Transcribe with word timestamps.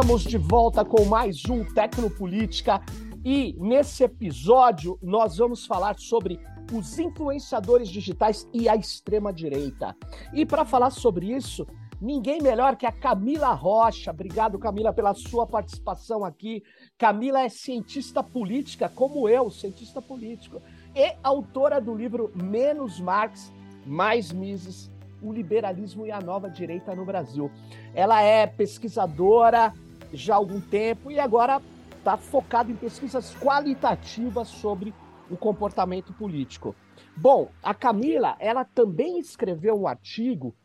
Estamos 0.00 0.22
de 0.22 0.38
volta 0.38 0.82
com 0.82 1.04
mais 1.04 1.44
um 1.44 1.62
Tecnopolítica 1.62 2.80
e 3.22 3.54
nesse 3.58 4.02
episódio 4.02 4.98
nós 5.02 5.36
vamos 5.36 5.66
falar 5.66 5.98
sobre 5.98 6.40
os 6.72 6.98
influenciadores 6.98 7.86
digitais 7.86 8.48
e 8.50 8.66
a 8.66 8.74
extrema-direita. 8.74 9.94
E 10.32 10.46
para 10.46 10.64
falar 10.64 10.88
sobre 10.88 11.30
isso, 11.30 11.66
ninguém 12.00 12.40
melhor 12.40 12.76
que 12.76 12.86
a 12.86 12.92
Camila 12.92 13.52
Rocha. 13.52 14.10
Obrigado, 14.10 14.58
Camila, 14.58 14.90
pela 14.90 15.12
sua 15.12 15.46
participação 15.46 16.24
aqui. 16.24 16.62
Camila 16.96 17.42
é 17.42 17.50
cientista 17.50 18.22
política, 18.22 18.88
como 18.88 19.28
eu, 19.28 19.50
cientista 19.50 20.00
político, 20.00 20.62
e 20.94 21.14
autora 21.22 21.78
do 21.78 21.94
livro 21.94 22.32
Menos 22.34 22.98
Marx, 22.98 23.52
Mais 23.84 24.32
Mises 24.32 24.90
o 25.22 25.30
liberalismo 25.30 26.06
e 26.06 26.10
a 26.10 26.18
nova 26.18 26.48
direita 26.48 26.94
no 26.94 27.04
Brasil. 27.04 27.50
Ela 27.94 28.22
é 28.22 28.46
pesquisadora 28.46 29.70
já 30.12 30.34
há 30.34 30.36
algum 30.36 30.60
tempo 30.60 31.10
e 31.10 31.18
agora 31.18 31.60
está 31.96 32.16
focada 32.16 32.70
em 32.70 32.76
pesquisas 32.76 33.34
qualitativas 33.36 34.48
sobre 34.48 34.94
o 35.30 35.36
comportamento 35.36 36.12
político. 36.12 36.74
Bom, 37.16 37.50
a 37.62 37.74
Camila, 37.74 38.36
ela 38.38 38.64
também 38.64 39.18
escreveu 39.18 39.78
um 39.78 39.86
artigo 39.86 40.56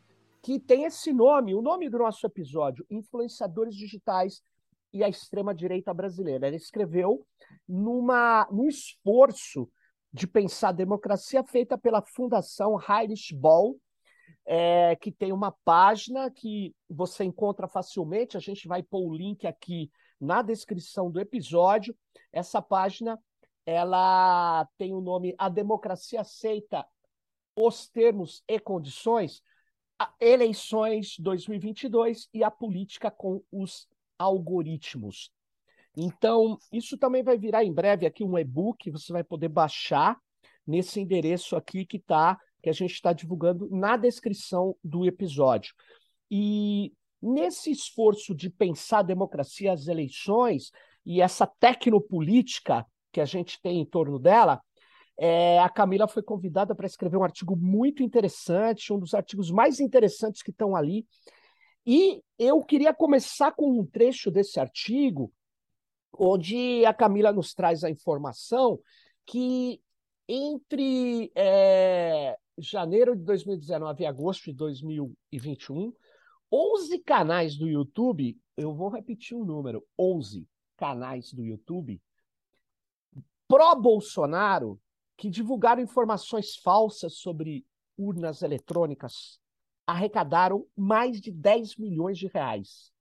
que 0.42 0.58
tem 0.58 0.84
esse 0.84 1.12
nome, 1.12 1.54
o 1.54 1.62
nome 1.62 1.88
do 1.88 1.98
nosso 1.98 2.24
episódio, 2.26 2.86
Influenciadores 2.90 3.74
Digitais 3.74 4.42
e 4.92 5.02
a 5.02 5.08
Extrema-Direita 5.08 5.92
Brasileira. 5.92 6.46
Ela 6.46 6.56
escreveu 6.56 7.26
numa, 7.68 8.46
num 8.50 8.68
esforço 8.68 9.68
de 10.12 10.26
pensar 10.26 10.72
democracia 10.72 11.42
feita 11.44 11.76
pela 11.76 12.00
Fundação 12.00 12.78
Heinrich 12.80 13.34
Ball, 13.34 13.76
é, 14.46 14.94
que 14.96 15.10
tem 15.10 15.32
uma 15.32 15.52
página 15.64 16.30
que 16.30 16.74
você 16.88 17.24
encontra 17.24 17.66
facilmente. 17.66 18.36
A 18.36 18.40
gente 18.40 18.68
vai 18.68 18.82
pôr 18.82 19.04
o 19.04 19.14
link 19.14 19.46
aqui 19.46 19.90
na 20.20 20.40
descrição 20.40 21.10
do 21.10 21.20
episódio. 21.20 21.96
Essa 22.32 22.62
página 22.62 23.18
ela 23.66 24.66
tem 24.78 24.94
o 24.94 25.00
nome 25.00 25.34
A 25.36 25.48
Democracia 25.48 26.20
Aceita 26.20 26.86
os 27.56 27.88
Termos 27.88 28.44
e 28.46 28.60
Condições, 28.60 29.42
Eleições 30.20 31.16
2022 31.18 32.28
e 32.32 32.44
a 32.44 32.50
Política 32.50 33.10
com 33.10 33.42
os 33.50 33.88
Algoritmos. 34.18 35.32
Então, 35.96 36.58
isso 36.70 36.98
também 36.98 37.22
vai 37.22 37.38
virar 37.38 37.64
em 37.64 37.72
breve 37.72 38.04
aqui 38.04 38.22
um 38.22 38.38
e-book, 38.38 38.90
você 38.90 39.10
vai 39.10 39.24
poder 39.24 39.48
baixar 39.48 40.20
nesse 40.66 41.00
endereço 41.00 41.56
aqui 41.56 41.86
que 41.86 41.96
está 41.96 42.38
que 42.66 42.70
a 42.70 42.72
gente 42.72 42.94
está 42.94 43.12
divulgando 43.12 43.68
na 43.70 43.96
descrição 43.96 44.74
do 44.82 45.06
episódio. 45.06 45.72
E 46.28 46.92
nesse 47.22 47.70
esforço 47.70 48.34
de 48.34 48.50
pensar 48.50 48.98
a 48.98 49.02
democracia, 49.02 49.72
as 49.72 49.86
eleições 49.86 50.72
e 51.04 51.20
essa 51.20 51.46
tecnopolítica 51.46 52.84
que 53.12 53.20
a 53.20 53.24
gente 53.24 53.62
tem 53.62 53.80
em 53.80 53.84
torno 53.84 54.18
dela, 54.18 54.60
é, 55.16 55.60
a 55.60 55.68
Camila 55.68 56.08
foi 56.08 56.24
convidada 56.24 56.74
para 56.74 56.88
escrever 56.88 57.16
um 57.16 57.22
artigo 57.22 57.54
muito 57.54 58.02
interessante, 58.02 58.92
um 58.92 58.98
dos 58.98 59.14
artigos 59.14 59.48
mais 59.52 59.78
interessantes 59.78 60.42
que 60.42 60.50
estão 60.50 60.74
ali. 60.74 61.06
E 61.86 62.20
eu 62.36 62.64
queria 62.64 62.92
começar 62.92 63.52
com 63.52 63.78
um 63.78 63.86
trecho 63.86 64.28
desse 64.28 64.58
artigo, 64.58 65.32
onde 66.12 66.84
a 66.84 66.92
Camila 66.92 67.32
nos 67.32 67.54
traz 67.54 67.84
a 67.84 67.90
informação 67.90 68.80
que 69.24 69.80
entre 70.28 71.30
é, 71.36 72.36
janeiro 72.58 73.16
de 73.16 73.22
2019 73.22 74.02
e 74.02 74.06
agosto 74.06 74.44
de 74.44 74.52
2021, 74.54 75.92
11 76.52 76.98
canais 77.00 77.56
do 77.56 77.68
YouTube, 77.68 78.38
eu 78.56 78.74
vou 78.74 78.88
repetir 78.88 79.36
o 79.36 79.42
um 79.42 79.44
número, 79.44 79.84
11 79.98 80.46
canais 80.76 81.32
do 81.32 81.44
YouTube 81.44 82.00
pró-Bolsonaro 83.48 84.80
que 85.16 85.30
divulgaram 85.30 85.82
informações 85.82 86.56
falsas 86.56 87.14
sobre 87.14 87.64
urnas 87.96 88.42
eletrônicas 88.42 89.40
arrecadaram 89.86 90.66
mais 90.76 91.20
de 91.20 91.30
10 91.30 91.76
milhões 91.76 92.18
de 92.18 92.26
reais. 92.26 92.92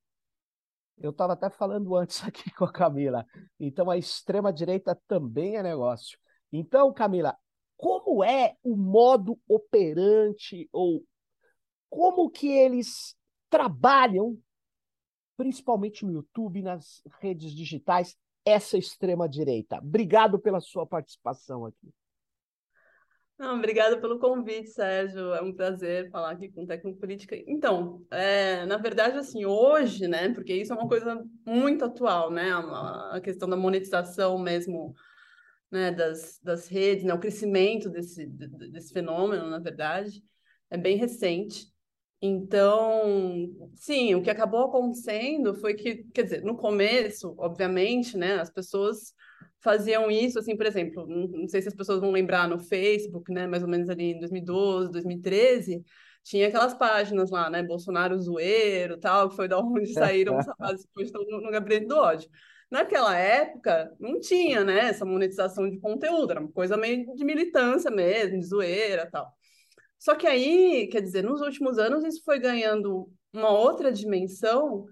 Eu 0.98 1.10
estava 1.10 1.34
até 1.34 1.50
falando 1.50 1.96
antes 1.96 2.24
aqui 2.24 2.50
com 2.56 2.64
a 2.64 2.72
Camila. 2.72 3.26
Então 3.60 3.90
a 3.90 3.98
extrema 3.98 4.54
direita 4.54 4.98
também 5.08 5.58
é 5.58 5.64
negócio. 5.64 6.18
Então, 6.52 6.94
Camila, 6.94 7.36
como 7.78 8.24
é 8.24 8.56
o 8.64 8.76
modo 8.76 9.40
operante 9.48 10.70
ou 10.72 11.04
como 11.90 12.30
que 12.30 12.48
eles 12.48 13.16
trabalham, 13.50 14.38
principalmente 15.38 16.06
no 16.06 16.14
YouTube, 16.14 16.62
nas 16.62 17.02
redes 17.20 17.52
digitais, 17.52 18.16
essa 18.46 18.78
extrema 18.78 19.28
direita. 19.28 19.78
Obrigado 19.78 20.40
pela 20.40 20.60
sua 20.60 20.86
participação 20.86 21.66
aqui. 21.66 21.94
Não, 23.38 23.58
obrigada 23.58 24.00
pelo 24.00 24.18
convite, 24.18 24.70
Sérgio. 24.70 25.34
É 25.34 25.42
um 25.42 25.54
prazer 25.54 26.10
falar 26.10 26.32
aqui 26.32 26.50
com 26.50 26.66
Tecnopolítica. 26.66 27.36
Então, 27.48 28.02
é, 28.10 28.66
na 28.66 28.78
verdade, 28.78 29.18
assim, 29.18 29.46
hoje, 29.46 30.08
né, 30.08 30.34
porque 30.34 30.54
isso 30.54 30.72
é 30.72 30.76
uma 30.76 30.88
coisa 30.88 31.22
muito 31.46 31.84
atual, 31.84 32.32
né, 32.32 32.50
a 33.12 33.20
questão 33.22 33.50
da 33.50 33.58
monetização 33.58 34.40
mesmo 34.40 34.96
né, 35.72 35.92
das, 35.92 36.40
das 36.42 36.68
redes, 36.68 37.04
né, 37.04 37.14
o 37.14 37.20
crescimento 37.20 37.90
desse, 37.90 38.26
desse 38.26 38.94
fenômeno, 38.94 39.50
na 39.50 39.60
verdade, 39.60 40.24
é 40.70 40.78
bem 40.78 40.98
recente. 40.98 41.68
Então, 42.22 43.50
sim, 43.76 44.16
o 44.16 44.22
que 44.22 44.30
acabou 44.30 44.66
acontecendo 44.66 45.54
foi 45.56 45.76
que, 45.76 46.06
quer 46.14 46.24
dizer, 46.24 46.44
no 46.44 46.56
começo, 46.56 47.36
obviamente, 47.38 48.18
né, 48.18 48.36
as 48.40 48.50
pessoas 48.50 49.14
faziam 49.62 50.10
isso, 50.10 50.40
assim, 50.40 50.56
por 50.56 50.66
exemplo, 50.66 51.08
não 51.08 51.48
sei 51.48 51.62
se 51.62 51.68
as 51.68 51.76
pessoas 51.76 52.00
vão 52.00 52.12
lembrar 52.12 52.48
no 52.48 52.60
Facebook, 52.60 53.32
né, 53.32 53.48
mais 53.48 53.64
ou 53.64 53.70
menos 53.70 53.90
ali 53.90 54.14
em 54.14 54.20
2012, 54.20 54.92
2013, 54.92 55.84
tinha 56.24 56.48
aquelas 56.48 56.74
páginas 56.74 57.30
lá, 57.30 57.50
né, 57.50 57.62
Bolsonaro 57.62 58.20
zoeiro, 58.20 58.98
tal, 58.98 59.30
que 59.30 59.36
foi 59.36 59.48
da 59.48 59.60
onde 59.60 59.88
saíram 59.94 60.38
os 60.38 60.46
rapazes 60.48 60.86
que 60.86 61.04
estão 61.04 61.24
no, 61.24 61.42
no 61.42 61.52
gabinete 61.52 61.88
do 61.88 61.98
ódio. 61.98 62.30
Naquela 62.70 63.16
época, 63.16 63.96
não 64.00 64.20
tinha, 64.20 64.64
né, 64.64 64.88
essa 64.88 65.06
monetização 65.06 65.70
de 65.70 65.80
conteúdo, 65.80 66.32
era 66.32 66.40
uma 66.40 66.52
coisa 66.52 66.76
meio 66.76 67.06
de 67.16 67.24
militância 67.24 67.92
mesmo, 67.92 68.40
de 68.40 68.46
zoeira 68.46 69.10
tal. 69.10 69.32
Só 70.00 70.16
que 70.16 70.28
aí, 70.28 70.88
quer 70.92 71.02
dizer, 71.02 71.24
nos 71.24 71.42
últimos 71.42 71.78
anos 71.78 72.04
isso 72.04 72.24
foi 72.24 72.40
ganhando 72.40 73.10
uma 73.34 73.50
outra 73.50 73.92
dimensão 73.92 74.86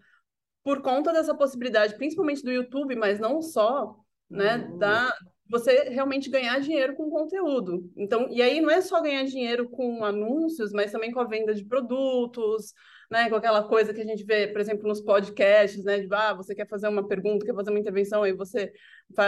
por 0.64 0.82
conta 0.82 1.12
dessa 1.12 1.36
possibilidade, 1.36 1.96
principalmente 1.98 2.44
do 2.44 2.52
YouTube, 2.52 2.96
mas 2.96 3.20
não 3.20 3.42
só, 3.42 3.96
né, 4.30 4.58
uhum. 4.58 4.78
da 4.78 5.14
você 5.50 5.90
realmente 5.90 6.30
ganhar 6.30 6.60
dinheiro 6.60 6.96
com 6.96 7.10
conteúdo. 7.10 7.92
Então, 7.96 8.28
e 8.30 8.42
aí 8.42 8.62
não 8.62 8.70
é 8.70 8.82
só 8.82 9.02
ganhar 9.02 9.24
dinheiro 9.26 9.70
com 9.70 10.04
anúncios, 10.04 10.72
mas 10.72 10.92
também 10.92 11.12
com 11.12 11.20
a 11.20 11.26
venda 11.26 11.54
de 11.54 11.66
produtos, 11.66 12.74
né, 13.12 13.30
com 13.30 13.36
aquela 13.36 13.68
coisa 13.68 13.94
que 13.94 14.02
a 14.02 14.06
gente 14.06 14.24
vê, 14.24 14.48
por 14.48 14.60
exemplo, 14.60 14.88
nos 14.88 15.02
podcasts, 15.02 15.84
né, 15.84 16.00
de 16.00 16.08
ah, 16.12 16.34
você 16.34 16.56
quer 16.56 16.68
fazer 16.68 16.88
uma 16.88 17.08
pergunta, 17.08 17.46
quer 17.46 17.54
fazer 17.54 17.70
uma 17.70 17.80
intervenção, 17.80 18.24
aí 18.24 18.34
você 18.34 18.74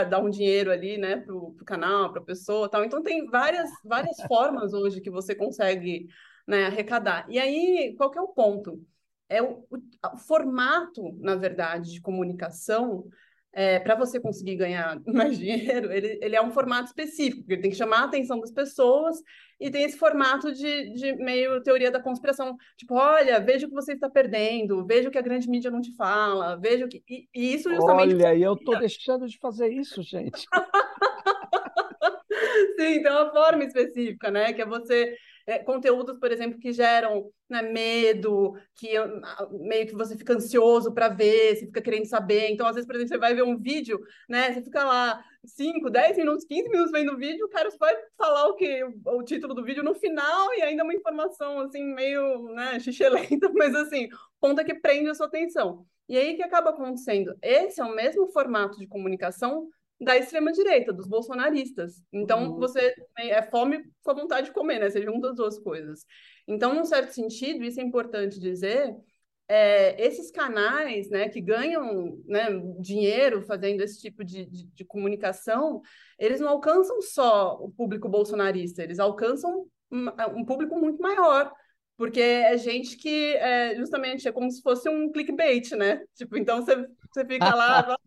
dar 0.10 0.20
um 0.20 0.30
dinheiro 0.30 0.72
ali, 0.72 0.98
né, 0.98 1.18
pro, 1.18 1.54
pro 1.54 1.66
canal, 1.66 2.12
para 2.12 2.22
a 2.22 2.26
pessoa, 2.26 2.70
tal. 2.70 2.84
Então 2.84 3.04
tem 3.04 3.26
várias 3.28 3.70
várias 3.84 4.18
formas 4.28 4.74
hoje 4.74 5.02
que 5.02 5.12
você 5.12 5.36
consegue, 5.36 6.08
né, 6.48 6.66
arrecadar. 6.66 7.28
E 7.30 7.38
aí, 7.38 7.94
qual 7.98 8.10
que 8.10 8.18
é 8.18 8.22
o 8.22 8.30
ponto? 8.30 8.82
É 9.30 9.42
o, 9.42 9.66
o, 9.70 9.78
o 10.14 10.18
formato, 10.18 11.16
na 11.20 11.36
verdade, 11.36 11.92
de 11.92 12.02
comunicação 12.02 13.08
é, 13.58 13.80
para 13.80 13.96
você 13.96 14.20
conseguir 14.20 14.58
ganhar 14.58 15.02
mais 15.08 15.40
dinheiro, 15.40 15.90
ele, 15.92 16.20
ele 16.22 16.36
é 16.36 16.42
um 16.42 16.52
formato 16.52 16.88
específico, 16.88 17.38
porque 17.38 17.54
ele 17.54 17.62
tem 17.62 17.72
que 17.72 17.78
chamar 17.78 18.02
a 18.02 18.04
atenção 18.04 18.42
das 18.42 18.52
pessoas 18.52 19.16
e 19.58 19.72
tem 19.72 19.86
esse 19.86 19.98
formato 19.98 20.52
de, 20.52 20.94
de 20.94 21.16
meio 21.16 21.64
teoria 21.64 21.90
da 21.90 22.02
conspiração. 22.02 22.58
Tipo, 22.76 22.96
olha, 22.96 23.40
veja 23.40 23.66
o 23.66 23.70
que 23.70 23.76
você 23.76 23.94
está 23.94 24.10
perdendo, 24.10 24.86
veja 24.86 25.08
o 25.08 25.12
que 25.12 25.18
a 25.18 25.22
grande 25.22 25.50
mídia 25.50 25.72
não 25.72 25.80
te 25.80 25.96
fala, 25.96 26.58
veja 26.58 26.86
o 26.86 26.90
que. 26.90 27.02
E, 27.10 27.30
e 27.34 27.54
isso 27.54 27.74
justamente. 27.74 28.16
Olha, 28.16 28.36
e 28.36 28.44
eu 28.44 28.56
estou 28.56 28.78
deixando 28.84 29.26
de 29.26 29.40
fazer 29.40 29.70
isso, 29.70 30.04
gente. 30.04 30.46
Sim, 32.78 33.02
tem 33.02 33.10
uma 33.10 33.32
forma 33.32 33.64
específica, 33.64 34.30
né? 34.30 34.52
Que 34.52 34.64
é 34.64 34.66
você 34.66 35.16
é, 35.48 35.60
conteúdos, 35.60 36.18
por 36.18 36.32
exemplo, 36.32 36.60
que 36.60 36.74
geram 36.74 37.32
né, 37.48 37.62
medo, 37.62 38.54
que 38.76 38.90
meio 39.52 39.86
que 39.86 39.94
você 39.94 40.18
fica 40.18 40.34
ansioso 40.34 40.94
para 40.94 41.10
ver, 41.10 41.56
você 41.56 41.66
fica 41.68 41.82
querendo 41.82 42.06
saber. 42.06 42.50
Então, 42.50 42.66
às 42.66 42.76
vezes, 42.76 42.88
por 42.88 42.96
exemplo, 42.96 43.10
você 43.10 43.18
vai 43.20 43.36
ver 43.36 43.44
um 43.44 43.58
vídeo, 43.58 44.00
né? 44.28 44.52
Você 44.54 44.62
fica 44.64 44.84
lá 44.84 45.24
5, 45.46 45.90
10 45.90 46.18
minutos, 46.18 46.46
15 46.46 46.70
minutos 46.70 46.92
vendo 46.92 47.14
o 47.14 47.18
vídeo, 47.18 47.46
o 47.46 47.50
cara 47.50 47.70
vai 47.80 47.96
falar 48.18 48.48
o 48.48 48.56
que 48.56 48.84
o 49.06 49.24
título 49.24 49.54
do 49.54 49.64
vídeo 49.64 49.84
no 49.84 49.94
final 49.94 50.54
e 50.56 50.62
ainda 50.62 50.84
uma 50.84 50.94
informação 50.94 51.60
assim 51.60 51.84
meio, 51.94 52.50
né, 52.54 52.80
xixelenta, 52.80 53.50
mas 53.54 53.76
assim, 53.76 54.08
ponto 54.40 54.60
é 54.62 54.64
que 54.64 54.76
prende 54.76 55.10
a 55.10 55.14
sua 55.14 55.28
atenção. 55.28 55.86
E 56.08 56.18
aí 56.18 56.34
o 56.34 56.36
que 56.36 56.44
acaba 56.44 56.70
acontecendo? 56.72 57.36
Esse 57.42 57.82
é 57.82 57.84
o 57.84 57.96
mesmo 57.96 58.28
formato 58.28 58.78
de 58.78 58.88
comunicação 58.88 59.68
da 60.00 60.18
extrema-direita, 60.18 60.92
dos 60.92 61.08
bolsonaristas. 61.08 62.04
Então, 62.12 62.52
uhum. 62.52 62.60
você 62.60 62.94
é 63.18 63.42
fome 63.44 63.84
com 64.04 64.12
a 64.12 64.14
vontade 64.14 64.48
de 64.48 64.54
comer, 64.54 64.80
né? 64.80 64.90
Você 64.90 65.02
junta 65.02 65.30
as 65.30 65.36
duas 65.36 65.58
coisas. 65.60 66.06
Então, 66.48 66.74
num 66.74 66.86
certo 66.86 67.12
sentido, 67.12 67.64
isso 67.64 67.80
é 67.80 67.84
importante 67.84 68.40
dizer, 68.40 68.94
é, 69.48 70.02
esses 70.04 70.32
canais 70.32 71.10
né, 71.10 71.30
que 71.30 71.40
ganham 71.40 72.18
né, 72.26 72.48
dinheiro 72.80 73.44
fazendo 73.44 73.82
esse 73.82 74.02
tipo 74.02 74.24
de, 74.24 74.46
de, 74.46 74.68
de, 74.68 74.86
comunicação, 74.86 75.82
eles 76.20 76.40
não 76.40 76.50
alcançam 76.50 77.02
só 77.02 77.56
o 77.62 77.70
público 77.70 78.10
bolsonarista, 78.10 78.84
eles 78.84 79.00
alcançam 79.00 79.68
um, 79.92 80.08
um 80.40 80.46
público 80.46 80.78
muito 80.78 81.02
maior. 81.02 81.52
Porque 81.98 82.20
é 82.20 82.58
gente 82.58 82.98
que 82.98 83.36
é, 83.38 83.76
justamente 83.78 84.28
é 84.28 84.32
como 84.32 84.52
se 84.52 84.62
fosse 84.62 84.90
um 84.90 85.10
clickbait, 85.12 85.72
né? 85.76 86.04
Tipo, 86.14 86.38
então 86.38 86.62
você, 86.62 86.76
você 87.16 87.26
fica 87.26 87.56
lá, 87.56 87.98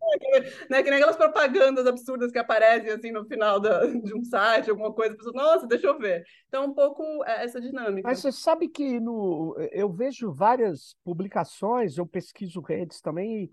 né? 0.69 0.83
Que 0.83 0.89
nem 0.89 0.99
aquelas 0.99 1.17
propagandas 1.17 1.85
absurdas 1.85 2.31
que 2.31 2.37
aparecem 2.37 2.91
assim 2.91 3.11
no 3.11 3.25
final 3.25 3.59
da, 3.59 3.85
de 3.85 4.15
um 4.15 4.23
site, 4.23 4.69
alguma 4.69 4.93
coisa, 4.93 5.15
pessoa, 5.15 5.33
nossa, 5.33 5.67
deixa 5.67 5.87
eu 5.87 5.97
ver. 5.97 6.23
Então, 6.47 6.65
um 6.65 6.73
pouco 6.73 7.03
é 7.25 7.43
essa 7.43 7.59
dinâmica. 7.59 8.07
Mas 8.07 8.19
você 8.19 8.31
sabe 8.31 8.67
que 8.67 8.99
no, 8.99 9.55
eu 9.71 9.91
vejo 9.91 10.31
várias 10.31 10.95
publicações, 11.03 11.97
eu 11.97 12.05
pesquiso 12.05 12.61
redes 12.61 13.01
também, 13.01 13.51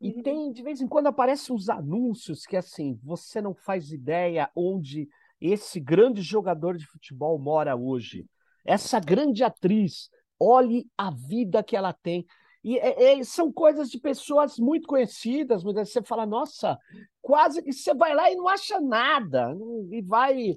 e, 0.00 0.08
e 0.08 0.12
uhum. 0.14 0.22
tem, 0.22 0.52
de 0.52 0.62
vez 0.62 0.80
em 0.80 0.88
quando, 0.88 1.08
aparecem 1.08 1.54
uns 1.54 1.68
anúncios 1.68 2.46
que 2.46 2.56
assim, 2.56 2.98
você 3.04 3.40
não 3.40 3.54
faz 3.54 3.92
ideia 3.92 4.50
onde 4.56 5.08
esse 5.40 5.78
grande 5.78 6.22
jogador 6.22 6.76
de 6.76 6.86
futebol 6.86 7.38
mora 7.38 7.76
hoje 7.76 8.26
essa 8.68 9.00
grande 9.00 9.42
atriz, 9.42 10.10
olhe 10.38 10.86
a 10.96 11.10
vida 11.10 11.62
que 11.62 11.74
ela 11.74 11.92
tem. 11.92 12.26
E 12.64 12.78
é, 12.78 13.18
é, 13.18 13.24
são 13.24 13.52
coisas 13.52 13.88
de 13.88 13.98
pessoas 13.98 14.58
muito 14.58 14.88
conhecidas, 14.88 15.62
muitas 15.62 15.82
vezes 15.82 15.92
você 15.92 16.02
fala, 16.02 16.26
nossa, 16.26 16.76
quase 17.22 17.62
que 17.62 17.72
você 17.72 17.94
vai 17.94 18.14
lá 18.14 18.30
e 18.30 18.36
não 18.36 18.48
acha 18.48 18.80
nada, 18.80 19.56
e 19.90 20.02
vai. 20.02 20.56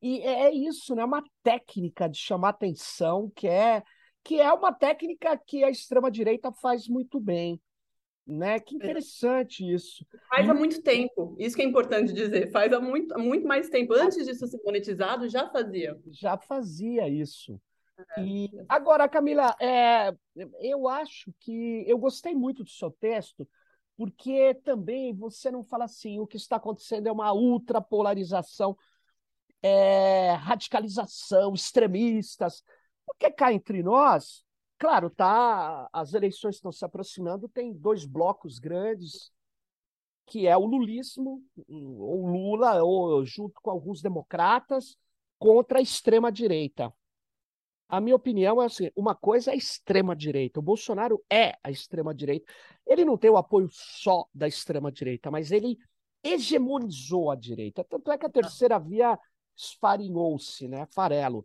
E 0.00 0.20
é, 0.20 0.46
é 0.46 0.54
isso, 0.54 0.94
né? 0.94 1.04
Uma 1.04 1.24
técnica 1.42 2.08
de 2.08 2.18
chamar 2.18 2.50
atenção 2.50 3.30
que 3.34 3.48
é 3.48 3.82
que 4.24 4.40
é 4.40 4.50
uma 4.50 4.72
técnica 4.72 5.38
que 5.46 5.62
a 5.62 5.70
extrema-direita 5.70 6.50
faz 6.50 6.88
muito 6.88 7.20
bem. 7.20 7.60
Né? 8.26 8.58
Que 8.58 8.74
interessante 8.74 9.70
isso. 9.70 10.06
Faz 10.30 10.48
há 10.48 10.54
muito 10.54 10.80
tempo, 10.82 11.36
isso 11.38 11.54
que 11.54 11.60
é 11.60 11.66
importante 11.66 12.10
dizer. 12.10 12.50
Faz 12.50 12.72
há 12.72 12.80
muito, 12.80 13.18
muito 13.18 13.46
mais 13.46 13.68
tempo. 13.68 13.92
Antes 13.92 14.24
disso 14.24 14.46
ser 14.46 14.62
monetizado, 14.64 15.28
já 15.28 15.46
fazia. 15.50 16.00
Já 16.10 16.38
fazia 16.38 17.06
isso. 17.06 17.60
É. 18.16 18.22
E 18.22 18.50
agora, 18.68 19.08
Camila, 19.08 19.54
é, 19.60 20.14
eu 20.60 20.88
acho 20.88 21.32
que 21.40 21.84
eu 21.86 21.98
gostei 21.98 22.34
muito 22.34 22.64
do 22.64 22.70
seu 22.70 22.90
texto, 22.90 23.48
porque 23.96 24.54
também 24.64 25.14
você 25.14 25.50
não 25.50 25.62
fala 25.62 25.84
assim, 25.84 26.18
o 26.18 26.26
que 26.26 26.36
está 26.36 26.56
acontecendo 26.56 27.08
é 27.08 27.12
uma 27.12 27.32
ultrapolarização, 27.32 28.76
é, 29.62 30.32
radicalização, 30.32 31.54
extremistas. 31.54 32.62
Porque 33.06 33.30
cá 33.30 33.52
entre 33.52 33.82
nós, 33.82 34.44
Claro, 34.78 35.08
tá, 35.08 35.88
as 35.92 36.14
eleições 36.14 36.56
estão 36.56 36.72
se 36.72 36.84
aproximando, 36.84 37.48
tem 37.48 37.72
dois 37.72 38.04
blocos 38.04 38.58
grandes, 38.58 39.32
que 40.26 40.46
é 40.46 40.56
o 40.56 40.66
lulismo, 40.66 41.42
ou 41.68 42.26
Lula, 42.26 42.82
ou 42.82 43.24
junto 43.24 43.60
com 43.62 43.70
alguns 43.70 44.02
democratas, 44.02 44.96
contra 45.38 45.78
a 45.78 45.82
extrema-direita. 45.82 46.92
A 47.94 48.00
minha 48.00 48.16
opinião 48.16 48.60
é 48.60 48.66
assim: 48.66 48.90
uma 48.96 49.14
coisa 49.14 49.52
é 49.52 49.54
a 49.54 49.56
extrema-direita. 49.56 50.58
O 50.58 50.62
Bolsonaro 50.62 51.24
é 51.30 51.56
a 51.62 51.70
extrema-direita. 51.70 52.52
Ele 52.84 53.04
não 53.04 53.16
tem 53.16 53.30
o 53.30 53.36
apoio 53.36 53.68
só 53.70 54.26
da 54.34 54.48
extrema-direita, 54.48 55.30
mas 55.30 55.52
ele 55.52 55.78
hegemonizou 56.20 57.30
a 57.30 57.36
direita. 57.36 57.84
Tanto 57.84 58.10
é 58.10 58.18
que 58.18 58.26
a 58.26 58.30
terceira 58.30 58.80
via 58.80 59.16
esfarinhou-se, 59.56 60.66
né? 60.66 60.86
Farelo. 60.92 61.44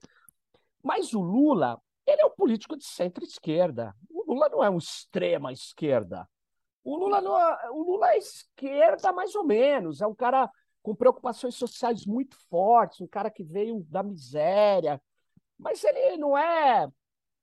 Mas 0.81 1.13
o 1.13 1.22
Lula, 1.22 1.80
ele 2.07 2.22
é 2.24 2.25
um 2.25 2.31
político 2.36 2.75
de 2.75 2.86
centro-esquerda. 2.86 3.96
O 4.10 4.34
Lula 4.34 4.50
não 4.50 4.63
é 4.63 4.69
um 4.72 4.78
extrema-esquerda. 4.80 6.28
O 6.84 6.98
Lula, 6.98 7.22
não 7.22 7.40
é, 7.40 7.69
o 7.69 7.84
Lula 7.84 8.10
é 8.13 8.18
esquerda 8.18 9.13
mais 9.13 9.36
ou 9.36 9.44
menos. 9.44 10.01
É 10.01 10.07
um 10.07 10.16
cara 10.16 10.50
com 10.81 10.96
preocupações 10.96 11.54
sociais 11.54 12.07
muito 12.07 12.36
fortes, 12.50 13.01
um 13.01 13.07
cara 13.07 13.30
que 13.30 13.44
veio 13.44 13.86
da 13.88 14.01
miséria. 14.01 15.00
Mas 15.59 15.83
ele 15.83 16.17
não 16.17 16.38
é, 16.38 16.88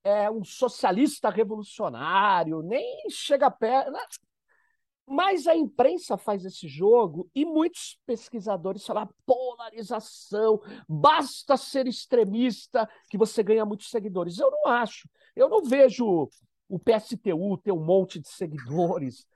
é 0.02 0.30
um 0.30 0.42
socialista 0.42 1.28
revolucionário, 1.28 2.62
nem 2.62 3.08
chega 3.10 3.50
perto. 3.50 3.90
Né? 3.92 4.00
Mas 5.06 5.46
a 5.46 5.54
imprensa 5.54 6.16
faz 6.16 6.44
esse 6.44 6.66
jogo 6.66 7.30
e 7.34 7.44
muitos 7.44 7.98
pesquisadores 8.04 8.84
falam 8.84 9.08
polarização, 9.24 10.60
basta 10.88 11.56
ser 11.56 11.86
extremista 11.86 12.88
que 13.08 13.16
você 13.16 13.42
ganha 13.42 13.64
muitos 13.64 13.88
seguidores. 13.88 14.38
Eu 14.38 14.50
não 14.50 14.66
acho. 14.66 15.08
Eu 15.36 15.48
não 15.48 15.62
vejo 15.62 16.28
o 16.68 16.78
PSTU 16.78 17.56
ter 17.58 17.70
um 17.70 17.84
monte 17.84 18.18
de 18.18 18.28
seguidores. 18.28 19.26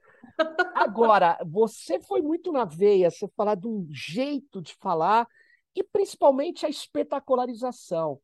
Agora, 0.74 1.38
você 1.46 2.00
foi 2.00 2.20
muito 2.20 2.50
na 2.50 2.64
veia, 2.64 3.10
você 3.10 3.28
falar 3.36 3.54
de 3.54 3.68
um 3.68 3.86
jeito 3.90 4.60
de 4.60 4.74
falar 4.74 5.28
e 5.74 5.84
principalmente 5.84 6.66
a 6.66 6.68
espetacularização. 6.68 8.20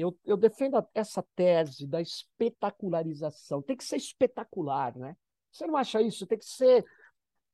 Eu, 0.00 0.16
eu 0.24 0.36
defendo 0.36 0.80
essa 0.94 1.24
tese 1.34 1.86
da 1.86 2.00
espetacularização. 2.00 3.60
Tem 3.60 3.76
que 3.76 3.84
ser 3.84 3.96
espetacular, 3.96 4.96
né? 4.96 5.16
Você 5.50 5.66
não 5.66 5.76
acha 5.76 6.00
isso? 6.00 6.26
Tem 6.26 6.38
que 6.38 6.44
ser, 6.44 6.84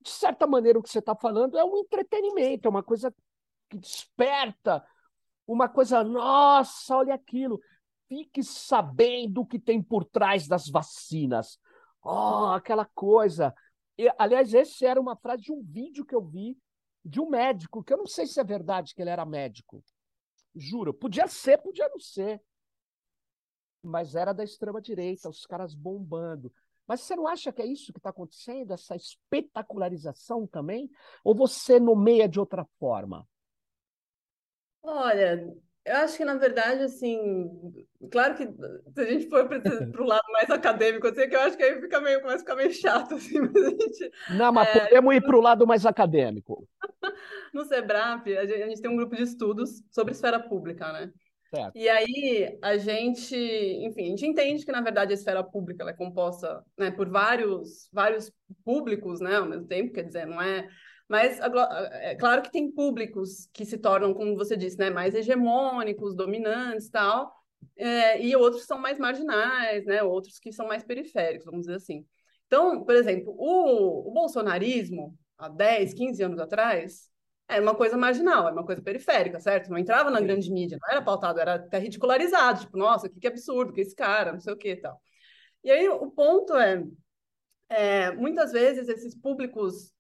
de 0.03 0.11
certa 0.11 0.47
maneira, 0.47 0.79
o 0.79 0.83
que 0.83 0.91
você 0.91 0.99
está 0.99 1.17
falando 1.17 1.57
é 1.57 1.65
um 1.65 1.79
entretenimento, 1.79 2.69
é 2.69 2.71
uma 2.71 2.83
coisa 2.83 3.15
que 3.71 3.79
desperta, 3.79 4.85
uma 5.47 5.69
coisa, 5.69 6.05
nossa, 6.05 6.97
olha 6.97 7.15
aquilo. 7.15 7.59
Fique 8.09 8.43
sabendo 8.43 9.41
o 9.41 9.47
que 9.47 9.59
tem 9.59 9.83
por 9.83 10.05
trás 10.05 10.47
das 10.47 10.69
vacinas. 10.69 11.59
Oh, 12.03 12.53
aquela 12.55 12.85
coisa. 12.95 13.55
E, 13.97 14.13
aliás, 14.19 14.53
esse 14.53 14.85
era 14.85 15.01
uma 15.01 15.17
frase 15.17 15.45
de 15.45 15.53
um 15.53 15.63
vídeo 15.63 16.05
que 16.05 16.15
eu 16.15 16.23
vi 16.23 16.59
de 17.03 17.21
um 17.21 17.29
médico, 17.31 17.83
que 17.83 17.93
eu 17.93 17.99
não 17.99 18.07
sei 18.07 18.27
se 18.27 18.39
é 18.39 18.45
verdade 18.45 18.95
que 18.95 19.01
ele 19.01 19.11
era 19.11 19.25
médico. 19.25 19.83
Juro, 20.55 20.95
podia 20.95 21.27
ser, 21.27 21.59
podia 21.59 21.89
não 21.89 21.99
ser. 21.99 22.41
Mas 23.83 24.15
era 24.15 24.33
da 24.33 24.45
extrema-direita, 24.45 25.29
os 25.29 25.45
caras 25.45 25.75
bombando. 25.75 26.53
Mas 26.87 27.01
você 27.01 27.17
não 27.17 27.27
acha 27.27 27.53
que 27.53 27.63
é 27.63 27.67
isso 27.67 27.93
que 27.93 27.99
está 27.99 28.11
acontecendo, 28.11 28.73
essa 28.73 28.95
espetacularização 28.95 30.47
também? 30.47 30.91
Ou 31.23 31.35
você 31.35 31.81
nomeia 31.81 32.29
de 32.29 32.39
outra 32.39 32.65
forma? 32.79 33.27
Olha, 34.83 35.55
eu 35.85 35.97
acho 35.97 36.17
que, 36.17 36.25
na 36.25 36.35
verdade, 36.35 36.83
assim, 36.83 37.51
claro 38.11 38.35
que 38.35 38.47
se 38.47 39.01
a 39.01 39.05
gente 39.05 39.29
for 39.29 39.47
para 39.49 40.03
o 40.03 40.07
lado 40.07 40.25
mais 40.33 40.51
acadêmico, 40.51 41.07
assim, 41.07 41.29
que 41.29 41.37
eu 41.37 41.41
acho 41.41 41.57
que 41.57 41.63
aí 41.63 41.81
fica 41.81 42.01
meio, 42.01 42.21
começa 42.21 42.37
a 42.37 42.41
ficar 42.41 42.57
meio 42.57 42.73
chato, 42.73 43.15
assim, 43.17 43.41
mas 43.41 43.57
a 43.57 43.71
gente... 43.71 44.11
Não, 44.31 44.53
mas 44.53 44.69
é... 44.69 44.81
podemos 44.81 45.15
ir 45.15 45.21
para 45.23 45.37
o 45.37 45.41
lado 45.41 45.67
mais 45.67 45.85
acadêmico. 45.85 46.67
no 47.53 47.65
SEBRAP, 47.65 48.37
a 48.37 48.47
gente, 48.47 48.63
a 48.63 48.69
gente 48.69 48.81
tem 48.81 48.91
um 48.91 48.97
grupo 48.97 49.15
de 49.15 49.23
estudos 49.23 49.83
sobre 49.91 50.13
esfera 50.13 50.41
pública, 50.41 50.93
né? 50.93 51.13
Certo. 51.55 51.77
E 51.77 51.89
aí 51.89 52.59
a 52.61 52.77
gente, 52.77 53.37
enfim, 53.37 54.07
a 54.07 54.11
gente 54.11 54.27
entende 54.27 54.65
que 54.65 54.73
na 54.73 54.81
verdade 54.81 55.13
a 55.13 55.15
esfera 55.15 55.45
pública 55.45 55.89
é 55.89 55.93
composta 55.93 56.65
né, 56.77 56.91
por 56.91 57.09
vários, 57.09 57.89
vários 57.93 58.33
públicos, 58.65 59.21
né, 59.21 59.37
ao 59.37 59.47
mesmo 59.47 59.67
tempo, 59.67 59.93
quer 59.93 60.03
dizer, 60.03 60.27
não 60.27 60.43
é. 60.43 60.69
Mas 61.09 61.39
é 61.41 62.15
claro 62.15 62.43
que 62.43 62.51
tem 62.51 62.71
públicos 62.71 63.47
que 63.53 63.65
se 63.65 63.77
tornam, 63.79 64.15
como 64.15 64.37
você 64.37 64.57
disse, 64.57 64.79
né, 64.79 64.91
mais 64.91 65.15
hegemônicos, 65.15 66.15
dominantes, 66.15 66.89
tal, 66.89 67.33
é, 67.77 68.21
e 68.25 68.35
outros 68.37 68.65
são 68.65 68.79
mais 68.79 68.99
marginais, 68.99 69.85
né, 69.85 70.03
outros 70.03 70.39
que 70.39 70.53
são 70.53 70.67
mais 70.67 70.83
periféricos, 70.83 71.45
vamos 71.47 71.63
dizer 71.63 71.77
assim. 71.77 72.07
Então, 72.47 72.85
por 72.85 72.95
exemplo, 72.95 73.35
o, 73.37 74.09
o 74.09 74.13
bolsonarismo 74.13 75.17
há 75.37 75.49
10, 75.49 75.93
15 75.95 76.23
anos 76.23 76.39
atrás 76.39 77.11
era 77.49 77.63
uma 77.63 77.75
coisa 77.75 77.97
marginal, 77.97 78.47
era 78.47 78.53
uma 78.55 78.65
coisa 78.65 78.81
periférica, 78.83 79.39
certo? 79.41 79.71
Não 79.71 79.79
entrava 79.79 80.11
na 80.11 80.21
grande 80.21 80.51
mídia, 80.51 80.79
não 80.81 80.91
era 80.91 81.03
pautado, 81.03 81.39
era 81.41 81.55
até 81.55 81.79
ridicularizado, 81.79 82.61
tipo, 82.61 82.77
nossa, 82.79 83.09
que, 83.09 83.21
que 83.21 83.27
absurdo, 83.27 83.73
que 83.73 83.83
esse 83.83 83.95
cara, 83.95 84.33
não 84.33 84.41
sei 84.41 84.53
o 84.53 84.57
que 84.57 84.71
e 84.71 84.77
tal. 84.77 85.01
E 85.63 85.71
aí 85.71 85.89
o 85.89 86.11
ponto 86.11 86.55
é, 86.57 86.83
é 87.69 88.11
muitas 88.13 88.53
vezes 88.53 88.89
esses 88.89 89.15
públicos 89.15 89.94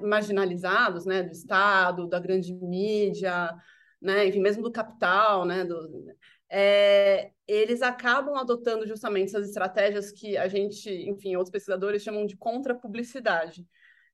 marginalizados, 0.00 1.04
né, 1.04 1.22
do 1.22 1.32
Estado, 1.32 2.08
da 2.08 2.18
grande 2.18 2.52
mídia, 2.54 3.54
né, 4.00 4.26
enfim, 4.26 4.40
mesmo 4.40 4.62
do 4.62 4.72
capital, 4.72 5.44
né, 5.44 5.64
do, 5.64 6.06
é, 6.50 7.30
eles 7.46 7.82
acabam 7.82 8.36
adotando 8.36 8.86
justamente 8.86 9.28
essas 9.28 9.48
estratégias 9.48 10.10
que 10.10 10.36
a 10.36 10.48
gente, 10.48 10.90
enfim, 10.90 11.36
outros 11.36 11.52
pesquisadores 11.52 12.02
chamam 12.02 12.26
de 12.26 12.36
contra-publicidade 12.36 13.66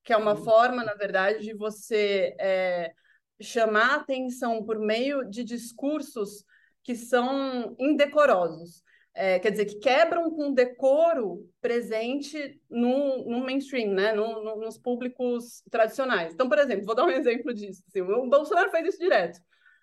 que 0.05 0.13
é 0.13 0.17
uma 0.17 0.37
forma, 0.37 0.85
na 0.85 0.95
verdade, 0.95 1.41
de 1.41 1.55
você 1.55 2.37
é, 2.39 2.93
chamar 3.41 3.97
atenção 3.97 4.63
por 4.63 4.79
meio 4.79 5.25
de 5.25 5.43
discursos 5.43 6.45
que 6.83 6.95
são 6.95 7.75
indecorosos. 7.79 8.84
É, 9.17 9.39
quer 9.39 9.51
dizer, 9.53 9.67
que 9.67 9.77
quebram 9.77 10.29
com 10.31 10.49
o 10.49 10.55
decoro 10.55 11.49
presente 11.61 12.61
no, 12.69 13.25
no 13.25 13.45
mainstream, 13.45 13.93
né? 13.93 14.13
No, 14.13 14.43
no, 14.43 14.57
nos 14.57 14.77
públicos 14.77 15.63
tradicionais. 15.71 16.35
Então, 16.35 16.49
por 16.49 16.59
exemplo, 16.59 16.85
vou 16.85 16.95
dar 16.95 17.05
um 17.05 17.11
exemplo 17.13 17.55
disso. 17.55 17.83
Assim, 17.89 18.01
o 18.01 18.29
Bolsonaro 18.29 18.71
faz 18.71 18.87
isso 18.87 18.99
direto. 18.99 19.39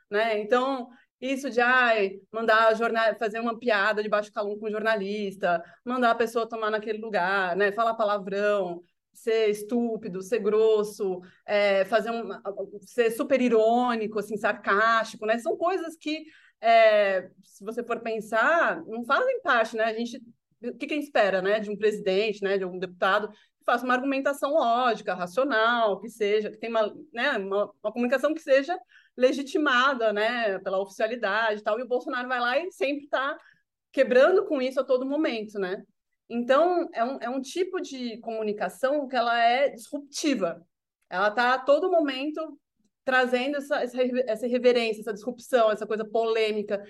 Né? 0.10 0.40
Então, 0.40 0.90
isso 1.22 1.50
de 1.50 1.62
ai, 1.62 2.20
mandar 2.32 2.76
jornal, 2.76 3.16
fazer 3.18 3.40
uma 3.40 3.58
piada 3.58 4.02
de 4.02 4.10
baixo 4.10 4.34
calão 4.34 4.58
com 4.58 4.70
jornalista, 4.70 5.64
mandar 5.86 6.12
a 6.12 6.16
pessoa 6.16 6.50
tomar 6.50 6.72
naquele 6.72 6.98
lugar, 6.98 7.56
né? 7.56 7.72
Falar 7.72 7.94
palavrão, 7.94 8.84
ser 9.14 9.50
estúpido, 9.50 10.22
ser 10.22 10.40
grosso, 10.40 11.22
é, 11.46 11.86
fazer 11.86 12.10
um, 12.12 12.30
ser 12.82 13.12
super 13.12 13.40
irônico, 13.40 14.20
assim, 14.20 14.36
sarcástico, 14.36 15.26
né? 15.26 15.38
São 15.38 15.56
coisas 15.56 15.96
que, 15.96 16.26
é, 16.62 17.30
se 17.44 17.64
você 17.64 17.84
for 17.84 18.00
pensar, 18.00 18.84
não 18.86 19.04
fazem 19.04 19.42
parte, 19.42 19.76
né? 19.76 19.86
A 19.86 19.94
gente, 19.94 20.22
o 20.64 20.76
que, 20.78 20.88
que 20.88 20.96
espera, 20.96 21.42
né? 21.42 21.60
De 21.60 21.70
um 21.70 21.78
presidente, 21.78 22.44
né? 22.44 22.58
De 22.58 22.66
um 22.66 22.78
deputado 22.78 23.30
que 23.30 23.66
faça 23.66 23.84
uma 23.84 23.94
argumentação 23.94 24.52
lógica, 24.54 25.14
racional, 25.14 26.00
que 26.00 26.10
seja, 26.10 26.50
que 26.52 26.58
tenha 26.58 26.72
uma, 26.72 26.96
né? 27.14 27.38
uma, 27.38 27.72
uma 27.84 27.92
comunicação 27.92 28.34
que 28.34 28.42
seja 28.42 28.78
legitimada, 29.16 30.14
né, 30.14 30.58
pela 30.60 30.80
oficialidade 30.80 31.60
e 31.60 31.64
tal, 31.64 31.80
e 31.80 31.84
o 31.84 31.88
Bolsonaro 31.88 32.28
vai 32.28 32.40
lá 32.40 32.58
e 32.58 32.72
sempre 32.72 33.04
está 33.04 33.38
quebrando 33.92 34.46
com 34.46 34.62
isso 34.62 34.80
a 34.80 34.84
todo 34.84 35.06
momento, 35.06 35.60
né? 35.60 35.84
Então, 36.30 36.90
é 36.94 37.04
um, 37.04 37.18
é 37.22 37.30
um 37.30 37.42
tipo 37.42 37.82
de 37.82 38.18
comunicação 38.20 39.06
que 39.08 39.16
ela 39.18 39.38
é 39.38 39.70
disruptiva. 39.70 40.66
Ela 41.10 41.28
está 41.28 41.56
a 41.56 41.60
todo 41.60 41.92
momento 41.92 42.58
trazendo 43.04 43.58
essa, 43.58 43.82
essa, 43.82 43.98
essa 44.28 44.48
irreverência, 44.48 45.02
essa 45.02 45.14
disrupção, 45.14 45.72
essa 45.72 45.88
coisa 45.88 46.06
polêmica. 46.06 46.84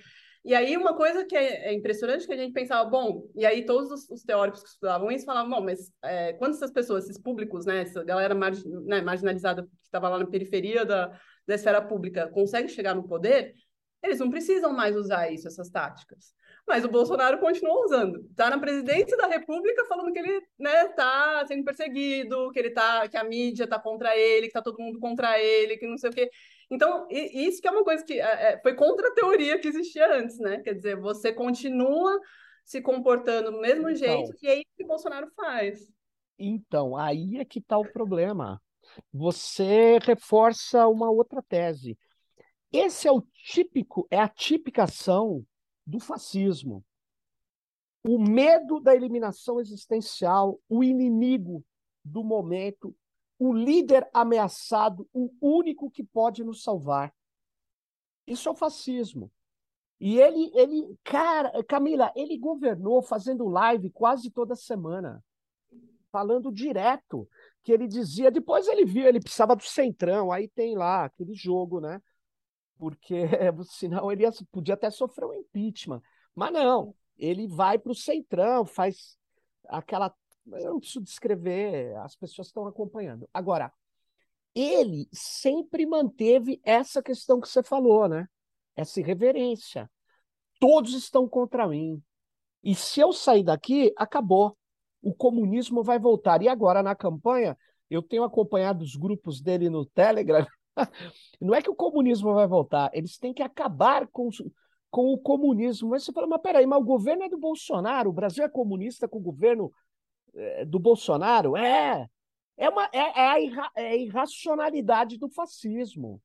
E 0.44 0.56
aí, 0.56 0.76
uma 0.76 0.96
coisa 0.96 1.24
que 1.24 1.36
é, 1.36 1.70
é 1.70 1.74
impressionante 1.74 2.26
que 2.26 2.34
a 2.34 2.38
gente 2.38 2.52
pensava, 2.52 2.90
bom, 2.90 3.30
e 3.36 3.46
aí 3.46 3.64
todos 3.64 3.92
os, 3.92 4.10
os 4.10 4.24
teóricos 4.24 4.64
que 4.64 4.70
estudavam 4.70 5.12
isso 5.12 5.26
falavam, 5.26 5.52
bom, 5.52 5.62
mas 5.64 5.92
é, 6.04 6.34
quando 6.34 6.56
essas 6.56 6.72
pessoas, 6.72 7.04
esses 7.04 7.22
públicos, 7.22 7.66
né, 7.66 7.82
essa 7.82 8.04
galera 8.04 8.34
margin, 8.34 8.68
né, 8.86 9.02
marginalizada 9.02 9.62
que 9.64 9.70
estava 9.84 10.10
lá 10.10 10.18
na 10.18 10.26
periferia 10.26 10.84
da, 10.84 11.08
da 11.48 11.56
esfera 11.56 11.82
pública 11.82 12.28
consegue 12.30 12.70
chegar 12.70 12.96
no 12.96 13.08
poder, 13.08 13.54
eles 14.02 14.20
não 14.20 14.32
precisam 14.32 14.74
mais 14.74 14.96
usar 14.96 15.32
isso, 15.32 15.48
essas 15.48 15.70
táticas. 15.70 16.34
Mas 16.68 16.86
o 16.86 16.90
Bolsonaro 16.90 17.40
continua 17.40 17.86
usando. 17.86 18.20
Está 18.30 18.50
na 18.50 18.60
presidência 18.60 19.18
da 19.18 19.28
República 19.28 19.86
falando 19.86 20.14
que 20.14 20.20
ele 20.20 20.38
está 20.38 20.48
né, 20.60 20.88
tá 20.90 21.46
sendo 21.48 21.64
perseguido, 21.64 22.52
que 22.52 22.60
ele 22.60 22.70
tá, 22.70 23.08
que 23.08 23.18
a 23.18 23.24
mídia 23.24 23.66
está 23.66 23.80
contra 23.80 24.16
ele, 24.16 24.42
que 24.42 24.48
está 24.48 24.62
todo 24.62 24.82
mundo 24.82 25.00
contra 25.00 25.40
ele, 25.40 25.78
que 25.78 25.88
não 25.88 25.98
sei 25.98 26.10
o 26.10 26.14
quê. 26.14 26.30
Então, 26.70 27.08
isso 27.10 27.62
que 27.62 27.68
é 27.68 27.72
uma 27.72 27.84
coisa 27.84 28.04
que 28.04 28.14
é, 28.14 28.54
é, 28.54 28.62
foi 28.62 28.76
contra 28.76 29.10
a 29.10 29.14
teoria 29.14 29.60
que 29.60 29.68
existia 29.68 30.16
antes, 30.16 30.40
né? 30.40 30.62
Quer 30.62 30.76
dizer, 30.76 30.96
você 30.96 31.34
continua 31.34 32.18
se 32.64 32.82
comportando 32.82 33.52
do 33.52 33.60
mesmo 33.60 33.90
então, 33.90 33.96
jeito 33.96 34.36
e 34.42 34.48
é 34.48 34.56
isso 34.56 34.70
que 34.78 34.84
o 34.84 34.88
Bolsonaro 34.88 35.30
faz. 35.36 35.90
Então, 36.40 36.96
aí 36.96 37.38
é 37.38 37.46
que 37.46 37.60
está 37.60 37.78
o 37.78 37.92
problema 37.92 38.62
você 39.14 40.00
reforça 40.02 40.88
uma 40.88 41.10
outra 41.10 41.42
tese. 41.42 41.98
Esse 42.72 43.08
é 43.08 43.12
o 43.12 43.22
típico, 43.22 44.08
é 44.10 44.20
a 44.20 44.28
tipicação 44.28 45.46
do 45.92 46.00
fascismo. 46.00 46.84
O 48.04 48.18
medo 48.18 48.80
da 48.80 48.96
eliminação 48.96 49.60
existencial, 49.60 50.60
o 50.68 50.84
inimigo 50.84 51.64
do 52.04 52.24
momento, 52.24 52.96
o 53.38 53.54
líder 53.54 54.10
ameaçado, 54.12 55.08
o 55.14 55.30
único 55.40 55.92
que 55.92 56.04
pode 56.04 56.44
nos 56.44 56.64
salvar. 56.64 57.14
Isso 58.26 58.48
é 58.50 58.52
o 58.52 58.56
fascismo. 58.56 59.32
E 60.00 60.20
ele, 60.20 60.52
ele, 60.56 60.98
cara, 61.04 61.64
Camila, 61.64 62.12
ele 62.16 62.38
governou 62.38 63.04
fazendo 63.04 63.48
live 63.48 63.92
quase 63.92 64.32
toda 64.32 64.56
semana, 64.56 65.24
falando 66.12 66.52
direto 66.52 67.30
que 67.62 67.72
ele 67.72 67.88
dizia, 67.88 68.32
depois 68.32 68.68
ele 68.68 68.84
viu, 68.84 69.08
ele 69.08 69.20
precisava 69.20 69.56
do 69.56 69.62
centrão, 69.62 70.32
aí 70.32 70.48
tem 70.48 70.76
lá 70.76 71.06
aquele 71.06 71.36
jogo, 71.36 71.80
né? 71.80 72.02
Porque 72.82 73.26
senão 73.70 74.12
ele 74.12 74.24
podia 74.52 74.74
até 74.74 74.90
sofrer 74.90 75.28
um 75.28 75.34
impeachment. 75.36 76.02
Mas 76.34 76.52
não, 76.52 76.96
ele 77.16 77.48
vai 77.48 77.78
para 77.78 77.92
o 77.92 77.96
centrão, 77.96 78.66
faz 78.66 79.16
aquela. 79.68 80.12
Eu 80.54 80.72
não 80.72 80.80
preciso 80.80 81.04
descrever, 81.04 81.96
as 81.98 82.16
pessoas 82.16 82.48
estão 82.48 82.66
acompanhando. 82.66 83.30
Agora, 83.32 83.72
ele 84.56 85.08
sempre 85.14 85.86
manteve 85.86 86.60
essa 86.64 87.04
questão 87.04 87.40
que 87.40 87.48
você 87.48 87.62
falou, 87.62 88.10
né? 88.10 88.28
Essa 88.76 89.00
irreverência. 89.00 89.88
Todos 90.60 90.96
estão 90.96 91.30
contra 91.30 91.68
mim. 91.68 92.02
E 92.64 92.74
se 92.74 93.00
eu 93.00 93.14
sair 93.14 93.44
daqui, 93.44 93.94
acabou 93.96 94.58
o 95.02 95.14
comunismo 95.14 95.84
vai 95.84 96.00
voltar. 96.00 96.42
E 96.42 96.48
agora, 96.48 96.84
na 96.84 96.96
campanha, 96.96 97.58
eu 97.90 98.02
tenho 98.02 98.24
acompanhado 98.24 98.84
os 98.84 98.96
grupos 98.96 99.42
dele 99.42 99.70
no 99.70 99.86
Telegram. 99.86 100.46
Não 101.40 101.54
é 101.54 101.62
que 101.62 101.70
o 101.70 101.76
comunismo 101.76 102.34
vai 102.34 102.48
voltar, 102.48 102.90
eles 102.94 103.18
têm 103.18 103.34
que 103.34 103.44
acabar 103.44 104.08
com, 104.08 104.30
com 104.90 105.14
o 105.14 105.18
comunismo. 105.18 105.90
Mas 105.90 106.04
você 106.04 106.12
fala, 106.12 106.28
mas 106.28 106.42
peraí, 106.42 106.66
mas 106.66 106.80
o 106.80 106.86
governo 106.86 107.24
é 107.24 107.30
do 107.30 107.38
Bolsonaro, 107.38 108.10
o 108.10 108.14
Brasil 108.14 108.44
é 108.44 108.50
comunista 108.50 109.08
com 109.08 109.18
o 109.18 109.22
governo 109.22 109.72
é, 110.34 110.66
do 110.66 110.80
Bolsonaro? 110.80 111.56
É. 111.58 112.08
É, 112.58 112.70
uma, 112.70 112.86
é, 112.94 113.00
é, 113.00 113.28
a 113.28 113.40
irra, 113.40 113.72
é 113.76 113.88
a 113.88 113.96
irracionalidade 113.96 115.18
do 115.18 115.28
fascismo. 115.30 116.22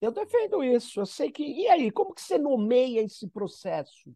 Eu 0.00 0.12
defendo 0.12 0.62
isso. 0.62 1.00
Eu 1.00 1.06
sei 1.06 1.32
que. 1.32 1.42
E 1.42 1.66
aí, 1.66 1.90
como 1.90 2.14
que 2.14 2.20
você 2.20 2.38
nomeia 2.38 3.00
esse 3.00 3.28
processo? 3.28 4.14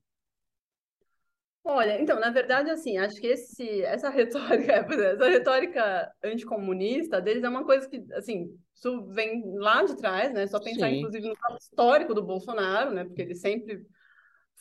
Olha, 1.65 2.01
então, 2.01 2.19
na 2.21 2.31
verdade, 2.31 2.71
assim, 2.71 2.97
acho 2.97 3.21
que 3.21 3.27
esse, 3.27 3.83
essa 3.83 4.09
retórica, 4.09 4.73
essa 5.13 5.29
retórica 5.29 6.15
anticomunista 6.23 7.21
deles 7.21 7.43
é 7.43 7.49
uma 7.49 7.65
coisa 7.65 7.89
que, 7.89 8.07
assim, 8.15 8.59
isso 8.79 9.07
vem 9.09 9.43
lá 9.57 9.83
de 9.83 9.97
trás, 9.97 10.33
né? 10.33 10.47
Só 10.47 10.61
pensar, 10.61 10.89
Sim. 10.89 10.99
inclusive, 10.99 11.29
no 11.29 11.57
histórico 11.61 12.15
do 12.15 12.23
Bolsonaro, 12.23 12.93
né? 12.93 13.05
Porque 13.05 13.23
ele 13.23 13.35
sempre 13.35 13.85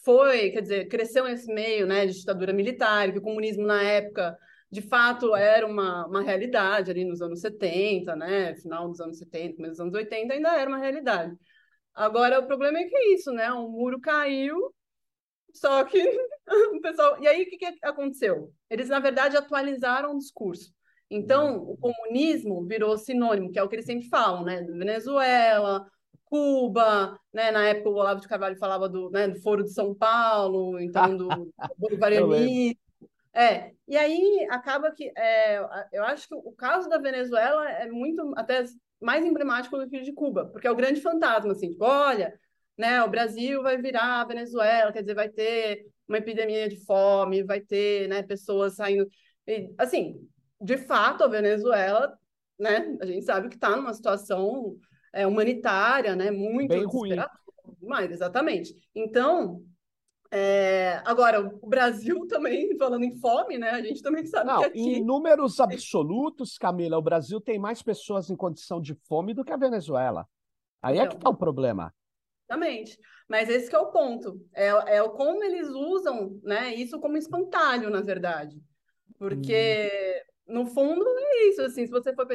foi, 0.04 0.52
quer 0.52 0.62
dizer, 0.62 0.88
cresceu 0.88 1.26
nesse 1.26 1.52
meio, 1.54 1.86
né, 1.86 2.06
de 2.06 2.14
ditadura 2.14 2.54
militar, 2.54 3.12
que 3.12 3.20
o 3.20 3.22
comunismo 3.22 3.66
na 3.66 3.84
época, 3.84 4.38
de 4.72 4.82
fato, 4.82 5.36
era 5.36 5.68
uma, 5.68 6.08
uma 6.08 6.22
realidade 6.22 6.92
ali 6.92 7.06
nos 7.06 7.22
anos 7.22 7.42
70, 7.42 8.16
né? 8.16 8.56
Final 8.56 8.90
dos 8.90 9.00
anos 9.00 9.20
70, 9.20 9.56
começo 9.56 9.74
dos 9.74 9.80
anos 9.82 9.94
80, 9.94 10.34
ainda 10.34 10.58
era 10.58 10.70
uma 10.70 10.80
realidade. 10.80 11.36
Agora, 11.94 12.40
o 12.40 12.48
problema 12.48 12.80
é 12.80 12.86
que 12.86 12.96
é 12.96 13.14
isso, 13.14 13.32
né? 13.32 13.52
O 13.52 13.70
muro 13.70 14.00
caiu 14.00 14.74
só 15.54 15.84
que 15.84 16.00
o 16.76 16.82
pessoal. 16.82 17.22
E 17.22 17.28
aí, 17.28 17.44
o 17.44 17.50
que, 17.50 17.58
que 17.58 17.78
aconteceu? 17.84 18.54
Eles, 18.70 18.90
na 18.90 19.00
verdade, 19.00 19.38
atualizaram 19.38 20.14
o 20.14 20.18
discurso. 20.18 20.74
Então, 21.10 21.58
o 21.58 21.78
comunismo 21.78 22.66
virou 22.66 22.98
sinônimo, 22.98 23.52
que 23.52 23.58
é 23.58 23.64
o 23.64 23.70
que 23.70 23.76
eles 23.76 23.86
sempre 23.86 24.10
falam, 24.10 24.44
né? 24.44 24.62
Venezuela, 24.64 25.88
Cuba, 26.26 27.18
né? 27.34 27.52
Na 27.52 27.68
época 27.68 27.90
o 27.90 27.94
Olavo 27.94 28.20
de 28.20 28.28
Carvalho 28.28 28.58
falava 28.58 28.90
do, 28.90 29.10
né, 29.10 29.28
do 29.28 29.40
Foro 29.42 29.64
de 29.64 29.72
São 29.72 29.96
Paulo, 29.96 30.80
então 30.80 31.16
do, 31.16 31.28
do 31.30 31.54
bolivarianismo. 31.78 32.78
É, 33.34 33.72
e 33.88 33.96
aí 33.96 34.48
acaba 34.50 34.92
que 34.92 35.12
é, 35.16 35.60
eu 35.92 36.04
acho 36.04 36.28
que 36.28 36.36
o 36.36 36.52
caso 36.54 36.90
da 36.90 36.98
Venezuela 36.98 37.70
é 37.70 37.88
muito 37.88 38.34
até 38.36 38.66
mais 39.00 39.24
emblemático 39.24 39.78
do 39.78 39.88
que 39.88 40.00
o 40.00 40.04
de 40.04 40.12
Cuba, 40.12 40.48
porque 40.48 40.68
é 40.68 40.72
o 40.72 40.76
grande 40.76 41.00
fantasma, 41.02 41.52
assim, 41.52 41.70
tipo, 41.70 41.86
olha, 41.86 42.34
né? 42.78 43.02
O 43.04 43.10
Brasil 43.10 43.62
vai 43.62 43.78
virar 43.78 44.22
a 44.22 44.26
Venezuela, 44.26 44.92
quer 44.92 45.02
dizer, 45.02 45.14
vai 45.14 45.30
ter 45.30 45.86
uma 46.08 46.18
epidemia 46.18 46.68
de 46.68 46.84
fome, 46.86 47.44
vai 47.44 47.62
ter, 47.62 48.08
né, 48.08 48.24
pessoas 48.24 48.76
saindo. 48.76 49.08
E, 49.46 49.72
assim, 49.78 50.28
de 50.62 50.78
fato, 50.78 51.24
a 51.24 51.28
Venezuela, 51.28 52.18
né, 52.60 52.98
a 53.02 53.06
gente 53.06 53.26
sabe 53.26 53.50
que 53.50 53.56
está 53.56 53.76
numa 53.76 53.94
situação 53.94 54.78
é, 55.14 55.26
humanitária, 55.26 56.16
né, 56.16 56.32
muito 56.32 56.70
Bem 56.70 56.86
ruim. 56.86 57.16
Demais, 57.80 58.12
exatamente. 58.12 58.74
Então, 58.96 59.62
é, 60.32 61.02
agora, 61.06 61.42
o 61.62 61.68
Brasil 61.68 62.26
também, 62.28 62.78
falando 62.78 63.04
em 63.04 63.16
fome, 63.18 63.58
né? 63.58 63.72
A 63.72 63.82
gente 63.82 64.02
também 64.02 64.26
sabe 64.26 64.48
Não, 64.48 64.60
que 64.60 64.66
aqui... 64.66 64.80
Em 64.80 65.04
números 65.04 65.60
absolutos, 65.60 66.58
Camila, 66.58 66.98
o 66.98 67.02
Brasil 67.02 67.40
tem 67.40 67.58
mais 67.58 67.82
pessoas 67.82 68.30
em 68.30 68.36
condição 68.36 68.82
de 68.82 68.96
fome 69.08 69.34
do 69.34 69.44
que 69.44 69.54
a 69.54 69.58
Venezuela. 69.58 70.28
Aí 70.82 70.96
então, 70.96 71.06
é 71.06 71.08
que 71.08 71.16
está 71.16 71.30
então. 71.30 71.34
o 71.34 71.38
problema. 71.38 71.94
Exatamente. 72.50 72.98
Mas 73.28 73.50
esse 73.50 73.74
é 73.74 73.80
o 73.80 73.92
ponto. 73.92 74.40
É, 74.54 74.68
é 74.98 75.10
como 75.10 75.44
eles 75.44 75.68
usam 75.68 76.40
né, 76.44 76.74
isso 76.74 77.00
como 77.00 77.18
espantalho, 77.18 77.90
na 77.90 78.02
verdade. 78.02 78.62
Porque, 79.18 79.90
hum. 79.90 80.32
No 80.48 80.66
fundo, 80.66 81.06
é 81.06 81.48
isso. 81.50 81.62
Assim, 81.62 81.86
se 81.86 81.92
você 81.92 82.14
for 82.14 82.28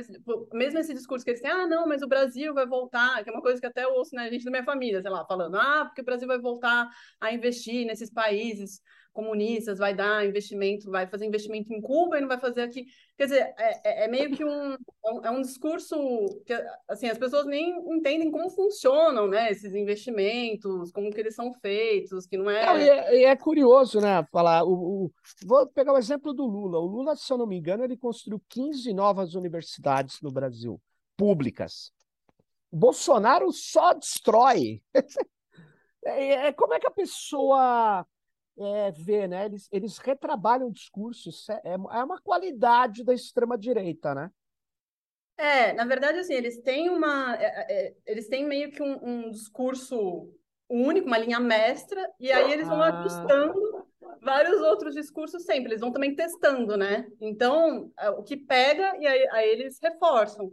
mesmo 0.52 0.78
esse 0.78 0.94
discurso 0.94 1.24
que 1.24 1.30
eles 1.30 1.40
têm, 1.40 1.50
ah, 1.50 1.66
não, 1.66 1.86
mas 1.86 2.02
o 2.02 2.08
Brasil 2.08 2.52
vai 2.54 2.66
voltar, 2.66 3.22
que 3.22 3.30
é 3.30 3.32
uma 3.32 3.42
coisa 3.42 3.60
que 3.60 3.66
até 3.66 3.84
eu 3.84 3.94
ouço, 3.94 4.14
né, 4.14 4.30
gente 4.30 4.44
da 4.44 4.50
minha 4.50 4.64
família, 4.64 5.00
sei 5.00 5.10
lá, 5.10 5.24
falando, 5.26 5.56
ah, 5.56 5.84
porque 5.86 6.02
o 6.02 6.04
Brasil 6.04 6.28
vai 6.28 6.38
voltar 6.38 6.88
a 7.20 7.32
investir 7.32 7.86
nesses 7.86 8.10
países 8.10 8.80
comunistas, 9.12 9.78
vai 9.78 9.94
dar 9.94 10.26
investimento, 10.26 10.90
vai 10.90 11.06
fazer 11.06 11.26
investimento 11.26 11.72
em 11.72 11.80
Cuba 11.80 12.16
e 12.16 12.20
não 12.20 12.28
vai 12.28 12.38
fazer 12.38 12.62
aqui. 12.62 12.86
Quer 13.16 13.24
dizer, 13.24 13.54
é, 13.58 13.80
é, 13.84 14.04
é 14.04 14.08
meio 14.08 14.34
que 14.34 14.44
um, 14.44 14.76
é 15.22 15.30
um 15.30 15.42
discurso 15.42 15.96
que 16.46 16.52
assim, 16.88 17.08
as 17.08 17.18
pessoas 17.18 17.46
nem 17.46 17.70
entendem 17.94 18.30
como 18.30 18.50
funcionam 18.50 19.28
né, 19.28 19.50
esses 19.50 19.74
investimentos, 19.74 20.90
como 20.92 21.10
que 21.10 21.20
eles 21.20 21.34
são 21.34 21.52
feitos, 21.52 22.26
que 22.26 22.36
não 22.36 22.50
é. 22.50 22.64
Não, 22.64 22.76
é, 22.76 23.22
é, 23.24 23.36
curioso, 23.36 24.00
né? 24.00 24.26
Falar. 24.32 24.64
O, 24.64 25.04
o, 25.04 25.12
vou 25.44 25.66
pegar 25.66 25.92
o 25.92 25.98
exemplo 25.98 26.32
do 26.32 26.46
Lula. 26.46 26.78
O 26.78 26.86
Lula, 26.86 27.14
se 27.14 27.30
eu 27.32 27.38
não 27.38 27.46
me 27.46 27.58
engano, 27.58 27.84
ele 27.84 27.96
construiu 27.96 28.42
15 28.48 28.92
novas 28.92 29.34
universidades 29.34 30.20
no 30.22 30.30
Brasil, 30.30 30.80
públicas. 31.16 31.92
O 32.70 32.76
Bolsonaro 32.76 33.52
só 33.52 33.92
destrói. 33.92 34.82
É, 36.04 36.48
é, 36.48 36.52
como 36.52 36.74
é 36.74 36.80
que 36.80 36.86
a 36.88 36.90
pessoa 36.90 38.04
é, 38.58 38.90
vê, 38.92 39.26
né? 39.26 39.46
Eles, 39.46 39.68
eles 39.72 39.98
retrabalham 39.98 40.68
o 40.68 40.72
discurso, 40.72 41.30
é, 41.50 41.70
é, 41.70 41.72
é 41.72 42.04
uma 42.04 42.20
qualidade 42.20 43.04
da 43.04 43.14
extrema-direita, 43.14 44.14
né? 44.14 44.30
É, 45.36 45.72
na 45.72 45.84
verdade, 45.84 46.18
assim, 46.18 46.34
eles 46.34 46.60
têm 46.60 46.88
uma. 46.90 47.34
É, 47.36 47.66
é, 47.68 47.94
eles 48.06 48.28
têm 48.28 48.46
meio 48.46 48.70
que 48.70 48.82
um, 48.82 48.98
um, 49.02 49.30
discurso 49.30 50.30
único, 50.68 51.06
uma 51.06 51.18
linha 51.18 51.40
mestra, 51.40 52.06
e 52.20 52.30
aí 52.30 52.52
eles 52.52 52.68
vão 52.68 52.80
ah. 52.80 53.00
ajustando 53.00 53.86
vários 54.20 54.60
outros 54.60 54.94
discursos 54.94 55.44
sempre, 55.44 55.70
eles 55.70 55.80
vão 55.80 55.90
também 55.90 56.14
testando, 56.14 56.76
né? 56.76 57.06
Então, 57.20 57.90
é, 57.98 58.10
o 58.10 58.22
que 58.22 58.36
pega, 58.36 58.96
e 59.00 59.06
aí, 59.06 59.28
aí 59.30 59.48
eles 59.50 59.78
reforçam. 59.82 60.52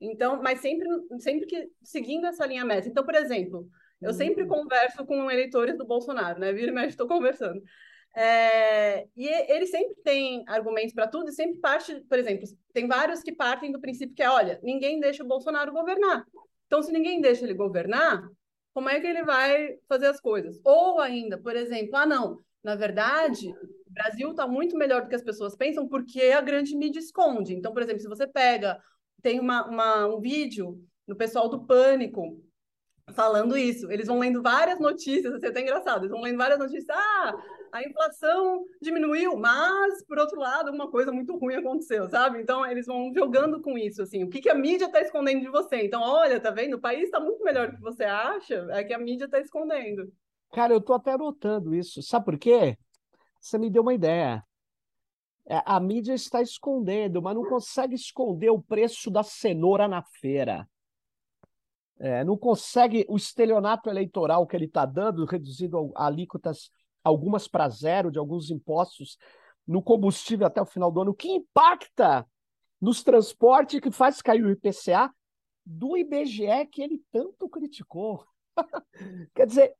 Então, 0.00 0.40
mas 0.42 0.60
sempre, 0.60 0.88
sempre 1.18 1.46
que 1.46 1.68
seguindo 1.82 2.26
essa 2.26 2.46
linha 2.46 2.64
mestra. 2.64 2.90
Então, 2.90 3.04
por 3.04 3.14
exemplo, 3.14 3.68
eu 4.00 4.12
sempre 4.12 4.44
hum. 4.44 4.48
converso 4.48 5.04
com 5.04 5.30
eleitores 5.30 5.76
do 5.76 5.86
Bolsonaro, 5.86 6.38
né? 6.38 6.52
Vira 6.52 6.70
e 6.70 6.74
mexe, 6.74 6.88
estou 6.88 7.06
conversando. 7.06 7.62
É, 8.16 9.06
e 9.16 9.28
ele 9.52 9.66
sempre 9.66 9.94
tem 10.02 10.44
argumentos 10.48 10.92
para 10.92 11.06
tudo 11.06 11.28
e 11.28 11.32
sempre 11.32 11.60
parte, 11.60 12.00
por 12.08 12.18
exemplo, 12.18 12.44
tem 12.72 12.88
vários 12.88 13.22
que 13.22 13.32
partem 13.32 13.70
do 13.70 13.80
princípio 13.80 14.14
que 14.14 14.22
é, 14.22 14.28
olha, 14.28 14.58
ninguém 14.62 14.98
deixa 14.98 15.22
o 15.22 15.28
Bolsonaro 15.28 15.72
governar. 15.72 16.24
Então, 16.66 16.82
se 16.82 16.92
ninguém 16.92 17.20
deixa 17.20 17.44
ele 17.44 17.54
governar, 17.54 18.28
como 18.72 18.88
é 18.88 19.00
que 19.00 19.06
ele 19.06 19.22
vai 19.22 19.76
fazer 19.88 20.06
as 20.06 20.20
coisas? 20.20 20.60
Ou 20.64 21.00
ainda, 21.00 21.38
por 21.38 21.54
exemplo, 21.54 21.96
ah, 21.96 22.06
não, 22.06 22.38
na 22.62 22.74
verdade, 22.74 23.48
o 23.48 23.92
Brasil 23.92 24.30
está 24.30 24.46
muito 24.46 24.76
melhor 24.76 25.02
do 25.02 25.08
que 25.08 25.14
as 25.14 25.22
pessoas 25.22 25.56
pensam 25.56 25.88
porque 25.88 26.22
a 26.22 26.40
grande 26.40 26.76
mídia 26.76 27.00
esconde. 27.00 27.54
Então, 27.54 27.72
por 27.72 27.82
exemplo, 27.82 28.00
se 28.00 28.08
você 28.08 28.26
pega, 28.26 28.80
tem 29.22 29.40
uma, 29.40 29.66
uma 29.66 30.06
um 30.06 30.20
vídeo 30.20 30.80
no 31.06 31.16
pessoal 31.16 31.48
do 31.48 31.66
Pânico 31.66 32.40
falando 33.12 33.56
isso. 33.56 33.90
Eles 33.90 34.06
vão 34.06 34.18
lendo 34.18 34.42
várias 34.42 34.78
notícias, 34.78 35.34
assim, 35.34 35.46
é 35.46 35.48
até 35.48 35.60
engraçado, 35.60 36.02
eles 36.02 36.10
vão 36.10 36.20
lendo 36.20 36.36
várias 36.36 36.58
notícias. 36.58 36.88
Ah, 36.90 37.34
a 37.72 37.82
inflação 37.82 38.64
diminuiu, 38.80 39.36
mas, 39.36 40.04
por 40.04 40.18
outro 40.18 40.38
lado, 40.38 40.70
uma 40.70 40.90
coisa 40.90 41.12
muito 41.12 41.36
ruim 41.36 41.54
aconteceu, 41.54 42.08
sabe? 42.08 42.40
Então, 42.40 42.64
eles 42.66 42.86
vão 42.86 43.12
jogando 43.14 43.60
com 43.60 43.76
isso, 43.78 44.02
assim. 44.02 44.24
O 44.24 44.28
que, 44.28 44.40
que 44.40 44.50
a 44.50 44.54
mídia 44.54 44.86
está 44.86 45.00
escondendo 45.00 45.40
de 45.40 45.48
você? 45.48 45.82
Então, 45.82 46.02
olha, 46.02 46.40
tá 46.40 46.50
vendo? 46.50 46.74
O 46.74 46.80
país 46.80 47.04
está 47.04 47.20
muito 47.20 47.42
melhor 47.44 47.70
do 47.70 47.76
que 47.76 47.82
você 47.82 48.04
acha, 48.04 48.66
é 48.70 48.84
que 48.84 48.92
a 48.92 48.98
mídia 48.98 49.24
está 49.26 49.40
escondendo. 49.40 50.12
Cara, 50.52 50.72
eu 50.72 50.80
tô 50.80 50.94
até 50.94 51.12
anotando 51.12 51.74
isso. 51.74 52.02
Sabe 52.02 52.24
por 52.24 52.38
quê? 52.38 52.76
Você 53.40 53.56
me 53.56 53.70
deu 53.70 53.82
uma 53.82 53.94
ideia. 53.94 54.42
É, 55.48 55.62
a 55.64 55.80
mídia 55.80 56.14
está 56.14 56.42
escondendo, 56.42 57.22
mas 57.22 57.34
não 57.34 57.44
consegue 57.44 57.94
esconder 57.94 58.50
o 58.50 58.62
preço 58.62 59.10
da 59.10 59.22
cenoura 59.22 59.88
na 59.88 60.02
feira 60.02 60.68
é, 62.00 62.24
não 62.24 62.36
consegue 62.36 63.04
o 63.08 63.16
estelionato 63.16 63.90
eleitoral 63.90 64.46
que 64.46 64.56
ele 64.56 64.64
está 64.64 64.86
dando, 64.86 65.26
reduzindo 65.26 65.92
alíquotas 65.94 66.70
algumas 67.04 67.46
para 67.46 67.68
zero 67.68 68.10
de 68.10 68.18
alguns 68.18 68.50
impostos 68.50 69.18
no 69.66 69.82
combustível 69.82 70.46
até 70.46 70.60
o 70.60 70.66
final 70.66 70.90
do 70.90 71.02
ano, 71.02 71.14
que 71.14 71.28
impacta 71.28 72.26
nos 72.80 73.02
transportes 73.02 73.80
que 73.80 73.90
faz 73.90 74.22
cair 74.22 74.42
o 74.42 74.50
IPCA 74.50 75.14
do 75.64 75.96
IBGE 75.96 76.66
que 76.72 76.82
ele 76.82 77.02
tanto 77.12 77.48
criticou. 77.48 78.24
Quer 79.34 79.46
dizer, 79.46 79.74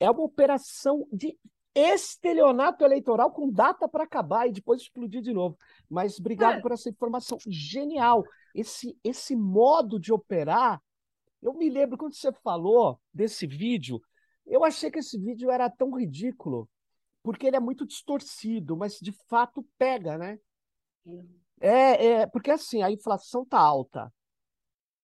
é 0.00 0.10
uma 0.10 0.24
operação 0.24 1.06
de 1.12 1.38
estelionato 1.74 2.84
eleitoral 2.84 3.30
com 3.30 3.50
data 3.50 3.88
para 3.88 4.04
acabar 4.04 4.46
e 4.48 4.52
depois 4.52 4.80
explodir 4.80 5.20
de 5.20 5.32
novo. 5.32 5.58
Mas 5.88 6.18
obrigado 6.18 6.58
é. 6.58 6.60
por 6.60 6.72
essa 6.72 6.88
informação 6.88 7.36
genial. 7.46 8.24
Esse, 8.54 8.96
esse 9.04 9.36
modo 9.36 9.98
de 9.98 10.12
operar 10.12 10.80
eu 11.44 11.52
me 11.52 11.68
lembro 11.68 11.98
quando 11.98 12.14
você 12.14 12.32
falou 12.32 12.98
desse 13.12 13.46
vídeo, 13.46 14.00
eu 14.46 14.64
achei 14.64 14.90
que 14.90 14.98
esse 14.98 15.18
vídeo 15.18 15.50
era 15.50 15.68
tão 15.68 15.94
ridículo, 15.94 16.68
porque 17.22 17.46
ele 17.46 17.56
é 17.56 17.60
muito 17.60 17.86
distorcido, 17.86 18.76
mas 18.76 18.98
de 18.98 19.12
fato 19.28 19.64
pega, 19.76 20.16
né? 20.16 20.38
É, 21.60 22.06
é 22.06 22.26
porque 22.26 22.50
assim, 22.50 22.82
a 22.82 22.90
inflação 22.90 23.44
tá 23.44 23.58
alta. 23.58 24.10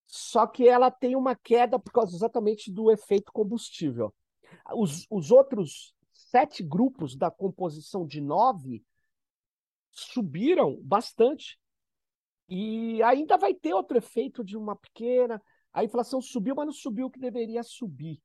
Só 0.07 0.47
que 0.47 0.67
ela 0.67 0.91
tem 0.91 1.15
uma 1.15 1.37
queda 1.37 1.79
por 1.79 1.93
causa 1.93 2.17
exatamente 2.17 2.73
do 2.73 2.91
efeito 2.91 3.31
combustível. 3.33 4.13
Os, 4.75 5.07
os 5.11 5.31
outros 5.31 5.95
sete 6.11 6.63
grupos 6.63 7.15
da 7.15 7.31
composição 7.31 8.07
de 8.07 8.21
nove 8.21 8.83
subiram 9.91 10.81
bastante. 10.83 11.61
E 12.49 13.03
ainda 13.03 13.37
vai 13.37 13.55
ter 13.55 13.75
outro 13.75 13.99
efeito 13.99 14.43
de 14.43 14.57
uma 14.57 14.75
pequena. 14.75 15.41
A 15.73 15.85
inflação 15.85 16.21
subiu, 16.21 16.55
mas 16.55 16.67
não 16.67 16.73
subiu 16.73 17.07
o 17.07 17.11
que 17.11 17.19
deveria 17.19 17.63
subir. 17.63 18.21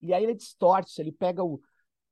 E 0.00 0.14
aí 0.14 0.22
ele 0.22 0.34
distorce, 0.34 1.00
ele 1.00 1.12
pega 1.12 1.42
o 1.42 1.60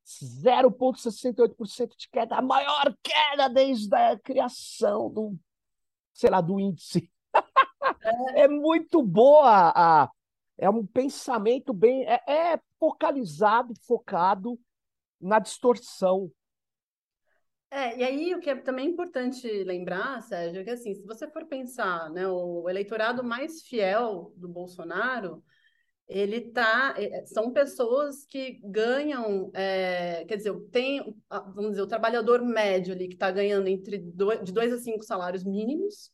0,68% 0.05 1.95
de 1.97 2.09
queda, 2.09 2.37
a 2.37 2.41
maior 2.41 2.95
queda 3.03 3.49
desde 3.49 3.93
a 3.95 4.17
criação 4.19 5.09
do, 5.11 5.37
sei 6.13 6.29
lá, 6.29 6.41
do 6.41 6.59
índice. 6.59 7.11
É, 8.01 8.41
é 8.43 8.47
muito 8.47 9.01
boa 9.01 9.71
a, 9.75 10.09
é 10.57 10.69
um 10.69 10.85
pensamento 10.85 11.73
bem 11.73 12.05
é, 12.05 12.21
é 12.27 12.59
focalizado, 12.79 13.73
focado 13.85 14.59
na 15.19 15.39
distorção 15.39 16.31
é, 17.69 17.97
e 17.97 18.03
aí 18.03 18.35
o 18.35 18.39
que 18.39 18.49
é 18.49 18.55
também 18.55 18.87
importante 18.87 19.47
lembrar, 19.63 20.21
Sérgio, 20.23 20.61
é 20.61 20.63
que 20.63 20.69
assim, 20.69 20.93
se 20.93 21.05
você 21.05 21.29
for 21.29 21.45
pensar, 21.45 22.09
né, 22.11 22.27
o 22.27 22.69
eleitorado 22.69 23.23
mais 23.23 23.61
fiel 23.61 24.33
do 24.35 24.47
Bolsonaro, 24.47 25.43
ele 26.07 26.39
tá, 26.51 26.95
é, 26.97 27.19
é, 27.19 27.25
são 27.25 27.51
pessoas 27.51 28.25
que 28.25 28.59
ganham, 28.63 29.51
é, 29.53 30.23
quer 30.25 30.37
dizer, 30.37 30.53
tem, 30.71 31.13
vamos 31.29 31.71
dizer, 31.71 31.81
o 31.81 31.87
trabalhador 31.87 32.41
médio 32.41 32.93
ali 32.93 33.07
que 33.09 33.15
está 33.15 33.29
ganhando 33.29 33.67
entre 33.67 33.97
dois, 33.97 34.41
de 34.43 34.53
dois 34.53 34.71
a 34.71 34.77
cinco 34.77 35.03
salários 35.03 35.43
mínimos, 35.43 36.11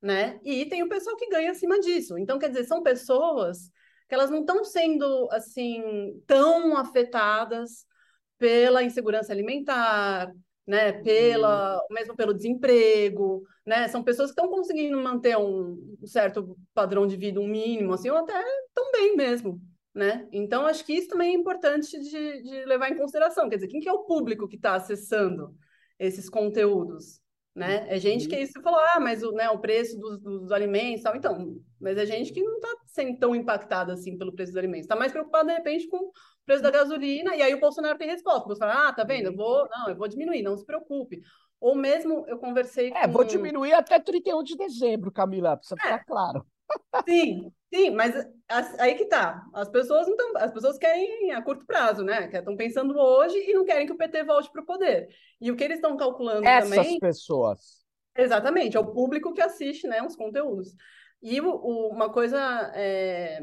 né? 0.00 0.38
E 0.44 0.66
tem 0.66 0.82
o 0.82 0.88
pessoal 0.88 1.16
que 1.16 1.28
ganha 1.28 1.50
acima 1.50 1.80
disso. 1.80 2.16
Então, 2.18 2.38
quer 2.38 2.48
dizer, 2.48 2.64
são 2.64 2.82
pessoas 2.82 3.70
que 4.08 4.14
elas 4.14 4.30
não 4.30 4.40
estão 4.40 4.64
sendo 4.64 5.28
assim 5.32 5.82
tão 6.26 6.76
afetadas 6.76 7.86
pela 8.38 8.82
insegurança 8.82 9.32
alimentar, 9.32 10.32
né, 10.66 10.92
pela, 10.92 11.76
uhum. 11.76 11.86
mesmo 11.90 12.16
pelo 12.16 12.34
desemprego, 12.34 13.42
né, 13.66 13.88
são 13.88 14.02
pessoas 14.02 14.30
que 14.30 14.40
estão 14.40 14.50
conseguindo 14.50 14.96
manter 15.00 15.36
um 15.36 15.96
certo 16.04 16.56
padrão 16.72 17.06
de 17.06 17.16
vida, 17.16 17.40
um 17.40 17.48
mínimo, 17.48 17.92
assim, 17.92 18.10
ou 18.10 18.18
até 18.18 18.40
tão 18.74 18.92
bem 18.92 19.16
mesmo, 19.16 19.60
né? 19.94 20.26
Então, 20.32 20.66
acho 20.66 20.84
que 20.84 20.92
isso 20.94 21.08
também 21.08 21.34
é 21.34 21.38
importante 21.38 21.98
de, 21.98 22.42
de 22.42 22.64
levar 22.64 22.90
em 22.90 22.96
consideração, 22.96 23.48
quer 23.48 23.56
dizer, 23.56 23.68
quem 23.68 23.80
que 23.80 23.88
é 23.88 23.92
o 23.92 24.04
público 24.04 24.48
que 24.48 24.56
está 24.56 24.74
acessando 24.74 25.54
esses 25.98 26.28
conteúdos, 26.28 27.20
né? 27.54 27.86
É 27.88 27.98
gente 27.98 28.28
que 28.28 28.36
isso 28.36 28.62
falou, 28.62 28.80
ah, 28.80 29.00
mas 29.00 29.22
o, 29.22 29.32
né, 29.32 29.50
o 29.50 29.58
preço 29.58 29.98
dos, 29.98 30.18
dos 30.20 30.52
alimentos, 30.52 31.02
tal. 31.02 31.14
então, 31.14 31.60
mas 31.78 31.98
é 31.98 32.06
gente 32.06 32.32
que 32.32 32.42
não 32.42 32.54
está 32.54 32.68
sendo 32.86 33.18
tão 33.18 33.34
impactada 33.34 33.92
assim 33.92 34.16
pelo 34.16 34.32
preço 34.32 34.52
dos 34.52 34.58
alimentos, 34.58 34.84
está 34.84 34.96
mais 34.96 35.12
preocupada 35.12 35.48
de 35.48 35.54
repente 35.58 35.86
com 35.88 36.10
preço 36.44 36.62
da 36.62 36.70
gasolina, 36.70 37.34
e 37.36 37.42
aí 37.42 37.54
o 37.54 37.60
Bolsonaro 37.60 37.98
tem 37.98 38.08
resposta. 38.08 38.44
O 38.44 38.48
Bolsonaro, 38.48 38.78
ah, 38.78 38.92
tá 38.92 39.04
vendo? 39.04 39.26
Eu 39.26 39.36
vou, 39.36 39.68
não, 39.68 39.88
eu 39.88 39.96
vou 39.96 40.08
diminuir, 40.08 40.42
não 40.42 40.56
se 40.56 40.64
preocupe. 40.64 41.22
Ou 41.60 41.76
mesmo 41.76 42.24
eu 42.26 42.38
conversei 42.38 42.90
com... 42.90 42.98
É, 42.98 43.06
vou 43.06 43.24
diminuir 43.24 43.72
até 43.72 44.00
31 44.00 44.42
de 44.42 44.56
dezembro, 44.56 45.12
Camila, 45.12 45.56
precisa 45.56 45.76
é. 45.80 45.84
ficar 45.84 46.04
claro. 46.04 46.46
Sim, 47.08 47.52
sim, 47.72 47.90
mas 47.90 48.14
aí 48.78 48.94
que 48.94 49.04
tá. 49.04 49.44
As 49.52 49.68
pessoas 49.68 50.06
não 50.06 50.16
tão, 50.16 50.32
as 50.36 50.50
pessoas 50.52 50.78
querem 50.78 51.32
a 51.32 51.42
curto 51.42 51.66
prazo, 51.66 52.02
né? 52.02 52.30
Estão 52.32 52.56
pensando 52.56 52.96
hoje 52.96 53.36
e 53.38 53.52
não 53.52 53.64
querem 53.64 53.86
que 53.86 53.92
o 53.92 53.96
PT 53.96 54.24
volte 54.24 54.50
para 54.50 54.62
o 54.62 54.66
poder. 54.66 55.08
E 55.40 55.50
o 55.50 55.56
que 55.56 55.64
eles 55.64 55.76
estão 55.76 55.96
calculando 55.96 56.46
Essas 56.46 56.70
também. 56.70 56.80
Essas 56.80 56.98
pessoas. 56.98 57.82
Exatamente, 58.16 58.76
é 58.76 58.80
o 58.80 58.92
público 58.92 59.32
que 59.32 59.40
assiste, 59.40 59.86
né, 59.86 60.02
os 60.02 60.16
conteúdos. 60.16 60.74
E 61.22 61.40
o, 61.40 61.48
o, 61.48 61.88
uma 61.88 62.10
coisa 62.10 62.38
é, 62.74 63.40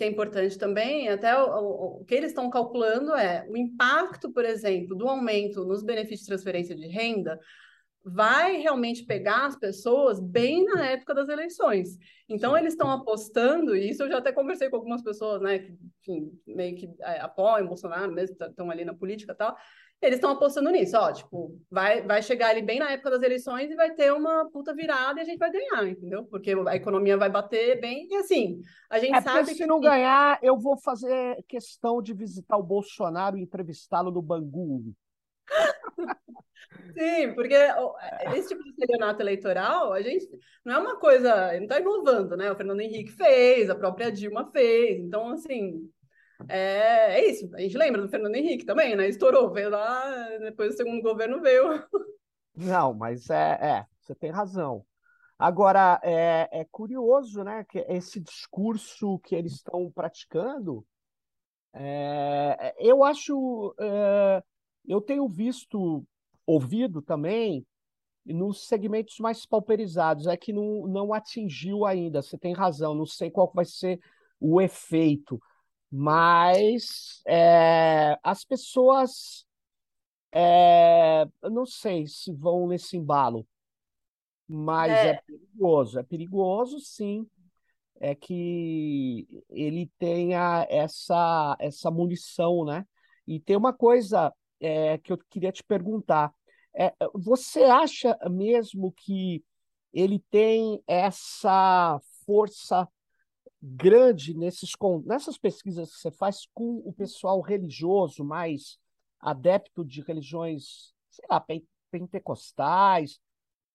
que 0.00 0.04
é 0.04 0.06
importante 0.06 0.56
também, 0.56 1.10
até 1.10 1.38
o, 1.38 2.00
o 2.00 2.04
que 2.06 2.14
eles 2.14 2.30
estão 2.30 2.48
calculando 2.48 3.14
é 3.14 3.46
o 3.50 3.54
impacto, 3.54 4.32
por 4.32 4.46
exemplo, 4.46 4.96
do 4.96 5.06
aumento 5.06 5.62
nos 5.62 5.82
benefícios 5.82 6.22
de 6.22 6.28
transferência 6.28 6.74
de 6.74 6.86
renda 6.86 7.38
vai 8.02 8.56
realmente 8.56 9.04
pegar 9.04 9.44
as 9.44 9.58
pessoas 9.58 10.18
bem 10.18 10.64
na 10.64 10.86
época 10.86 11.14
das 11.14 11.28
eleições. 11.28 11.98
Então, 12.26 12.56
eles 12.56 12.72
estão 12.72 12.90
apostando, 12.90 13.76
e 13.76 13.90
isso 13.90 14.02
eu 14.02 14.08
já 14.08 14.16
até 14.16 14.32
conversei 14.32 14.70
com 14.70 14.76
algumas 14.76 15.02
pessoas, 15.02 15.42
né, 15.42 15.58
que 15.58 15.76
enfim, 16.00 16.32
meio 16.46 16.74
que 16.76 16.88
é, 17.02 17.20
apoiam 17.20 17.68
Bolsonaro, 17.68 18.10
mesmo 18.10 18.34
estão 18.40 18.70
ali 18.70 18.86
na 18.86 18.94
política 18.94 19.34
e 19.34 19.36
tal, 19.36 19.54
eles 20.02 20.16
estão 20.16 20.30
apostando 20.30 20.70
nisso, 20.70 20.96
ó, 20.96 21.12
tipo, 21.12 21.58
vai, 21.70 22.02
vai 22.02 22.22
chegar 22.22 22.48
ali 22.48 22.62
bem 22.62 22.78
na 22.78 22.90
época 22.90 23.10
das 23.10 23.22
eleições 23.22 23.70
e 23.70 23.76
vai 23.76 23.92
ter 23.92 24.12
uma 24.12 24.48
puta 24.50 24.74
virada 24.74 25.20
e 25.20 25.22
a 25.22 25.24
gente 25.24 25.38
vai 25.38 25.50
ganhar, 25.50 25.86
entendeu? 25.86 26.24
Porque 26.24 26.54
a 26.66 26.76
economia 26.76 27.18
vai 27.18 27.28
bater 27.28 27.78
bem 27.80 28.06
e 28.10 28.16
assim, 28.16 28.60
a 28.88 28.98
gente 28.98 29.14
é 29.14 29.20
sabe 29.20 29.48
se 29.48 29.56
que... 29.56 29.66
não 29.66 29.78
ganhar, 29.78 30.38
eu 30.42 30.58
vou 30.58 30.78
fazer 30.78 31.44
questão 31.46 32.00
de 32.00 32.14
visitar 32.14 32.56
o 32.56 32.62
Bolsonaro 32.62 33.36
e 33.36 33.42
entrevistá-lo 33.42 34.10
no 34.10 34.22
Bangu. 34.22 34.94
Sim, 36.96 37.34
porque 37.34 37.56
esse 38.34 38.48
tipo 38.48 38.62
de 38.62 38.70
estelionato 38.70 39.22
eleitoral, 39.22 39.92
a 39.92 40.00
gente 40.00 40.26
não 40.64 40.74
é 40.74 40.78
uma 40.78 40.96
coisa, 40.96 41.52
não 41.54 41.64
está 41.64 41.78
inovando, 41.78 42.36
né? 42.36 42.50
O 42.50 42.56
Fernando 42.56 42.80
Henrique 42.80 43.12
fez, 43.12 43.68
a 43.68 43.74
própria 43.74 44.10
Dilma 44.10 44.50
fez, 44.50 44.98
então 44.98 45.28
assim, 45.28 45.90
É, 46.48 47.20
é 47.20 47.30
isso. 47.30 47.48
A 47.54 47.60
gente 47.60 47.76
lembra 47.76 48.02
do 48.02 48.08
Fernando 48.08 48.34
Henrique 48.34 48.64
também, 48.64 48.96
né? 48.96 49.08
Estourou, 49.08 49.50
veio 49.52 49.70
lá, 49.70 50.28
depois 50.38 50.74
o 50.74 50.76
segundo 50.76 51.02
governo 51.02 51.40
veio. 51.40 51.84
Não, 52.56 52.94
mas 52.94 53.30
é, 53.30 53.58
é 53.60 53.86
você 54.00 54.14
tem 54.14 54.30
razão. 54.30 54.84
Agora, 55.38 55.98
é, 56.02 56.48
é 56.52 56.66
curioso, 56.70 57.42
né, 57.42 57.64
que 57.64 57.78
esse 57.88 58.20
discurso 58.20 59.18
que 59.20 59.34
eles 59.34 59.52
estão 59.52 59.90
praticando, 59.90 60.84
é, 61.72 62.74
eu 62.78 63.02
acho, 63.02 63.74
é, 63.80 64.42
eu 64.86 65.00
tenho 65.00 65.26
visto, 65.26 66.04
ouvido 66.44 67.00
também, 67.00 67.66
nos 68.26 68.66
segmentos 68.66 69.18
mais 69.18 69.46
pauperizados, 69.46 70.26
é 70.26 70.36
que 70.36 70.52
não, 70.52 70.86
não 70.86 71.14
atingiu 71.14 71.86
ainda, 71.86 72.20
você 72.20 72.36
tem 72.36 72.52
razão, 72.52 72.94
não 72.94 73.06
sei 73.06 73.30
qual 73.30 73.50
vai 73.54 73.64
ser 73.64 73.98
o 74.38 74.60
efeito, 74.60 75.40
mas 75.90 77.20
é, 77.26 78.16
as 78.22 78.44
pessoas, 78.44 79.44
é, 80.32 81.26
não 81.42 81.66
sei 81.66 82.06
se 82.06 82.32
vão 82.32 82.68
nesse 82.68 82.96
embalo, 82.96 83.46
mas 84.46 84.92
é. 84.92 85.08
é 85.10 85.22
perigoso, 85.22 85.98
é 85.98 86.02
perigoso 86.02 86.78
sim, 86.78 87.26
é 88.00 88.14
que 88.14 89.44
ele 89.50 89.90
tenha 89.98 90.66
essa, 90.70 91.56
essa 91.58 91.90
munição, 91.90 92.64
né? 92.64 92.86
E 93.26 93.38
tem 93.38 93.56
uma 93.56 93.72
coisa 93.72 94.32
é, 94.58 94.96
que 94.98 95.12
eu 95.12 95.18
queria 95.28 95.52
te 95.52 95.62
perguntar. 95.62 96.32
É, 96.74 96.94
você 97.14 97.64
acha 97.64 98.16
mesmo 98.30 98.92
que 98.92 99.44
ele 99.92 100.20
tem 100.30 100.82
essa 100.86 102.00
força 102.24 102.88
grande 103.62 104.34
nesses, 104.34 104.70
nessas 105.04 105.36
pesquisas 105.36 105.94
que 105.94 106.00
você 106.00 106.10
faz 106.10 106.46
com 106.54 106.82
o 106.84 106.92
pessoal 106.92 107.40
religioso, 107.40 108.24
mais 108.24 108.78
adepto 109.20 109.84
de 109.84 110.00
religiões, 110.00 110.94
sei 111.10 111.26
lá, 111.28 111.44
pentecostais? 111.90 113.20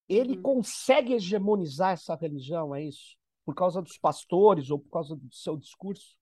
Ele 0.09 0.37
uhum. 0.37 0.41
consegue 0.41 1.13
hegemonizar 1.13 1.93
essa 1.93 2.15
religião, 2.15 2.73
é 2.73 2.83
isso? 2.83 3.15
Por 3.45 3.53
causa 3.53 3.81
dos 3.81 3.97
pastores 3.97 4.69
ou 4.69 4.79
por 4.79 4.89
causa 4.89 5.15
do 5.15 5.33
seu 5.33 5.55
discurso? 5.55 6.17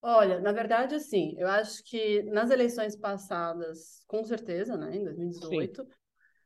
Olha, 0.00 0.40
na 0.40 0.52
verdade, 0.52 0.94
assim, 0.94 1.34
eu 1.38 1.48
acho 1.48 1.82
que 1.82 2.22
nas 2.24 2.50
eleições 2.50 2.94
passadas, 2.94 4.04
com 4.06 4.22
certeza, 4.22 4.76
né, 4.76 4.96
em 4.96 5.04
2018, 5.04 5.82
Sim. 5.82 5.88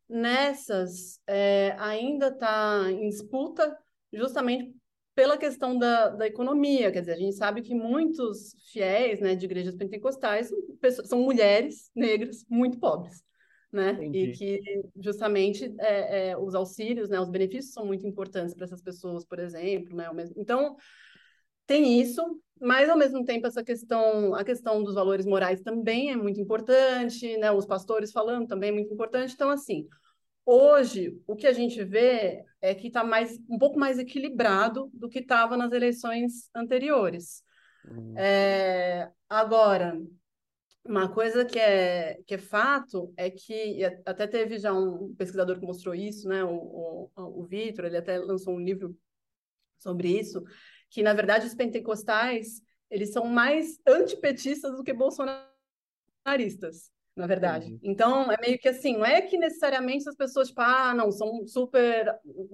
nessas 0.08 1.20
é, 1.26 1.76
ainda 1.78 2.28
está 2.28 2.90
em 2.90 3.10
disputa 3.10 3.78
justamente 4.10 4.74
pela 5.22 5.38
questão 5.38 5.78
da, 5.78 6.08
da 6.08 6.26
economia, 6.26 6.90
quer 6.90 6.98
dizer, 6.98 7.12
a 7.12 7.16
gente 7.16 7.36
sabe 7.36 7.62
que 7.62 7.72
muitos 7.72 8.56
fiéis, 8.72 9.20
né, 9.20 9.36
de 9.36 9.44
igrejas 9.44 9.76
pentecostais 9.76 10.48
são, 10.48 10.58
pessoas, 10.80 11.08
são 11.08 11.20
mulheres 11.20 11.92
negras 11.94 12.44
muito 12.50 12.76
pobres, 12.80 13.22
né, 13.70 13.92
Entendi. 13.92 14.18
e 14.18 14.32
que 14.32 14.82
justamente 14.96 15.72
é, 15.78 16.30
é, 16.30 16.36
os 16.36 16.56
auxílios, 16.56 17.08
né, 17.08 17.20
os 17.20 17.30
benefícios 17.30 17.72
são 17.72 17.86
muito 17.86 18.04
importantes 18.04 18.52
para 18.52 18.64
essas 18.64 18.82
pessoas, 18.82 19.24
por 19.24 19.38
exemplo, 19.38 19.94
né, 19.94 20.08
então 20.36 20.74
tem 21.68 22.00
isso, 22.00 22.20
mas 22.60 22.90
ao 22.90 22.98
mesmo 22.98 23.24
tempo 23.24 23.46
essa 23.46 23.62
questão, 23.62 24.34
a 24.34 24.42
questão 24.42 24.82
dos 24.82 24.96
valores 24.96 25.24
morais 25.24 25.60
também 25.60 26.10
é 26.10 26.16
muito 26.16 26.40
importante, 26.40 27.36
né? 27.36 27.52
Os 27.52 27.64
pastores 27.64 28.10
falando 28.10 28.48
também 28.48 28.70
é 28.70 28.72
muito 28.72 28.92
importante. 28.92 29.32
Então, 29.32 29.48
assim, 29.48 29.86
hoje 30.44 31.20
o 31.26 31.36
que 31.36 31.46
a 31.46 31.52
gente 31.52 31.82
vê 31.84 32.44
é 32.60 32.74
que 32.74 32.88
está 32.88 33.04
mais 33.04 33.38
um 33.48 33.58
pouco 33.58 33.78
mais 33.78 33.98
equilibrado 33.98 34.90
do 34.92 35.08
que 35.08 35.20
estava 35.20 35.56
nas 35.56 35.72
eleições 35.72 36.50
anteriores. 36.54 37.44
Uhum. 37.84 38.14
É, 38.16 39.10
agora, 39.28 40.00
uma 40.84 41.12
coisa 41.12 41.44
que 41.44 41.58
é, 41.58 42.20
que 42.26 42.34
é 42.34 42.38
fato 42.38 43.12
é 43.16 43.30
que 43.30 43.84
até 44.04 44.26
teve 44.26 44.58
já 44.58 44.72
um 44.72 45.14
pesquisador 45.14 45.58
que 45.58 45.66
mostrou 45.66 45.94
isso, 45.94 46.28
né? 46.28 46.44
O, 46.44 47.10
o, 47.16 47.16
o 47.16 47.44
Vitor, 47.44 47.84
ele 47.84 47.96
até 47.96 48.18
lançou 48.18 48.54
um 48.54 48.60
livro 48.60 48.96
sobre 49.78 50.08
isso, 50.08 50.42
que 50.90 51.02
na 51.02 51.14
verdade 51.14 51.46
os 51.46 51.54
pentecostais 51.54 52.60
eles 52.90 53.12
são 53.12 53.26
mais 53.26 53.80
antipetistas 53.86 54.76
do 54.76 54.84
que 54.84 54.92
bolsonaristas, 54.92 56.92
na 57.16 57.26
verdade. 57.26 57.72
Uhum. 57.72 57.78
Então 57.82 58.32
é 58.32 58.36
meio 58.40 58.58
que 58.58 58.68
assim, 58.68 58.96
não 58.96 59.04
é 59.04 59.20
que 59.20 59.36
necessariamente 59.36 60.08
as 60.08 60.16
pessoas 60.16 60.48
tipo, 60.48 60.60
ah, 60.60 60.94
não, 60.94 61.10
são 61.10 61.46
super 61.46 62.06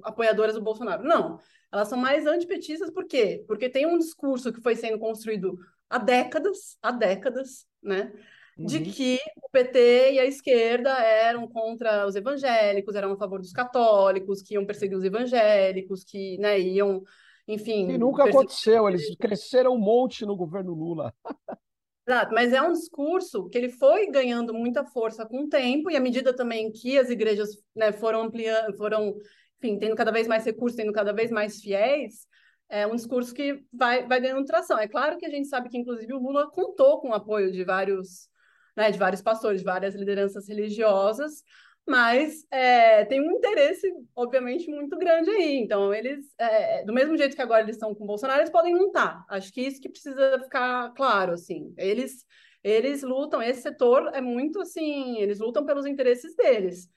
apoiadoras 0.03 0.55
do 0.55 0.63
Bolsonaro. 0.63 1.05
Não, 1.05 1.39
elas 1.73 1.89
são 1.89 1.99
mais 1.99 2.27
antipetistas 2.27 2.91
por 2.91 3.07
quê? 3.07 3.45
Porque 3.47 3.69
tem 3.69 3.87
um 3.87 3.99
discurso 3.99 4.53
que 4.53 4.61
foi 4.61 4.75
sendo 4.75 4.99
construído 4.99 5.59
há 5.89 5.99
décadas, 5.99 6.77
há 6.83 6.91
décadas, 6.91 7.67
né? 7.83 8.13
de 8.59 8.79
uhum. 8.79 8.85
que 8.85 9.19
o 9.37 9.49
PT 9.51 10.15
e 10.15 10.19
a 10.19 10.25
esquerda 10.27 10.91
eram 10.91 11.47
contra 11.47 12.05
os 12.07 12.17
evangélicos, 12.17 12.97
eram 12.97 13.13
a 13.13 13.17
favor 13.17 13.39
dos 13.41 13.53
católicos, 13.53 14.43
que 14.43 14.55
iam 14.55 14.67
perseguir 14.67 14.99
os 14.99 15.05
evangélicos, 15.05 16.03
que 16.03 16.37
né, 16.39 16.59
iam 16.59 17.05
enfim. 17.47 17.89
E 17.89 17.97
nunca 17.97 18.25
aconteceu, 18.25 18.89
eles 18.89 19.17
cresceram 19.17 19.75
um 19.75 19.79
monte 19.79 20.27
no 20.27 20.37
governo 20.37 20.75
Lula. 20.75 21.15
Exato, 22.09 22.33
mas 22.33 22.55
é 22.55 22.63
um 22.63 22.73
discurso 22.73 23.51
que 23.51 23.59
ele 23.59 23.69
foi 23.69 24.11
ganhando 24.11 24.55
muita 24.55 24.83
força 24.83 25.27
com 25.27 25.43
o 25.43 25.49
tempo, 25.51 25.91
e 25.91 25.97
à 25.97 26.01
medida 26.01 26.35
também 26.35 26.73
que 26.73 26.99
as 26.99 27.11
igrejas 27.11 27.51
né, 27.77 27.93
foram 27.93 28.23
ampliando, 28.23 28.75
foram, 28.79 29.15
enfim, 29.59 29.79
tendo 29.79 29.95
cada 29.95 30.11
vez 30.11 30.27
mais 30.27 30.43
recursos, 30.43 30.75
tendo 30.75 30.91
cada 30.91 31.13
vez 31.13 31.31
mais 31.31 31.61
fiéis, 31.61 32.27
é 32.67 32.87
um 32.87 32.97
discurso 32.97 33.35
que 33.35 33.63
vai, 33.71 34.07
vai 34.07 34.23
ganhando 34.23 34.47
tração. 34.47 34.79
É 34.79 34.89
claro 34.89 35.19
que 35.19 35.27
a 35.27 35.29
gente 35.29 35.49
sabe 35.49 35.69
que, 35.69 35.77
inclusive, 35.77 36.15
o 36.15 36.19
Lula 36.19 36.51
contou 36.51 36.99
com 36.99 37.11
o 37.11 37.15
apoio 37.15 37.53
de 37.53 37.63
vários, 37.63 38.31
né, 38.75 38.91
de 38.91 38.99
vários 38.99 39.21
pastores, 39.21 39.61
de 39.61 39.67
várias 39.67 39.95
lideranças 39.95 40.49
religiosas, 40.49 41.43
mas 41.89 42.47
é, 42.51 43.05
tem 43.07 43.21
um 43.21 43.33
interesse, 43.33 43.91
obviamente, 44.15 44.71
muito 44.71 44.97
grande 44.99 45.31
aí. 45.31 45.57
Então, 45.57 45.93
eles, 45.93 46.27
é, 46.39 46.85
do 46.85 46.93
mesmo 46.93 47.17
jeito 47.17 47.35
que 47.35 47.43
agora 47.43 47.63
eles 47.63 47.77
estão 47.77 47.95
com 47.95 48.05
o 48.05 48.07
Bolsonaro, 48.07 48.41
eles 48.41 48.51
podem 48.51 48.75
lutar. 48.75 49.25
Acho 49.29 49.53
que 49.53 49.63
isso 49.63 49.81
que 49.81 49.89
precisa 49.89 50.39
ficar 50.41 50.93
claro, 50.95 51.33
assim. 51.33 51.73
Eles, 51.77 52.25
eles 52.63 53.03
lutam, 53.03 53.43
esse 53.43 53.63
setor 53.63 54.11
é 54.15 54.21
muito 54.21 54.61
assim, 54.61 55.19
eles 55.19 55.41
lutam 55.41 55.65
pelos 55.65 55.87
interesses 55.87 56.37
deles, 56.37 56.89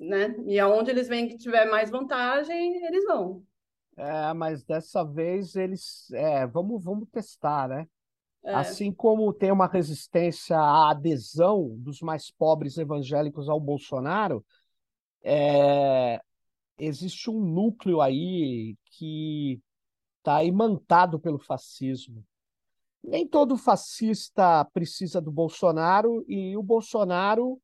né? 0.00 0.34
E 0.46 0.58
aonde 0.58 0.90
eles 0.90 1.08
veem 1.08 1.28
que 1.28 1.38
tiver 1.38 1.66
mais 1.70 1.90
vantagem, 1.90 2.84
eles 2.84 3.04
vão. 3.04 3.44
É, 3.96 4.32
mas 4.32 4.64
dessa 4.64 5.04
vez 5.04 5.54
eles, 5.54 6.10
é, 6.12 6.46
vamos, 6.46 6.82
vamos 6.82 7.08
testar, 7.10 7.68
né? 7.68 7.86
É. 8.44 8.54
Assim 8.54 8.92
como 8.92 9.32
tem 9.32 9.52
uma 9.52 9.68
resistência 9.68 10.56
à 10.56 10.90
adesão 10.90 11.76
dos 11.78 12.00
mais 12.00 12.30
pobres 12.30 12.76
evangélicos 12.76 13.48
ao 13.48 13.60
Bolsonaro, 13.60 14.44
é, 15.22 16.20
existe 16.76 17.30
um 17.30 17.40
núcleo 17.40 18.00
aí 18.00 18.76
que 18.86 19.60
está 20.18 20.42
imantado 20.42 21.20
pelo 21.20 21.38
fascismo. 21.38 22.24
Nem 23.02 23.26
todo 23.26 23.56
fascista 23.56 24.64
precisa 24.72 25.20
do 25.20 25.30
Bolsonaro 25.30 26.24
e 26.28 26.56
o 26.56 26.62
Bolsonaro 26.62 27.60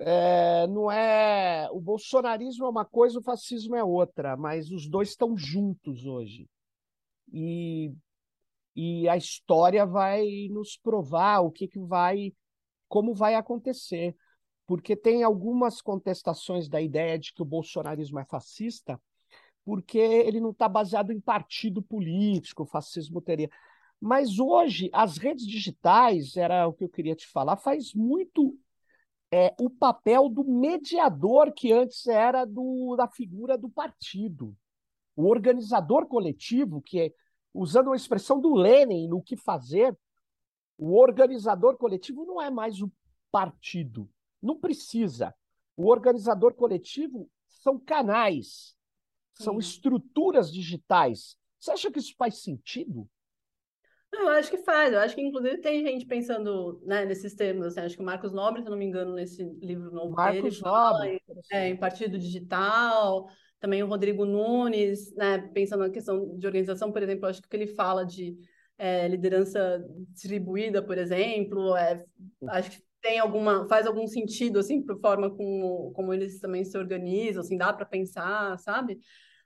é, 0.00 0.66
não 0.66 0.90
é. 0.90 1.68
O 1.72 1.80
bolsonarismo 1.80 2.64
é 2.64 2.68
uma 2.68 2.84
coisa, 2.84 3.18
o 3.18 3.22
fascismo 3.22 3.76
é 3.76 3.84
outra, 3.84 4.36
mas 4.36 4.70
os 4.70 4.88
dois 4.88 5.10
estão 5.10 5.36
juntos 5.36 6.06
hoje. 6.06 6.48
E 7.32 7.92
e 8.74 9.08
a 9.08 9.16
história 9.16 9.84
vai 9.84 10.48
nos 10.50 10.76
provar 10.76 11.40
o 11.40 11.50
que, 11.50 11.66
que 11.68 11.78
vai, 11.78 12.32
como 12.88 13.14
vai 13.14 13.34
acontecer. 13.34 14.16
Porque 14.66 14.94
tem 14.94 15.22
algumas 15.22 15.80
contestações 15.82 16.68
da 16.68 16.80
ideia 16.80 17.18
de 17.18 17.32
que 17.34 17.42
o 17.42 17.44
bolsonarismo 17.44 18.20
é 18.20 18.24
fascista, 18.24 19.00
porque 19.64 19.98
ele 19.98 20.40
não 20.40 20.50
está 20.50 20.68
baseado 20.68 21.12
em 21.12 21.20
partido 21.20 21.82
político, 21.82 22.62
o 22.62 22.66
fascismo 22.66 23.20
teria. 23.20 23.50
Mas 24.00 24.38
hoje, 24.38 24.88
as 24.92 25.18
redes 25.18 25.46
digitais, 25.46 26.36
era 26.36 26.66
o 26.66 26.72
que 26.72 26.84
eu 26.84 26.88
queria 26.88 27.14
te 27.14 27.26
falar, 27.26 27.56
faz 27.56 27.92
muito 27.94 28.56
é, 29.30 29.54
o 29.60 29.70
papel 29.70 30.28
do 30.28 30.44
mediador 30.44 31.52
que 31.52 31.72
antes 31.72 32.06
era 32.06 32.44
do, 32.44 32.96
da 32.96 33.08
figura 33.08 33.56
do 33.58 33.68
partido. 33.68 34.56
O 35.14 35.28
organizador 35.28 36.06
coletivo, 36.06 36.80
que 36.80 37.00
é 37.00 37.12
usando 37.54 37.88
uma 37.88 37.96
expressão 37.96 38.40
do 38.40 38.54
Lenin 38.54 39.08
no 39.08 39.22
que 39.22 39.36
fazer, 39.36 39.96
o 40.78 40.96
organizador 40.98 41.76
coletivo 41.76 42.24
não 42.24 42.40
é 42.40 42.50
mais 42.50 42.80
o 42.80 42.90
partido. 43.30 44.08
Não 44.42 44.58
precisa. 44.58 45.34
O 45.76 45.88
organizador 45.88 46.54
coletivo 46.54 47.30
são 47.46 47.78
canais, 47.78 48.76
são 49.34 49.54
Sim. 49.54 49.60
estruturas 49.60 50.52
digitais. 50.52 51.36
Você 51.58 51.72
acha 51.72 51.90
que 51.90 51.98
isso 51.98 52.14
faz 52.16 52.42
sentido? 52.42 53.08
Eu 54.12 54.28
acho 54.28 54.50
que 54.50 54.58
faz. 54.58 54.92
Eu 54.92 55.00
acho 55.00 55.14
que, 55.14 55.20
inclusive, 55.20 55.58
tem 55.58 55.84
gente 55.86 56.04
pensando 56.04 56.80
né, 56.84 57.04
nesses 57.04 57.34
termos. 57.34 57.66
Assim, 57.66 57.80
acho 57.80 57.96
que 57.96 58.02
o 58.02 58.06
Marcos 58.06 58.32
Nobre, 58.32 58.62
se 58.62 58.68
não 58.68 58.76
me 58.76 58.84
engano, 58.84 59.14
nesse 59.14 59.44
livro 59.60 59.90
novo 59.92 60.14
Marcos 60.16 60.58
dele, 60.58 60.62
Nobre. 60.62 61.22
Em, 61.28 61.56
é, 61.56 61.68
em 61.68 61.76
partido 61.76 62.18
digital 62.18 63.28
também 63.60 63.82
o 63.82 63.86
Rodrigo 63.86 64.24
Nunes, 64.24 65.14
né, 65.14 65.38
pensando 65.52 65.80
na 65.80 65.90
questão 65.90 66.36
de 66.36 66.46
organização, 66.46 66.90
por 66.90 67.02
exemplo, 67.02 67.26
acho 67.26 67.42
que 67.42 67.56
ele 67.56 67.66
fala 67.66 68.04
de 68.04 68.36
é, 68.78 69.06
liderança 69.06 69.84
distribuída, 70.08 70.82
por 70.82 70.96
exemplo, 70.96 71.76
é, 71.76 72.02
acho 72.48 72.70
que 72.70 72.82
tem 73.02 73.18
alguma 73.18 73.66
faz 73.68 73.86
algum 73.86 74.06
sentido 74.06 74.58
assim 74.58 74.82
para 74.82 74.94
a 74.94 74.98
forma 74.98 75.30
como, 75.30 75.92
como 75.92 76.12
eles 76.12 76.40
também 76.40 76.64
se 76.64 76.76
organizam, 76.76 77.42
assim 77.42 77.56
dá 77.56 77.72
para 77.72 77.86
pensar, 77.86 78.58
sabe? 78.58 78.98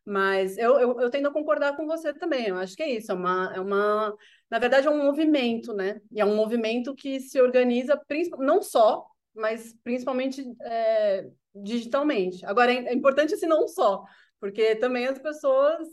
Mas 0.05 0.59
eu, 0.59 0.79
eu, 0.79 1.01
eu, 1.01 1.11
tendo 1.11 1.29
a 1.29 1.33
concordar 1.33 1.77
com 1.77 1.87
você 1.87 2.13
também. 2.13 2.49
Eu 2.49 2.57
acho 2.59 2.77
que 2.77 2.83
é 2.83 2.91
isso. 2.91 3.11
É 3.11 3.15
uma, 3.15 3.53
é 3.55 3.61
uma, 3.61 4.15
na 4.51 4.59
verdade, 4.59 4.87
é 4.87 4.91
um 4.91 5.03
movimento, 5.03 5.73
né? 5.73 5.99
E 6.13 6.21
é 6.21 6.25
um 6.25 6.37
movimento 6.37 6.95
que 6.95 7.21
se 7.21 7.41
organiza 7.41 7.99
não 8.39 8.61
só, 8.61 9.07
mas 9.35 9.75
principalmente 9.83 10.45
é, 10.61 11.27
digitalmente. 11.55 12.45
Agora 12.45 12.73
é, 12.73 12.93
importante 12.93 13.35
esse 13.35 13.47
não 13.47 13.69
só, 13.69 14.05
porque 14.41 14.75
também 14.77 15.07
as 15.07 15.19
pessoas 15.19 15.89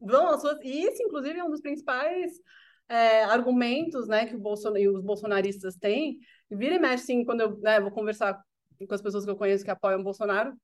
vão 0.00 0.28
às 0.28 0.40
suas. 0.40 0.58
E 0.62 0.84
isso, 0.84 1.02
inclusive, 1.02 1.38
é 1.38 1.44
um 1.44 1.50
dos 1.50 1.60
principais 1.60 2.32
é, 2.88 3.24
argumentos, 3.24 4.06
né, 4.06 4.26
que 4.26 4.36
o 4.36 4.38
Bolson... 4.38 4.72
os 4.72 5.02
bolsonaristas 5.02 5.76
têm. 5.76 6.18
Vira 6.50 6.76
e 6.76 6.78
mexe, 6.78 7.04
assim, 7.04 7.24
quando 7.24 7.40
eu 7.40 7.58
né, 7.60 7.80
vou 7.80 7.90
conversar 7.90 8.40
com 8.86 8.94
as 8.94 9.02
pessoas 9.02 9.24
que 9.24 9.30
eu 9.30 9.36
conheço 9.36 9.64
que 9.64 9.70
apoiam 9.70 10.00
o 10.00 10.04
Bolsonaro, 10.04 10.54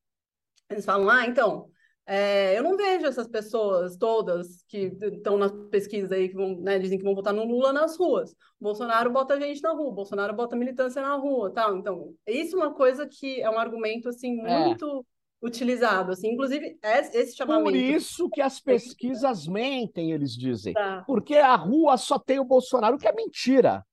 eles 0.71 0.85
falam: 0.85 1.09
ah, 1.09 1.27
então 1.27 1.71
é, 2.11 2.59
eu 2.59 2.63
não 2.63 2.75
vejo 2.75 3.05
essas 3.05 3.29
pessoas 3.29 3.95
todas 3.99 4.65
que 4.67 4.91
estão 5.03 5.37
nas 5.37 5.53
pesquisas 5.71 6.11
aí, 6.11 6.31
que 6.31 6.35
vão, 6.35 6.59
né, 6.59 6.79
dizem 6.79 6.97
que 6.97 7.05
vão 7.05 7.15
votar 7.15 7.35
no 7.35 7.45
Lula 7.45 7.71
nas 7.71 7.99
ruas. 7.99 8.31
O 8.59 8.65
Bolsonaro 8.65 9.11
bota 9.11 9.39
gente 9.39 9.61
na 9.61 9.73
rua, 9.73 9.93
Bolsonaro 9.93 10.35
bota 10.35 10.57
militância 10.57 11.03
na 11.03 11.17
rua, 11.17 11.53
tal. 11.53 11.77
Então, 11.77 12.15
isso 12.27 12.57
é 12.57 12.65
uma 12.65 12.73
coisa 12.73 13.07
que 13.07 13.43
é 13.43 13.51
um 13.51 13.59
argumento, 13.59 14.09
assim, 14.09 14.41
é. 14.41 14.65
muito 14.65 14.87
é. 14.87 15.47
utilizado, 15.47 16.13
assim. 16.13 16.33
Inclusive, 16.33 16.79
esse 17.13 17.37
chamamento... 17.37 17.73
Por 17.73 17.77
isso 17.77 18.31
que 18.31 18.41
as 18.41 18.59
pesquisas 18.59 19.47
mentem, 19.47 20.11
eles 20.11 20.33
dizem. 20.35 20.73
Tá. 20.73 21.05
Porque 21.07 21.37
a 21.37 21.57
rua 21.57 21.99
só 21.99 22.19
tem 22.19 22.41
o 22.41 22.45
Bolsonaro, 22.45 22.97
que 22.97 23.07
é 23.07 23.13
mentira. 23.13 23.85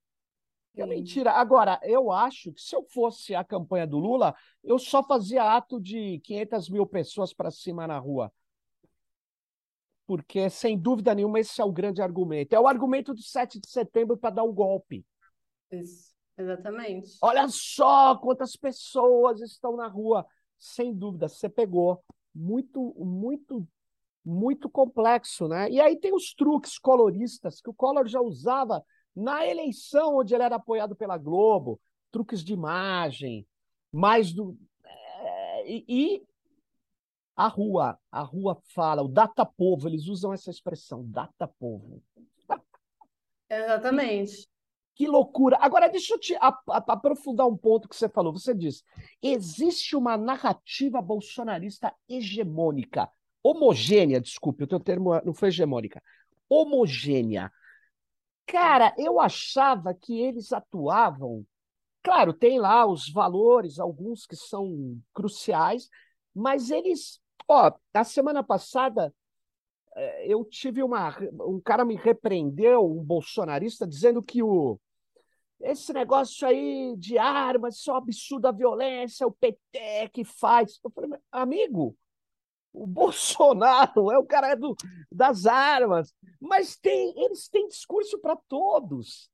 É 0.78 0.86
mentira. 0.86 1.32
Agora, 1.32 1.80
eu 1.84 2.12
acho 2.12 2.52
que 2.52 2.62
se 2.62 2.76
eu 2.76 2.84
fosse 2.84 3.34
a 3.34 3.44
campanha 3.44 3.88
do 3.88 3.98
Lula, 3.98 4.36
eu 4.64 4.78
só 4.78 5.02
fazia 5.04 5.56
ato 5.56 5.80
de 5.80 6.20
500 6.24 6.70
mil 6.70 6.86
pessoas 6.86 7.34
para 7.34 7.50
cima 7.50 7.88
na 7.88 7.98
rua. 7.98 8.32
Porque, 10.06 10.50
sem 10.50 10.78
dúvida 10.78 11.16
nenhuma, 11.16 11.40
esse 11.40 11.60
é 11.60 11.66
o 11.66 11.72
grande 11.72 12.02
argumento. 12.02 12.54
É 12.54 12.60
o 12.60 12.68
argumento 12.68 13.14
do 13.14 13.22
7 13.22 13.60
de 13.60 13.70
setembro 13.70 14.18
para 14.18 14.36
dar 14.36 14.44
o 14.44 14.52
um 14.52 14.54
golpe. 14.54 15.06
Isso, 15.72 16.14
exatamente. 16.38 17.18
Olha 17.22 17.48
só 17.48 18.16
quantas 18.18 18.56
pessoas 18.56 19.42
estão 19.42 19.76
na 19.76 19.88
rua. 19.88 20.26
Sem 20.58 20.94
dúvida, 20.94 21.28
você 21.28 21.50
pegou. 21.50 22.04
Muito, 22.34 22.94
muito, 22.98 23.68
muito 24.24 24.70
complexo, 24.70 25.48
né? 25.48 25.70
E 25.72 25.80
aí 25.80 25.96
tem 25.98 26.14
os 26.14 26.34
truques 26.34 26.78
coloristas 26.78 27.62
que 27.62 27.70
o 27.70 27.74
Collor 27.74 28.08
já 28.08 28.22
usava 28.22 28.84
na 29.16 29.46
eleição, 29.48 30.18
onde 30.18 30.34
ele 30.34 30.44
era 30.44 30.56
apoiado 30.56 30.96
pela 30.96 31.18
Globo, 31.18 31.80
truques 32.12 32.44
de 32.44 32.54
imagem, 32.54 33.48
mais 33.92 34.34
do. 34.34 34.58
É, 34.84 35.72
e, 35.72 35.86
e, 35.88 36.24
a 37.36 37.48
rua, 37.48 38.00
a 38.12 38.22
rua 38.22 38.62
fala, 38.74 39.02
o 39.02 39.08
data 39.08 39.46
povo, 39.46 39.88
eles 39.88 40.08
usam 40.08 40.32
essa 40.34 40.50
expressão, 40.50 41.04
data 41.06 41.48
povo. 41.48 42.02
Exatamente. 43.50 44.48
Que 44.96 45.08
loucura. 45.08 45.58
Agora, 45.60 45.90
deixa 45.90 46.14
eu 46.14 46.20
te 46.20 46.38
aprofundar 46.40 47.46
um 47.46 47.58
ponto 47.58 47.90
que 47.90 47.96
você 47.96 48.08
falou. 48.08 48.32
Você 48.32 48.56
disse: 48.56 48.82
existe 49.22 49.96
uma 49.96 50.16
narrativa 50.16 51.02
bolsonarista 51.02 51.94
hegemônica, 52.08 53.10
homogênea, 53.44 54.22
desculpe, 54.22 54.64
o 54.64 54.68
teu 54.68 54.80
termo 54.80 55.20
não 55.26 55.34
foi 55.34 55.50
hegemônica, 55.50 56.02
homogênea. 56.50 57.52
Cara, 58.48 58.94
eu 58.98 59.20
achava 59.20 59.94
que 59.94 60.20
eles 60.20 60.54
atuavam. 60.54 61.46
Claro, 62.04 62.34
tem 62.34 62.60
lá 62.60 62.86
os 62.86 63.10
valores, 63.12 63.80
alguns 63.80 64.26
que 64.28 64.36
são 64.36 65.02
cruciais, 65.14 65.90
mas 66.34 66.72
eles. 66.72 67.22
Ó, 67.48 67.72
a 67.94 68.04
semana 68.04 68.44
passada 68.44 69.14
eh, 69.96 70.28
eu 70.34 70.46
tive 70.46 70.84
uma. 70.84 71.16
Um 71.48 71.60
cara 71.62 71.86
me 71.86 71.96
repreendeu, 71.96 72.86
um 72.86 73.04
bolsonarista, 73.04 73.88
dizendo 73.88 74.22
que 74.24 74.44
o. 74.44 74.80
Esse 75.62 75.94
negócio 75.94 76.48
aí 76.48 76.96
de 76.98 77.18
armas, 77.18 77.78
isso 77.78 77.90
é 77.92 77.94
um 77.94 77.98
absurdo 77.98 78.48
a 78.48 78.52
violência, 78.52 79.28
o 79.28 79.32
PT 79.32 80.10
que 80.14 80.24
faz. 80.26 80.80
Eu 80.84 80.92
falei, 80.92 81.12
amigo, 81.32 81.98
o 82.76 82.86
Bolsonaro 82.86 84.12
é 84.12 84.18
o 84.18 84.26
cara 84.26 84.56
do, 84.56 84.76
das 85.12 85.46
armas, 85.46 86.14
mas 86.40 86.76
tem, 86.76 87.14
eles 87.18 87.48
têm 87.48 87.68
discurso 87.68 88.20
para 88.20 88.36
todos. 88.36 89.30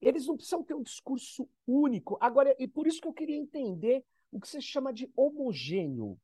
Eles 0.00 0.26
não 0.26 0.36
precisam 0.36 0.62
ter 0.62 0.74
um 0.74 0.82
discurso 0.82 1.48
único. 1.66 2.18
Agora, 2.20 2.54
e 2.58 2.66
por 2.66 2.86
isso 2.86 3.00
que 3.00 3.08
eu 3.08 3.12
queria 3.12 3.36
entender 3.36 4.02
o 4.32 4.40
que 4.40 4.48
você 4.48 4.60
chama 4.60 4.92
de 4.92 5.10
homogêneo. 5.14 6.18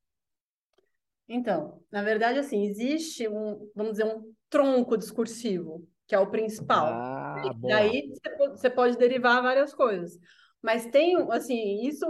Então, 1.28 1.82
na 1.90 2.02
verdade, 2.02 2.38
assim, 2.38 2.64
existe 2.64 3.28
um, 3.28 3.70
vamos 3.74 3.92
dizer, 3.92 4.04
um 4.04 4.32
tronco 4.48 4.96
discursivo, 4.96 5.86
que 6.06 6.14
é 6.14 6.18
o 6.18 6.30
principal. 6.30 6.86
Ah, 6.86 7.42
e 7.44 7.68
daí 7.68 8.12
você 8.50 8.70
pode 8.70 8.96
derivar 8.96 9.42
várias 9.42 9.74
coisas. 9.74 10.18
Mas 10.66 10.84
tem, 10.86 11.14
assim, 11.30 11.86
isso, 11.86 12.04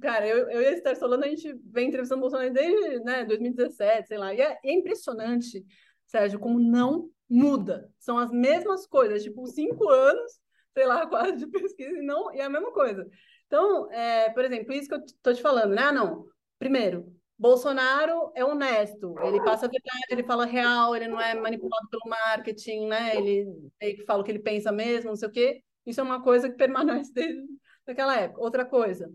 cara, 0.00 0.26
eu, 0.26 0.48
eu 0.48 0.62
e 0.62 0.66
a 0.68 0.72
Esther 0.72 0.96
Solano, 0.98 1.22
a 1.22 1.28
gente 1.28 1.54
vem 1.66 1.88
entrevistando 1.88 2.20
o 2.20 2.22
Bolsonaro 2.22 2.50
desde 2.50 3.04
né, 3.04 3.26
2017, 3.26 4.08
sei 4.08 4.16
lá, 4.16 4.32
e 4.32 4.40
é, 4.40 4.58
é 4.64 4.72
impressionante, 4.72 5.62
Sérgio, 6.06 6.38
como 6.38 6.58
não 6.58 7.10
muda. 7.28 7.92
São 7.98 8.16
as 8.16 8.30
mesmas 8.32 8.86
coisas, 8.86 9.22
tipo, 9.22 9.46
cinco 9.48 9.86
anos, 9.90 10.32
sei 10.72 10.86
lá, 10.86 11.04
quase 11.12 11.36
de 11.36 11.46
pesquisa, 11.48 11.98
e, 11.98 12.00
não, 12.00 12.32
e 12.34 12.38
é 12.38 12.44
a 12.44 12.48
mesma 12.48 12.72
coisa. 12.72 13.06
Então, 13.46 13.92
é, 13.92 14.30
por 14.30 14.46
exemplo, 14.46 14.72
isso 14.72 14.88
que 14.88 14.94
eu 14.94 15.04
tô 15.22 15.34
te 15.34 15.42
falando, 15.42 15.74
né? 15.74 15.82
Ah, 15.82 15.92
não. 15.92 16.24
Primeiro, 16.58 17.14
Bolsonaro 17.38 18.32
é 18.34 18.42
honesto, 18.42 19.14
ele 19.22 19.44
passa 19.44 19.66
a 19.66 19.68
verdade, 19.68 20.06
ele 20.08 20.24
fala 20.24 20.46
real, 20.46 20.96
ele 20.96 21.06
não 21.06 21.20
é 21.20 21.34
manipulado 21.34 21.86
pelo 21.90 22.08
marketing, 22.08 22.86
né? 22.86 23.14
Ele, 23.14 23.46
ele 23.78 24.04
fala 24.06 24.22
o 24.22 24.24
que 24.24 24.30
ele 24.30 24.38
pensa 24.38 24.72
mesmo, 24.72 25.10
não 25.10 25.16
sei 25.16 25.28
o 25.28 25.32
quê. 25.32 25.62
Isso 25.84 26.00
é 26.00 26.02
uma 26.02 26.22
coisa 26.22 26.48
que 26.48 26.56
permanece 26.56 27.12
desde 27.12 27.60
naquela 27.86 28.16
época. 28.16 28.40
Outra 28.40 28.64
coisa, 28.64 29.12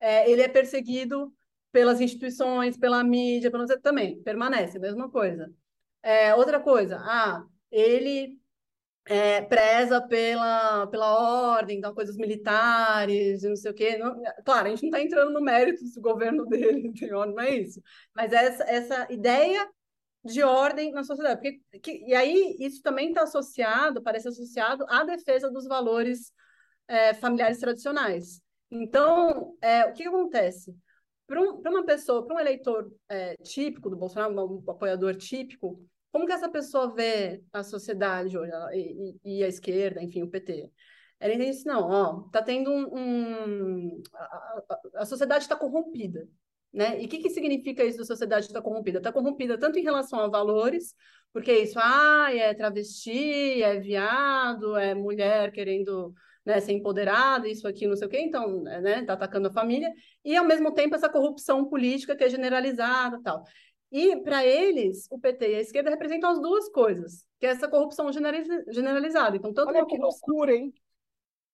é, 0.00 0.30
ele 0.30 0.42
é 0.42 0.48
perseguido 0.48 1.32
pelas 1.72 2.00
instituições, 2.00 2.76
pela 2.76 3.02
mídia, 3.02 3.50
pelo 3.50 3.66
também 3.80 4.22
permanece, 4.22 4.78
mesma 4.78 5.10
coisa. 5.10 5.52
É, 6.02 6.34
outra 6.34 6.60
coisa, 6.60 6.98
ah, 7.00 7.44
ele 7.70 8.38
é, 9.06 9.42
preza 9.42 10.00
pela, 10.00 10.86
pela 10.86 11.54
ordem, 11.56 11.78
então 11.78 11.94
coisas 11.94 12.16
militares, 12.16 13.42
não 13.42 13.56
sei 13.56 13.70
o 13.70 13.74
quê. 13.74 13.98
Não, 13.98 14.20
claro, 14.44 14.68
a 14.68 14.70
gente 14.70 14.82
não 14.82 14.90
está 14.90 15.02
entrando 15.02 15.32
no 15.32 15.40
mérito 15.40 15.84
do 15.84 16.00
governo 16.00 16.46
dele, 16.48 16.92
não 17.10 17.40
é 17.40 17.56
isso. 17.56 17.82
Mas 18.14 18.32
essa, 18.32 18.64
essa 18.64 19.12
ideia 19.12 19.68
de 20.24 20.42
ordem 20.42 20.90
na 20.92 21.04
sociedade. 21.04 21.40
Porque, 21.40 21.78
que, 21.80 22.06
e 22.06 22.14
aí 22.14 22.56
isso 22.60 22.82
também 22.82 23.08
está 23.08 23.22
associado, 23.22 24.02
parece 24.02 24.28
associado 24.28 24.84
à 24.88 25.04
defesa 25.04 25.50
dos 25.50 25.66
valores 25.66 26.32
é, 26.88 27.14
familiares 27.14 27.58
tradicionais. 27.58 28.40
Então, 28.70 29.56
é, 29.60 29.84
o 29.84 29.92
que, 29.92 30.02
que 30.02 30.08
acontece? 30.08 30.74
Para 31.26 31.40
um, 31.40 31.60
uma 31.60 31.84
pessoa, 31.84 32.26
para 32.26 32.36
um 32.36 32.40
eleitor 32.40 32.92
é, 33.08 33.36
típico 33.36 33.88
do 33.88 33.96
Bolsonaro, 33.96 34.34
um 34.34 34.70
apoiador 34.70 35.14
típico, 35.16 35.80
como 36.12 36.26
que 36.26 36.32
essa 36.32 36.48
pessoa 36.48 36.94
vê 36.94 37.42
a 37.52 37.62
sociedade 37.62 38.38
hoje 38.38 38.52
e, 38.72 39.16
e, 39.24 39.44
a 39.44 39.48
esquerda, 39.48 40.02
enfim, 40.02 40.22
o 40.22 40.30
PT? 40.30 40.70
Ela 41.18 41.34
entende 41.34 41.50
assim, 41.50 41.68
não, 41.68 41.88
ó, 41.88 42.28
tá 42.30 42.42
tendo 42.42 42.70
um... 42.70 42.94
um 42.94 44.02
a, 44.14 44.80
a, 44.96 45.06
sociedade 45.06 45.44
está 45.44 45.56
corrompida, 45.56 46.28
né? 46.72 47.00
E 47.00 47.06
o 47.06 47.08
que, 47.08 47.18
que 47.18 47.30
significa 47.30 47.84
isso 47.84 47.98
da 47.98 48.04
sociedade 48.04 48.46
estar 48.46 48.62
corrompida? 48.62 48.98
Está 48.98 49.12
corrompida 49.12 49.58
tanto 49.58 49.78
em 49.78 49.82
relação 49.82 50.20
a 50.20 50.28
valores, 50.28 50.94
porque 51.32 51.52
isso, 51.52 51.78
ah, 51.82 52.28
é 52.32 52.54
travesti, 52.54 53.62
é 53.62 53.80
viado, 53.80 54.76
é 54.76 54.94
mulher 54.94 55.50
querendo 55.50 56.14
né, 56.44 56.60
ser 56.60 56.72
empoderada, 56.72 57.48
isso 57.48 57.66
aqui, 57.66 57.86
não 57.86 57.96
sei 57.96 58.06
o 58.06 58.10
quê, 58.10 58.20
então, 58.20 58.62
né, 58.62 59.02
tá 59.04 59.14
atacando 59.14 59.48
a 59.48 59.52
família, 59.52 59.90
e 60.24 60.36
ao 60.36 60.44
mesmo 60.44 60.72
tempo 60.72 60.94
essa 60.94 61.08
corrupção 61.08 61.64
política 61.64 62.14
que 62.14 62.24
é 62.24 62.28
generalizada 62.28 63.20
tal. 63.22 63.44
E 63.90 64.16
para 64.22 64.44
eles, 64.44 65.06
o 65.10 65.18
PT 65.18 65.52
e 65.52 65.54
a 65.54 65.60
esquerda 65.60 65.90
representam 65.90 66.30
as 66.30 66.40
duas 66.40 66.68
coisas, 66.68 67.24
que 67.38 67.46
é 67.46 67.50
essa 67.50 67.68
corrupção 67.68 68.10
generalizada. 68.12 69.36
Então, 69.36 69.52
tanto 69.52 69.68
Olha 69.68 69.86
que 69.86 69.96
loucura, 69.96 70.54
hein? 70.54 70.74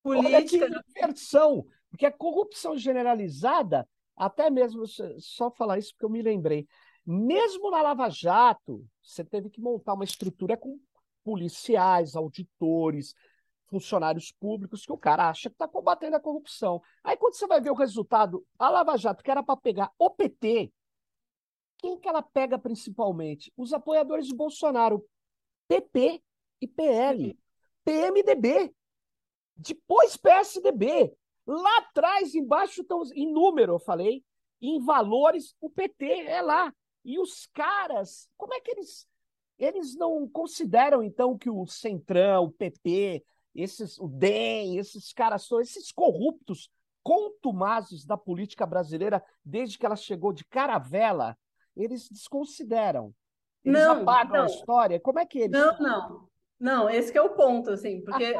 Política. 0.02 0.64
Olha 0.64 0.82
que 0.82 1.00
inversão, 1.00 1.66
porque 1.90 2.06
a 2.06 2.12
corrupção 2.12 2.76
generalizada, 2.78 3.86
até 4.16 4.48
mesmo, 4.48 4.84
só 5.18 5.50
falar 5.50 5.78
isso 5.78 5.92
porque 5.92 6.06
eu 6.06 6.10
me 6.10 6.22
lembrei, 6.22 6.66
mesmo 7.04 7.70
na 7.70 7.82
Lava 7.82 8.08
Jato, 8.08 8.86
você 9.02 9.22
teve 9.22 9.50
que 9.50 9.60
montar 9.60 9.94
uma 9.94 10.04
estrutura 10.04 10.56
com 10.56 10.80
policiais, 11.22 12.16
auditores, 12.16 13.14
funcionários 13.70 14.32
públicos 14.32 14.84
que 14.84 14.92
o 14.92 14.98
cara 14.98 15.28
acha 15.28 15.48
que 15.48 15.54
está 15.54 15.68
combatendo 15.68 16.16
a 16.16 16.20
corrupção. 16.20 16.82
Aí 17.04 17.16
quando 17.16 17.34
você 17.34 17.46
vai 17.46 17.60
ver 17.60 17.70
o 17.70 17.74
resultado, 17.74 18.44
a 18.58 18.68
Lava 18.68 18.96
Jato, 18.96 19.22
que 19.22 19.30
era 19.30 19.42
para 19.42 19.56
pegar 19.56 19.92
o 19.98 20.10
PT, 20.10 20.72
quem 21.78 21.98
que 21.98 22.08
ela 22.08 22.20
pega 22.20 22.58
principalmente? 22.58 23.52
Os 23.56 23.72
apoiadores 23.72 24.26
de 24.26 24.34
Bolsonaro, 24.34 25.06
PP 25.68 26.22
e 26.60 26.66
PL. 26.66 27.38
PMDB. 27.84 28.74
Depois 29.56 30.16
PSDB. 30.16 31.14
Lá 31.46 31.78
atrás, 31.78 32.34
embaixo 32.34 32.82
estão 32.82 33.02
em 33.14 33.32
número, 33.32 33.74
eu 33.74 33.78
falei, 33.78 34.22
em 34.60 34.78
valores, 34.84 35.56
o 35.60 35.70
PT 35.70 36.04
é 36.26 36.42
lá. 36.42 36.72
E 37.02 37.18
os 37.18 37.46
caras, 37.46 38.28
como 38.36 38.52
é 38.52 38.60
que 38.60 38.70
eles 38.72 39.08
eles 39.60 39.94
não 39.94 40.26
consideram 40.26 41.02
então 41.02 41.36
que 41.36 41.50
o 41.50 41.66
Centrão, 41.66 42.44
o 42.44 42.50
PP, 42.50 43.22
esses 43.54 43.98
o 43.98 44.08
DEM, 44.08 44.78
esses 44.78 45.12
caras 45.12 45.46
são 45.46 45.60
esses 45.60 45.90
corruptos 45.92 46.70
contumazes 47.02 48.04
da 48.04 48.16
política 48.16 48.66
brasileira 48.66 49.22
desde 49.44 49.78
que 49.78 49.86
ela 49.86 49.96
chegou 49.96 50.32
de 50.32 50.44
caravela, 50.44 51.36
eles 51.76 52.08
desconsideram. 52.10 53.14
Eles 53.64 53.80
não, 53.80 54.02
apagam 54.02 54.36
não. 54.36 54.42
a 54.42 54.46
história. 54.46 55.00
Como 55.00 55.18
é 55.18 55.26
que 55.26 55.38
eles 55.38 55.50
Não, 55.50 55.78
não. 55.78 56.28
Não, 56.58 56.90
esse 56.90 57.16
é 57.16 57.22
o 57.22 57.30
ponto, 57.30 57.70
assim, 57.70 58.02
porque 58.02 58.34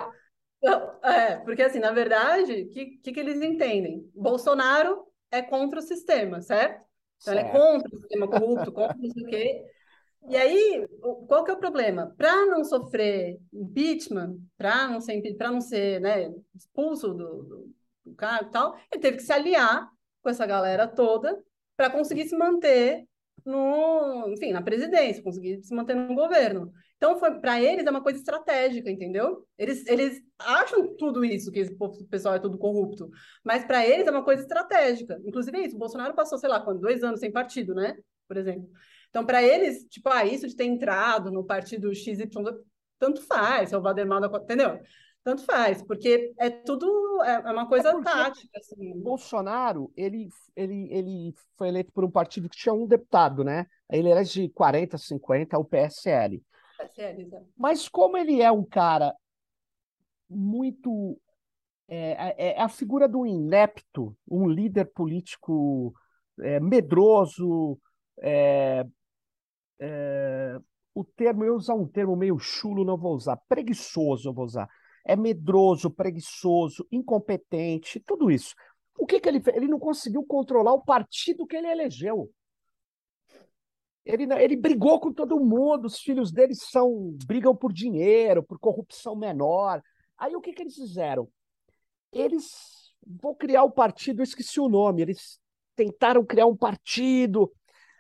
é, 1.03 1.37
porque 1.37 1.63
assim, 1.63 1.79
na 1.79 1.91
verdade, 1.91 2.53
o 2.53 2.69
que, 2.69 2.99
que, 2.99 3.13
que 3.13 3.21
eles 3.21 3.43
entendem? 3.43 4.11
Bolsonaro 4.15 5.07
é 5.31 5.41
contra 5.41 5.79
o 5.79 5.83
sistema, 5.83 6.43
certo? 6.43 6.85
Então, 7.23 7.35
certo. 7.35 7.39
ele 7.39 7.49
é 7.49 7.53
contra 7.53 7.89
o 7.89 8.01
sistema 8.01 8.29
corrupto, 8.29 8.73
contra 8.73 8.97
não 8.97 9.11
sei 9.11 9.23
o 9.23 9.27
quê. 9.27 9.65
E 10.29 10.37
aí, 10.37 10.87
qual 11.27 11.45
que 11.45 11.51
é 11.51 11.55
o 11.55 11.59
problema? 11.59 12.15
Para 12.17 12.47
não 12.47 12.63
sofrer 12.63 13.39
impeachment, 13.53 14.37
para 14.57 14.89
não 14.89 15.01
ser, 15.01 15.35
para 15.37 15.51
não 15.51 15.61
ser 15.61 16.01
né, 16.01 16.31
expulso 16.55 17.09
do, 17.09 17.43
do, 17.43 17.75
do 18.05 18.15
cargo 18.15 18.49
e 18.49 18.53
tal, 18.53 18.77
ele 18.93 19.01
teve 19.01 19.17
que 19.17 19.23
se 19.23 19.33
aliar 19.33 19.89
com 20.23 20.29
essa 20.29 20.47
galera 20.47 20.87
toda 20.87 21.43
para 21.77 21.91
conseguir 21.91 22.29
se 22.29 22.37
manter 22.37 23.07
no, 23.45 24.29
enfim, 24.29 24.53
na 24.53 24.63
presidência, 24.63 25.23
conseguir 25.23 25.63
se 25.63 25.75
manter 25.75 25.95
no 25.95 26.15
governo. 26.15 26.73
Então, 26.97 27.19
para 27.41 27.61
eles 27.61 27.87
é 27.87 27.91
uma 27.91 28.03
coisa 28.03 28.19
estratégica, 28.19 28.91
entendeu? 28.91 29.47
Eles, 29.57 29.87
eles 29.87 30.21
acham 30.39 30.95
tudo 30.97 31.25
isso, 31.25 31.51
que 31.51 31.61
esse 31.61 31.75
pessoal 32.11 32.35
é 32.35 32.39
tudo 32.39 32.59
corrupto, 32.59 33.11
mas 33.43 33.65
para 33.65 33.87
eles 33.87 34.07
é 34.07 34.11
uma 34.11 34.23
coisa 34.23 34.43
estratégica. 34.43 35.19
Inclusive 35.25 35.57
é 35.57 35.67
isso, 35.67 35.77
o 35.77 35.79
Bolsonaro 35.79 36.15
passou, 36.15 36.37
sei 36.39 36.51
lá, 36.51 36.61
quando, 36.61 36.81
dois 36.81 37.03
anos 37.03 37.21
sem 37.21 37.33
partido, 37.33 37.75
né? 37.75 37.97
Por 38.29 38.37
exemplo. 38.37 38.69
Então, 39.11 39.27
para 39.27 39.43
eles, 39.43 39.85
tipo, 39.89 40.09
ah, 40.09 40.25
isso 40.25 40.47
de 40.47 40.57
ter 40.57 40.65
entrado 40.65 41.31
no 41.31 41.45
partido 41.45 41.93
XY, 41.95 42.29
tanto 42.99 43.23
faz, 43.27 43.73
é 43.73 43.79
o 43.79 43.83
Valdemar, 43.83 44.23
entendeu? 44.25 44.81
Tanto 45.23 45.45
faz, 45.45 45.83
porque 45.83 46.33
é 46.39 46.49
tudo, 46.49 47.23
é, 47.23 47.35
é 47.35 47.53
uma 47.53 47.69
coisa 47.69 47.91
é 47.91 48.03
tática. 48.03 48.59
Assim. 48.59 48.99
Bolsonaro, 49.01 49.93
ele, 49.97 50.29
ele, 50.57 50.89
ele 50.91 51.35
foi 51.57 51.69
eleito 51.69 51.93
por 51.93 52.05
um 52.05 52.11
partido 52.11 52.49
que 52.49 52.57
tinha 52.57 52.73
um 52.73 52.87
deputado, 52.87 53.45
né? 53.45 53.67
Ele 53.91 54.09
era 54.09 54.25
de 54.25 54.49
40, 54.49 54.97
50, 54.97 55.59
o 55.59 55.65
PSL. 55.65 56.43
PSL, 56.79 57.29
Mas 57.57 57.89
como 57.89 58.17
ele 58.17 58.41
é 58.41 58.51
um 58.51 58.65
cara 58.65 59.15
muito 60.29 61.21
é, 61.87 62.13
é, 62.13 62.35
é, 62.51 62.61
a 62.61 62.69
figura 62.69 63.09
do 63.09 63.27
inepto, 63.27 64.17
um 64.31 64.49
líder 64.49 64.87
político 64.87 65.93
é, 66.41 66.61
medroso, 66.61 67.77
é, 68.23 68.87
é, 69.81 70.59
o 70.95 71.05
termo, 71.05 71.45
eu 71.45 71.55
usar 71.55 71.75
um 71.75 71.87
termo 71.87 72.15
meio 72.15 72.39
chulo, 72.39 72.85
não 72.85 72.97
vou 72.97 73.15
usar, 73.15 73.37
preguiçoso 73.49 74.29
eu 74.29 74.35
vou 74.35 74.45
usar. 74.45 74.69
É 75.05 75.17
medroso, 75.17 75.91
preguiçoso, 75.91 76.87
incompetente, 76.93 78.01
tudo 78.01 78.31
isso. 78.31 78.55
O 78.99 79.07
que, 79.07 79.19
que 79.19 79.29
ele 79.29 79.41
fez? 79.41 79.57
Ele 79.57 79.69
não 79.69 79.79
conseguiu 79.79 80.23
controlar 80.25 80.75
o 80.75 80.85
partido 80.85 81.47
que 81.47 81.57
ele 81.57 81.69
elegeu. 81.69 82.31
Ele, 84.05 84.25
ele 84.35 84.57
brigou 84.57 85.01
com 85.01 85.13
todo 85.13 85.41
mundo, 85.41 85.87
os 85.87 86.01
filhos 86.01 86.31
dele 86.31 86.55
são 86.55 87.17
brigam 87.25 87.55
por 87.57 87.73
dinheiro, 87.73 88.43
por 88.43 88.59
corrupção 88.59 89.17
menor. 89.17 89.83
Aí 90.19 90.37
o 90.37 90.41
que, 90.41 90.53
que 90.53 90.63
eles 90.63 90.75
fizeram? 90.75 91.29
Eles 92.13 92.93
vão 93.07 93.35
criar 93.35 93.65
o 93.65 93.71
partido, 93.71 94.21
eu 94.21 94.25
esqueci 94.25 94.61
o 94.61 94.69
nome, 94.69 95.03
eles 95.03 95.41
tentaram 95.75 96.25
criar 96.25 96.47
um 96.47 96.57
partido 96.57 97.51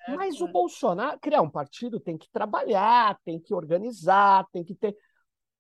mas 0.09 0.41
o 0.41 0.49
Bolsonaro, 0.49 1.19
criar 1.21 1.43
um 1.43 1.51
partido 1.51 2.01
tem 2.01 2.17
que 2.17 2.29
trabalhar, 2.31 3.19
tem 3.25 3.39
que 3.39 3.55
organizar, 3.55 4.47
tem 4.53 4.65
que 4.65 4.75
ter. 4.75 4.97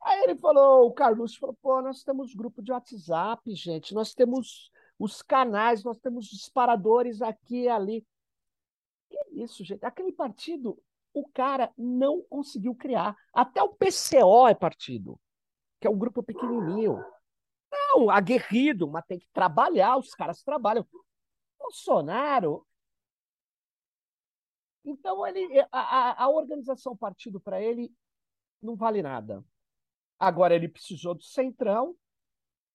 Aí 0.02 0.22
ele 0.22 0.36
falou, 0.36 0.86
o 0.86 0.92
Carlos 0.92 1.36
falou, 1.36 1.56
pô, 1.60 1.82
nós 1.82 2.02
temos 2.02 2.34
grupo 2.34 2.62
de 2.62 2.72
WhatsApp, 2.72 3.54
gente, 3.54 3.94
nós 3.94 4.14
temos 4.14 4.70
os 4.98 5.22
canais, 5.22 5.84
nós 5.84 5.98
temos 5.98 6.26
disparadores 6.26 7.20
aqui 7.20 7.62
e 7.62 7.68
ali. 7.68 8.06
Que 9.10 9.42
isso, 9.42 9.64
gente? 9.64 9.84
Aquele 9.84 10.12
partido, 10.12 10.80
o 11.12 11.28
cara 11.28 11.72
não 11.76 12.22
conseguiu 12.22 12.74
criar. 12.74 13.16
Até 13.32 13.62
o 13.62 13.74
PCO 13.74 14.48
é 14.48 14.54
partido, 14.54 15.20
que 15.80 15.86
é 15.86 15.90
um 15.90 15.98
grupo 15.98 16.22
pequenininho. 16.22 17.04
Não, 17.70 18.10
aguerrido, 18.10 18.88
mas 18.88 19.04
tem 19.06 19.18
que 19.18 19.28
trabalhar, 19.32 19.96
os 19.96 20.14
caras 20.14 20.42
trabalham. 20.42 20.86
Bolsonaro, 21.58 22.66
então, 24.84 25.26
ele, 25.26 25.58
eh, 25.58 25.68
a, 25.70 26.24
a 26.24 26.28
organização 26.28 26.96
partido 26.96 27.40
para 27.40 27.60
ele 27.60 27.92
não 28.62 28.76
vale 28.76 29.02
nada. 29.02 29.44
Agora, 30.18 30.54
ele 30.54 30.68
precisou 30.68 31.14
do 31.14 31.22
centrão 31.22 31.94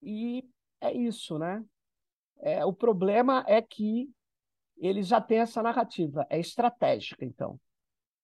e 0.01 0.47
é 0.81 0.93
isso, 0.93 1.37
né? 1.37 1.63
É, 2.37 2.65
o 2.65 2.73
problema 2.73 3.43
é 3.47 3.61
que 3.61 4.09
ele 4.77 5.01
já 5.03 5.21
tem 5.21 5.39
essa 5.39 5.63
narrativa, 5.63 6.25
é 6.29 6.39
estratégica, 6.39 7.23
então. 7.23 7.59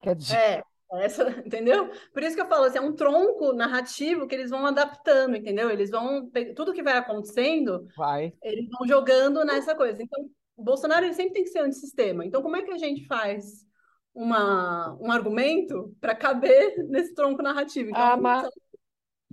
Quer 0.01 0.15
dizer. 0.15 0.35
É, 0.37 0.63
essa, 0.93 1.29
entendeu? 1.45 1.89
Por 2.13 2.23
isso 2.23 2.35
que 2.35 2.41
eu 2.41 2.47
falo 2.47 2.65
assim, 2.65 2.77
é 2.77 2.81
um 2.81 2.93
tronco 2.93 3.53
narrativo 3.53 4.27
que 4.27 4.35
eles 4.35 4.49
vão 4.49 4.65
adaptando, 4.65 5.37
entendeu? 5.37 5.69
Eles 5.69 5.89
vão. 5.89 6.29
Tudo 6.55 6.73
que 6.73 6.83
vai 6.83 6.97
acontecendo, 6.97 7.87
vai. 7.95 8.33
eles 8.43 8.67
vão 8.69 8.87
jogando 8.87 9.43
nessa 9.45 9.75
coisa. 9.75 10.01
Então, 10.01 10.29
o 10.55 10.63
Bolsonaro 10.63 11.11
sempre 11.13 11.33
tem 11.33 11.43
que 11.43 11.49
ser 11.49 11.59
antissistema. 11.59 12.25
Então, 12.25 12.41
como 12.41 12.57
é 12.57 12.63
que 12.63 12.71
a 12.71 12.77
gente 12.77 13.05
faz 13.07 13.65
uma, 14.13 14.97
um 15.00 15.12
argumento 15.12 15.95
para 16.00 16.15
caber 16.15 16.76
nesse 16.89 17.13
tronco 17.13 17.41
narrativo. 17.41 17.89
Então, 17.89 18.02
ah, 18.02 18.17
mas... 18.17 18.50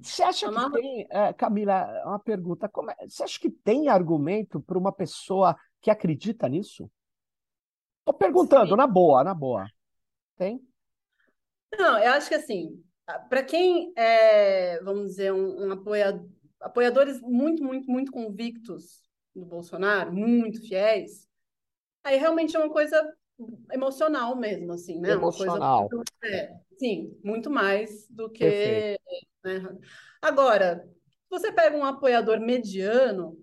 Você 0.00 0.22
acha 0.22 0.48
que 0.48 0.70
tem, 0.70 1.06
é, 1.10 1.32
Camila, 1.32 1.84
uma 2.04 2.20
pergunta, 2.20 2.68
como 2.68 2.88
é, 2.90 2.96
você 3.08 3.24
acha 3.24 3.40
que 3.40 3.50
tem 3.50 3.88
argumento 3.88 4.60
para 4.60 4.78
uma 4.78 4.92
pessoa 4.92 5.56
que 5.80 5.90
acredita 5.90 6.48
nisso? 6.48 6.88
Estou 7.98 8.14
perguntando, 8.14 8.70
Sim. 8.70 8.76
na 8.76 8.86
boa, 8.86 9.24
na 9.24 9.34
boa. 9.34 9.66
Tem? 10.36 10.64
Não, 11.76 11.98
eu 11.98 12.12
acho 12.12 12.28
que 12.28 12.36
assim, 12.36 12.80
para 13.28 13.42
quem 13.42 13.92
é, 13.96 14.80
vamos 14.82 15.08
dizer, 15.08 15.32
um, 15.32 15.66
um 15.66 15.72
apoiador, 15.72 16.28
apoiadores 16.60 17.20
muito, 17.20 17.64
muito, 17.64 17.90
muito 17.90 18.12
convictos 18.12 19.02
do 19.34 19.44
Bolsonaro, 19.44 20.12
muito 20.12 20.60
fiéis, 20.60 21.28
aí 22.04 22.16
realmente 22.16 22.56
é 22.56 22.58
uma 22.60 22.72
coisa 22.72 23.02
emocional 23.72 24.36
mesmo, 24.36 24.72
assim, 24.72 25.00
né? 25.00 25.12
Emocional. 25.12 25.80
Uma 25.80 25.88
coisa, 25.88 26.04
é, 26.24 26.54
sim, 26.78 27.16
muito 27.22 27.50
mais 27.50 28.06
do 28.08 28.28
que. 28.30 28.98
Né? 29.44 29.78
Agora, 30.20 30.88
você 31.30 31.52
pega 31.52 31.76
um 31.76 31.84
apoiador 31.84 32.40
mediano, 32.40 33.38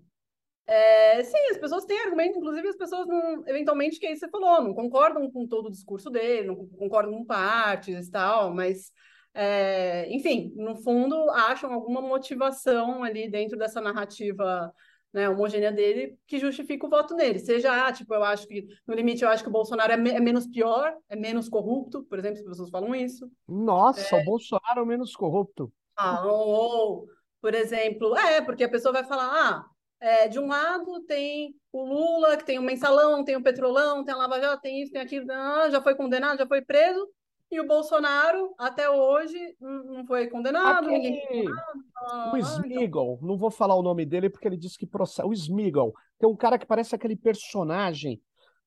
é, 0.66 1.22
sim, 1.22 1.38
as 1.50 1.58
pessoas 1.58 1.84
têm 1.84 2.00
argumento, 2.00 2.38
inclusive 2.38 2.68
as 2.68 2.76
pessoas 2.76 3.06
não, 3.06 3.46
eventualmente, 3.46 4.00
que 4.00 4.06
aí 4.06 4.16
você 4.16 4.28
falou, 4.28 4.62
não 4.62 4.74
concordam 4.74 5.30
com 5.30 5.46
todo 5.46 5.66
o 5.66 5.70
discurso 5.70 6.10
dele, 6.10 6.48
não 6.48 6.56
concordam 6.56 7.12
com 7.12 7.24
partes 7.24 8.08
e 8.08 8.10
tal, 8.10 8.52
mas, 8.52 8.90
é, 9.32 10.06
enfim, 10.10 10.52
no 10.56 10.74
fundo, 10.74 11.30
acham 11.30 11.72
alguma 11.72 12.02
motivação 12.02 13.04
ali 13.04 13.30
dentro 13.30 13.56
dessa 13.56 13.80
narrativa 13.80 14.74
né, 15.16 15.30
homogênea 15.30 15.72
dele 15.72 16.18
que 16.26 16.38
justifica 16.38 16.86
o 16.86 16.90
voto 16.90 17.14
nele. 17.14 17.38
Seja, 17.38 17.86
ah, 17.86 17.90
tipo, 17.90 18.12
eu 18.12 18.22
acho 18.22 18.46
que, 18.46 18.68
no 18.86 18.94
limite, 18.94 19.24
eu 19.24 19.30
acho 19.30 19.42
que 19.42 19.48
o 19.48 19.52
Bolsonaro 19.52 19.90
é, 19.90 19.96
me 19.96 20.10
é 20.10 20.20
menos 20.20 20.46
pior, 20.46 20.94
é 21.08 21.16
menos 21.16 21.48
corrupto, 21.48 22.04
por 22.04 22.18
exemplo, 22.18 22.40
as 22.40 22.44
pessoas 22.44 22.68
falam 22.68 22.94
isso. 22.94 23.26
Nossa, 23.48 24.14
é... 24.14 24.20
o 24.20 24.24
Bolsonaro 24.26 24.82
é 24.82 24.84
menos 24.84 25.16
corrupto. 25.16 25.72
Ah, 25.96 26.22
ou, 26.26 26.48
ou, 26.48 27.06
por 27.40 27.54
exemplo, 27.54 28.14
é, 28.14 28.42
porque 28.42 28.64
a 28.64 28.68
pessoa 28.68 28.92
vai 28.92 29.04
falar, 29.04 29.30
ah, 29.32 29.64
é, 29.98 30.28
de 30.28 30.38
um 30.38 30.48
lado 30.48 31.00
tem 31.06 31.54
o 31.72 31.82
Lula, 31.82 32.36
que 32.36 32.44
tem 32.44 32.58
o 32.58 32.62
mensalão, 32.62 33.24
tem 33.24 33.36
o 33.36 33.42
petrolão, 33.42 34.04
tem 34.04 34.12
a 34.12 34.18
Lava 34.18 34.38
Jato, 34.38 34.60
tem 34.60 34.82
isso, 34.82 34.92
tem 34.92 35.00
aquilo, 35.00 35.32
ah, 35.32 35.70
já 35.70 35.80
foi 35.80 35.94
condenado, 35.94 36.40
já 36.40 36.46
foi 36.46 36.60
preso, 36.60 37.08
e 37.50 37.60
o 37.60 37.66
Bolsonaro, 37.66 38.54
até 38.58 38.90
hoje, 38.90 39.56
não 39.60 40.04
foi 40.04 40.26
condenado, 40.28 40.86
Aquele... 40.86 40.98
ninguém 40.98 41.44
condenado. 41.44 41.84
Ah, 41.96 42.32
o 42.34 42.36
Smigol, 42.38 43.14
então... 43.14 43.28
não 43.28 43.36
vou 43.36 43.50
falar 43.50 43.74
o 43.76 43.82
nome 43.82 44.04
dele 44.04 44.28
porque 44.28 44.48
ele 44.48 44.56
disse 44.56 44.78
que 44.78 44.86
processa. 44.86 45.26
O 45.26 45.32
Smigol, 45.32 45.94
tem 46.18 46.28
um 46.28 46.36
cara 46.36 46.58
que 46.58 46.66
parece 46.66 46.94
aquele 46.94 47.16
personagem 47.16 48.20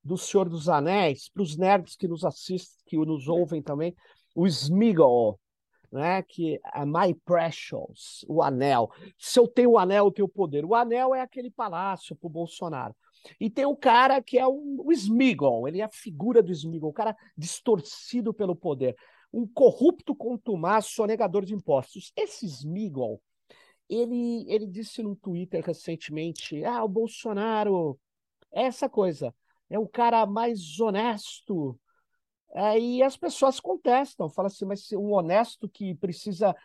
do 0.03 0.17
Senhor 0.17 0.47
dos 0.47 0.69
Anéis, 0.69 1.29
para 1.29 1.43
os 1.43 1.57
nerds 1.57 1.95
que 1.95 2.07
nos 2.07 2.23
assistem, 2.23 2.83
que 2.85 2.97
nos 2.97 3.27
ouvem 3.27 3.61
também, 3.61 3.93
o 4.33 4.47
Smigol, 4.47 5.39
né? 5.91 6.23
Que 6.23 6.59
é 6.73 6.85
My 6.85 7.13
Precious, 7.25 8.25
o 8.27 8.41
anel. 8.41 8.89
Se 9.17 9.39
eu 9.39 9.47
tenho 9.47 9.71
o 9.71 9.77
anel, 9.77 10.05
eu 10.05 10.11
tenho 10.11 10.25
o 10.27 10.31
poder. 10.31 10.63
O 10.63 10.73
anel 10.73 11.13
é 11.13 11.21
aquele 11.21 11.51
palácio 11.51 12.15
para 12.15 12.27
o 12.27 12.31
Bolsonaro. 12.31 12.95
E 13.39 13.49
tem 13.49 13.65
o 13.65 13.75
cara 13.75 14.21
que 14.21 14.37
é 14.37 14.47
o, 14.47 14.81
o 14.83 14.91
Smigol, 14.91 15.67
ele 15.67 15.81
é 15.81 15.83
a 15.83 15.89
figura 15.91 16.41
do 16.41 16.51
Smigol, 16.51 16.89
o 16.89 16.93
cara 16.93 17.15
distorcido 17.37 18.33
pelo 18.33 18.55
poder. 18.55 18.95
Um 19.31 19.47
corrupto 19.47 20.15
contumaz 20.15 20.87
sonegador 20.87 21.45
de 21.45 21.53
impostos. 21.53 22.11
Esse 22.15 22.45
Smigol, 22.45 23.21
ele, 23.87 24.45
ele 24.47 24.65
disse 24.67 25.03
no 25.03 25.15
Twitter 25.15 25.63
recentemente: 25.63 26.63
ah, 26.63 26.83
o 26.83 26.89
Bolsonaro 26.89 27.99
é 28.51 28.63
essa 28.63 28.89
coisa, 28.89 29.33
é 29.69 29.77
o 29.77 29.87
cara 29.87 30.25
mais 30.25 30.79
honesto. 30.79 31.79
E 32.79 33.03
as 33.03 33.15
pessoas 33.15 33.59
contestam, 33.59 34.27
falam 34.27 34.47
assim, 34.47 34.65
mas 34.65 34.91
um 34.93 35.11
honesto 35.11 35.69
que 35.69 35.93
precisa 35.93 36.55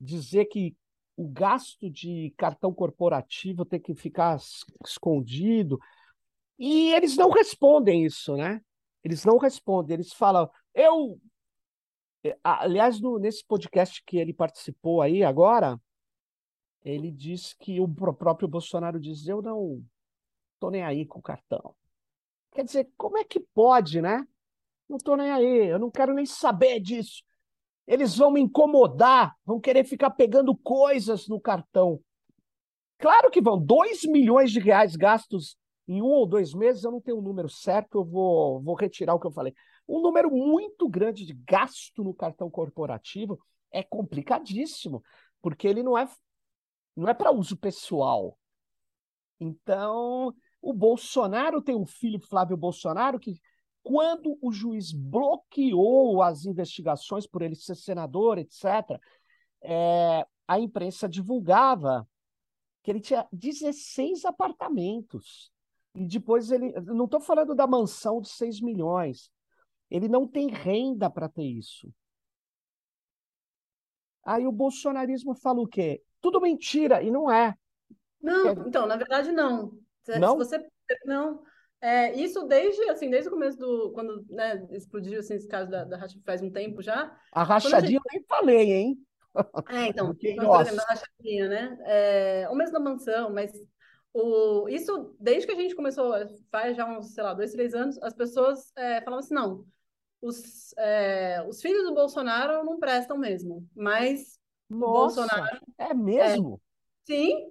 dizer 0.00 0.46
que 0.46 0.76
o 1.22 1.28
gasto 1.28 1.88
de 1.88 2.34
cartão 2.36 2.72
corporativo 2.74 3.64
tem 3.64 3.80
que 3.80 3.94
ficar 3.94 4.38
escondido. 4.84 5.78
E 6.58 6.92
eles 6.94 7.16
não 7.16 7.30
respondem 7.30 8.04
isso, 8.04 8.36
né? 8.36 8.60
Eles 9.04 9.24
não 9.24 9.38
respondem, 9.38 9.94
eles 9.94 10.12
falam, 10.12 10.50
eu. 10.74 11.20
É, 12.24 12.38
aliás, 12.42 13.00
no, 13.00 13.18
nesse 13.18 13.44
podcast 13.44 14.02
que 14.04 14.16
ele 14.16 14.32
participou 14.32 15.02
aí 15.02 15.24
agora, 15.24 15.80
ele 16.84 17.10
disse 17.10 17.56
que 17.58 17.80
o 17.80 17.88
próprio 17.88 18.48
Bolsonaro 18.48 19.00
diz: 19.00 19.26
Eu 19.26 19.42
não 19.42 19.84
tô 20.60 20.70
nem 20.70 20.82
aí 20.82 21.06
com 21.06 21.18
o 21.18 21.22
cartão. 21.22 21.74
Quer 22.52 22.64
dizer, 22.64 22.90
como 22.96 23.18
é 23.18 23.24
que 23.24 23.40
pode, 23.40 24.00
né? 24.00 24.26
Não 24.88 24.98
tô 24.98 25.16
nem 25.16 25.30
aí, 25.30 25.68
eu 25.68 25.78
não 25.78 25.90
quero 25.90 26.12
nem 26.14 26.26
saber 26.26 26.78
disso. 26.80 27.24
Eles 27.86 28.16
vão 28.16 28.30
me 28.30 28.40
incomodar, 28.40 29.34
vão 29.44 29.60
querer 29.60 29.84
ficar 29.84 30.10
pegando 30.10 30.56
coisas 30.56 31.28
no 31.28 31.40
cartão. 31.40 32.00
Claro 32.98 33.30
que 33.30 33.40
vão. 33.40 33.60
2 33.60 34.04
milhões 34.04 34.52
de 34.52 34.60
reais 34.60 34.94
gastos 34.94 35.56
em 35.88 36.00
um 36.00 36.06
ou 36.06 36.26
dois 36.26 36.54
meses, 36.54 36.84
eu 36.84 36.92
não 36.92 37.00
tenho 37.00 37.16
o 37.16 37.20
um 37.20 37.24
número 37.24 37.48
certo, 37.48 37.98
eu 37.98 38.04
vou, 38.04 38.60
vou 38.62 38.74
retirar 38.74 39.14
o 39.14 39.20
que 39.20 39.26
eu 39.26 39.32
falei. 39.32 39.52
Um 39.88 40.00
número 40.00 40.30
muito 40.30 40.88
grande 40.88 41.26
de 41.26 41.34
gasto 41.34 42.04
no 42.04 42.14
cartão 42.14 42.48
corporativo 42.48 43.38
é 43.70 43.82
complicadíssimo, 43.82 45.02
porque 45.40 45.66
ele 45.66 45.82
não 45.82 45.98
é, 45.98 46.08
não 46.96 47.08
é 47.08 47.14
para 47.14 47.32
uso 47.32 47.56
pessoal. 47.56 48.38
Então, 49.40 50.32
o 50.60 50.72
Bolsonaro 50.72 51.60
tem 51.60 51.74
um 51.74 51.86
filho, 51.86 52.20
Flávio 52.20 52.56
Bolsonaro, 52.56 53.18
que 53.18 53.40
quando 53.82 54.38
o 54.40 54.52
juiz 54.52 54.92
bloqueou 54.92 56.22
as 56.22 56.44
investigações 56.44 57.26
por 57.26 57.42
ele 57.42 57.56
ser 57.56 57.74
senador, 57.74 58.38
etc., 58.38 59.00
é, 59.62 60.26
a 60.46 60.58
imprensa 60.58 61.08
divulgava 61.08 62.06
que 62.82 62.90
ele 62.90 63.00
tinha 63.00 63.26
16 63.32 64.24
apartamentos. 64.24 65.52
E 65.94 66.06
depois 66.06 66.50
ele. 66.50 66.72
Não 66.80 67.04
estou 67.04 67.20
falando 67.20 67.54
da 67.54 67.66
mansão 67.66 68.20
de 68.20 68.28
6 68.28 68.60
milhões. 68.60 69.30
Ele 69.90 70.08
não 70.08 70.26
tem 70.26 70.48
renda 70.48 71.10
para 71.10 71.28
ter 71.28 71.44
isso. 71.44 71.92
Aí 74.24 74.46
o 74.46 74.52
bolsonarismo 74.52 75.34
fala 75.34 75.60
o 75.60 75.66
quê? 75.66 76.02
Tudo 76.20 76.40
mentira, 76.40 77.02
e 77.02 77.10
não 77.10 77.30
é. 77.30 77.54
Não, 78.20 78.48
é... 78.48 78.52
então, 78.52 78.86
na 78.86 78.96
verdade, 78.96 79.32
não. 79.32 79.78
Não? 80.18 80.32
Se 80.32 80.36
você. 80.38 80.70
Não. 81.04 81.42
É, 81.82 82.14
isso 82.14 82.46
desde, 82.46 82.80
assim, 82.88 83.10
desde 83.10 83.28
o 83.28 83.32
começo 83.32 83.58
do. 83.58 83.90
Quando 83.92 84.24
né, 84.30 84.64
explodiu 84.70 85.18
assim, 85.18 85.34
esse 85.34 85.48
caso 85.48 85.68
da, 85.68 85.84
da 85.84 85.96
rachadinha 85.96 86.24
faz 86.24 86.40
um 86.40 86.50
tempo 86.50 86.80
já. 86.80 87.14
A 87.32 87.42
rachadinha 87.42 87.80
gente... 87.80 87.94
eu 87.96 88.02
nem 88.12 88.22
falei, 88.22 88.72
hein? 88.72 89.06
É, 89.68 89.86
então, 89.86 90.06
Porque, 90.06 90.34
por 90.36 90.60
exemplo, 90.60 90.84
rachadinha, 90.88 91.48
né? 91.48 91.78
É, 91.84 92.46
ou 92.48 92.54
mesmo 92.54 92.72
da 92.72 92.80
mansão, 92.80 93.32
mas 93.32 93.50
o, 94.14 94.68
isso, 94.68 95.16
desde 95.18 95.46
que 95.46 95.52
a 95.52 95.56
gente 95.56 95.74
começou, 95.74 96.12
faz 96.50 96.76
já 96.76 96.86
uns, 96.86 97.14
sei 97.14 97.24
lá, 97.24 97.34
dois, 97.34 97.50
três 97.50 97.74
anos, 97.74 98.00
as 98.02 98.14
pessoas 98.14 98.70
é, 98.76 99.00
falavam 99.00 99.18
assim, 99.18 99.34
não, 99.34 99.64
os, 100.20 100.72
é, 100.76 101.44
os 101.48 101.60
filhos 101.60 101.82
do 101.82 101.94
Bolsonaro 101.94 102.64
não 102.64 102.78
prestam 102.78 103.18
mesmo, 103.18 103.66
mas 103.74 104.38
Nossa, 104.68 105.22
Bolsonaro... 105.22 105.60
É 105.78 105.94
mesmo? 105.94 106.60
É, 107.08 107.12
sim, 107.12 107.50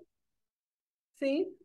sim. 1.18 1.61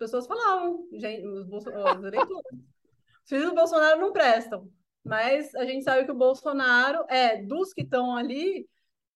As 0.00 0.10
pessoas 0.10 0.26
falavam, 0.26 0.88
gente, 0.94 1.26
os, 1.26 1.46
Bolso, 1.46 1.68
os 1.68 3.28
filhos 3.28 3.50
do 3.50 3.54
Bolsonaro 3.54 4.00
não 4.00 4.12
prestam, 4.12 4.66
mas 5.04 5.54
a 5.54 5.66
gente 5.66 5.84
sabe 5.84 6.06
que 6.06 6.10
o 6.10 6.16
Bolsonaro 6.16 7.04
é 7.06 7.42
dos 7.42 7.74
que 7.74 7.82
estão 7.82 8.16
ali 8.16 8.66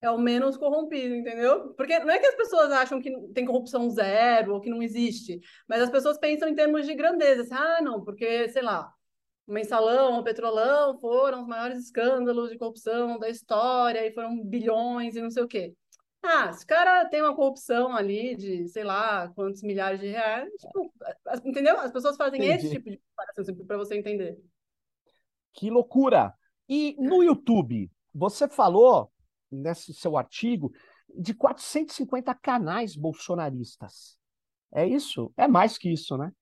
é 0.03 0.11
o 0.11 0.19
menos 0.19 0.59
corrompido, 0.59 1.15
entendeu? 1.15 1.73
Porque 1.75 1.99
não 2.01 2.11
é 2.11 2.19
que 2.19 2.27
as 2.27 2.35
pessoas 2.35 2.71
acham 2.71 3.01
que 3.01 3.11
tem 3.33 3.47
corrupção 3.47 3.89
zero 3.89 4.53
ou 4.53 4.61
que 4.61 4.69
não 4.69 4.83
existe, 4.83 5.41
mas 5.67 5.81
as 5.81 5.89
pessoas 5.89 6.19
pensam 6.19 6.47
em 6.51 6.55
termos 6.55 6.85
de 6.85 6.95
grandeza. 6.95 7.41
Assim, 7.41 7.55
ah, 7.55 7.81
não, 7.81 8.05
porque, 8.05 8.47
sei 8.51 8.61
lá, 8.61 8.93
o 9.47 9.53
mensalão, 9.55 10.19
o 10.19 10.23
petrolão 10.25 10.99
foram 10.99 11.41
os 11.41 11.49
maiores 11.49 11.79
escândalos 11.79 12.51
de 12.51 12.59
corrupção 12.59 13.19
da 13.19 13.31
história 13.31 14.07
e 14.07 14.13
foram 14.13 14.45
bilhões 14.45 15.17
e 15.17 15.23
não 15.23 15.31
sei 15.31 15.43
o 15.43 15.49
quê. 15.49 15.75
Ah, 16.27 16.51
se 16.55 16.65
o 16.65 16.67
cara 16.67 17.05
tem 17.05 17.21
uma 17.21 17.37
corrupção 17.37 17.95
ali 17.95 18.35
de, 18.35 18.67
sei 18.69 18.83
lá, 18.83 19.29
quantos 19.35 19.63
milhares 19.63 20.01
de 20.01 20.07
reais, 20.09 20.51
tipo, 20.59 20.91
entendeu? 21.45 21.79
As 21.79 21.93
pessoas 21.93 22.17
fazem 22.17 22.41
Entendi. 22.41 22.67
esse 22.67 22.71
tipo 22.71 22.91
de 22.91 22.99
comparação 22.99 23.67
para 23.67 23.77
você 23.77 23.99
entender. 23.99 24.41
Que 25.53 25.69
loucura! 25.69 26.33
E 26.67 26.97
no 26.99 27.23
YouTube, 27.23 27.91
você 28.15 28.49
falou 28.49 29.13
nesse 29.51 29.93
seu 29.93 30.17
artigo, 30.17 30.73
de 31.15 31.35
450 31.35 32.35
canais 32.35 32.97
bolsonaristas. 32.97 34.19
É 34.73 34.87
isso? 34.87 35.31
É 35.37 35.47
mais 35.47 35.77
que 35.77 35.93
isso, 35.93 36.17
né? 36.17 36.33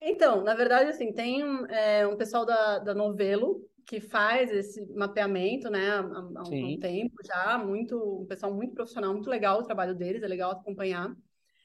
Então, 0.00 0.42
na 0.42 0.54
verdade, 0.54 0.90
assim, 0.90 1.12
tem 1.12 1.44
um, 1.44 1.66
é, 1.66 2.06
um 2.06 2.16
pessoal 2.16 2.46
da, 2.46 2.78
da 2.78 2.94
Novelo 2.94 3.60
que 3.86 4.00
faz 4.00 4.50
esse 4.50 4.84
mapeamento, 4.94 5.70
né, 5.70 5.90
há, 5.90 6.00
há 6.00 6.42
um 6.48 6.78
tempo 6.78 7.16
já, 7.24 7.58
muito, 7.58 8.22
um 8.22 8.26
pessoal 8.26 8.52
muito 8.52 8.74
profissional, 8.74 9.12
muito 9.12 9.30
legal 9.30 9.60
o 9.60 9.64
trabalho 9.64 9.94
deles, 9.94 10.22
é 10.22 10.28
legal 10.28 10.52
acompanhar. 10.52 11.14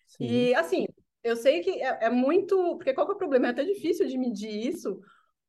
Sim. 0.08 0.26
E, 0.26 0.56
assim, 0.56 0.88
eu 1.24 1.36
sei 1.36 1.62
que 1.62 1.82
é, 1.82 2.06
é, 2.06 2.10
muito, 2.10 2.76
porque 2.78 2.94
qual 2.94 3.06
que 3.06 3.14
é 3.14 3.16
o 3.16 3.18
problema? 3.18 3.48
É 3.48 3.50
até 3.52 3.64
difícil 3.64 4.08
de 4.08 4.18
medir 4.18 4.68
isso, 4.68 5.00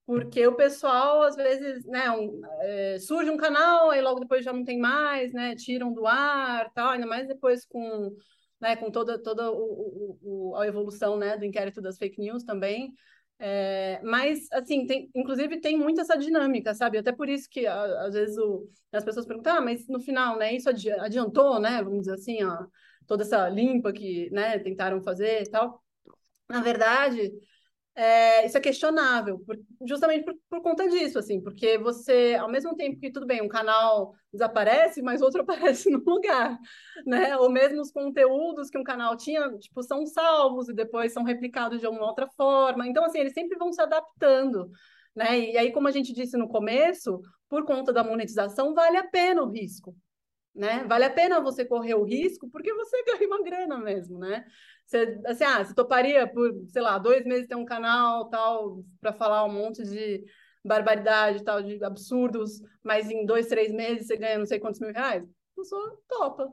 porque 0.04 0.46
o 0.46 0.56
pessoal, 0.56 1.22
às 1.22 1.36
vezes, 1.36 1.84
né, 1.84 2.10
um, 2.10 2.40
é, 2.60 2.98
surge 2.98 3.30
um 3.30 3.36
canal, 3.36 3.90
aí 3.90 4.00
logo 4.00 4.20
depois 4.20 4.44
já 4.44 4.52
não 4.52 4.64
tem 4.64 4.78
mais, 4.78 5.32
né, 5.32 5.54
tiram 5.54 5.92
do 5.92 6.06
ar, 6.06 6.72
tal, 6.72 6.90
ainda 6.90 7.06
mais 7.06 7.28
depois 7.28 7.64
com, 7.64 8.16
né, 8.60 8.74
com 8.76 8.90
toda, 8.90 9.18
toda 9.22 9.50
o, 9.52 10.18
o, 10.22 10.56
a 10.56 10.66
evolução, 10.66 11.16
né, 11.16 11.36
do 11.36 11.44
inquérito 11.44 11.80
das 11.80 11.98
fake 11.98 12.20
news 12.20 12.42
também, 12.42 12.92
é, 13.38 14.00
mas, 14.02 14.50
assim, 14.52 14.86
tem, 14.86 15.10
inclusive 15.14 15.60
tem 15.60 15.78
muito 15.78 16.00
essa 16.00 16.16
dinâmica, 16.16 16.74
sabe? 16.74 16.98
Até 16.98 17.12
por 17.12 17.28
isso 17.28 17.48
que, 17.48 17.66
às 17.66 18.14
vezes, 18.14 18.36
o, 18.38 18.68
as 18.92 19.04
pessoas 19.04 19.26
perguntam, 19.26 19.56
ah, 19.56 19.60
mas 19.60 19.86
no 19.88 20.00
final, 20.00 20.36
né, 20.38 20.54
isso 20.54 20.68
adiantou, 20.68 21.60
né, 21.60 21.82
vamos 21.82 22.00
dizer 22.00 22.14
assim, 22.14 22.42
ó, 22.44 22.66
toda 23.06 23.22
essa 23.22 23.48
limpa 23.48 23.92
que, 23.92 24.28
né, 24.30 24.58
tentaram 24.58 25.00
fazer 25.02 25.42
e 25.42 25.50
tal. 25.50 25.82
Na 26.48 26.60
verdade, 26.62 27.32
é, 27.98 28.46
isso 28.46 28.56
é 28.56 28.60
questionável, 28.60 29.40
por, 29.40 29.58
justamente 29.84 30.24
por, 30.24 30.32
por, 30.48 30.62
conta 30.62 30.88
disso, 30.88 31.18
assim, 31.18 31.40
porque 31.40 31.76
você, 31.78 32.36
ao 32.38 32.48
mesmo 32.48 32.76
tempo 32.76 33.00
que 33.00 33.10
tudo 33.10 33.26
bem, 33.26 33.42
um 33.42 33.48
canal 33.48 34.14
desaparece, 34.32 35.02
mas 35.02 35.20
outro 35.20 35.42
aparece 35.42 35.90
no 35.90 35.98
lugar, 36.06 36.56
né? 37.04 37.36
Ou 37.38 37.50
mesmo 37.50 37.80
os 37.80 37.90
conteúdos 37.90 38.70
que 38.70 38.78
um 38.78 38.84
canal 38.84 39.16
tinha, 39.16 39.50
tipo, 39.58 39.82
são 39.82 40.06
salvos 40.06 40.68
e 40.68 40.74
depois 40.74 41.12
são 41.12 41.24
replicados 41.24 41.80
de 41.80 41.86
alguma 41.86 42.06
outra 42.06 42.28
forma. 42.36 42.86
Então, 42.86 43.04
assim, 43.04 43.18
eles 43.18 43.32
sempre 43.32 43.58
vão 43.58 43.72
se 43.72 43.82
adaptando, 43.82 44.70
né? 45.12 45.36
E 45.36 45.58
aí, 45.58 45.72
como 45.72 45.88
a 45.88 45.90
gente 45.90 46.12
disse 46.12 46.36
no 46.36 46.46
começo, 46.46 47.20
por 47.48 47.64
conta 47.64 47.92
da 47.92 48.04
monetização, 48.04 48.74
vale 48.74 48.96
a 48.96 49.08
pena 49.08 49.42
o 49.42 49.50
risco, 49.50 49.92
né? 50.58 50.82
Vale 50.88 51.04
a 51.04 51.10
pena 51.10 51.40
você 51.40 51.64
correr 51.64 51.94
o 51.94 52.02
risco 52.02 52.50
porque 52.50 52.74
você 52.74 53.02
ganha 53.06 53.28
uma 53.28 53.42
grana 53.42 53.78
mesmo, 53.78 54.18
né? 54.18 54.44
Você, 54.84 55.20
assim, 55.24 55.44
ah, 55.44 55.64
você 55.64 55.72
toparia 55.72 56.26
por, 56.26 56.52
sei 56.66 56.82
lá, 56.82 56.98
dois 56.98 57.24
meses 57.24 57.46
ter 57.46 57.54
um 57.54 57.64
canal 57.64 58.28
tal 58.28 58.82
para 59.00 59.12
falar 59.12 59.44
um 59.44 59.52
monte 59.52 59.84
de 59.84 60.24
barbaridade, 60.64 61.44
tal, 61.44 61.62
de 61.62 61.82
absurdos, 61.84 62.60
mas 62.82 63.08
em 63.08 63.24
dois, 63.24 63.46
três 63.46 63.72
meses 63.72 64.08
você 64.08 64.16
ganha 64.16 64.38
não 64.38 64.46
sei 64.46 64.58
quantos 64.58 64.80
mil 64.80 64.92
reais? 64.92 65.22
A 65.22 65.60
pessoa 65.60 65.96
topa. 66.08 66.52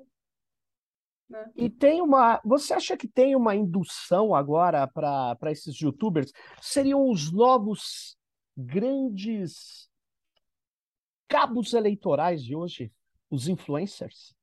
Né? 1.28 1.52
E 1.56 1.68
tem 1.68 2.00
uma. 2.00 2.40
Você 2.46 2.76
acha 2.76 2.96
que 2.96 3.08
tem 3.08 3.36
uma 3.36 3.56
indução 3.56 4.36
agora 4.36 4.88
para 4.88 5.52
esses 5.52 5.76
youtubers? 5.80 6.32
Seriam 6.62 7.10
os 7.10 7.32
novos 7.32 8.16
grandes 8.56 9.90
cabos 11.28 11.74
eleitorais 11.74 12.44
de 12.44 12.56
hoje? 12.56 12.94
Os 13.36 13.50
influencers? 13.50 14.34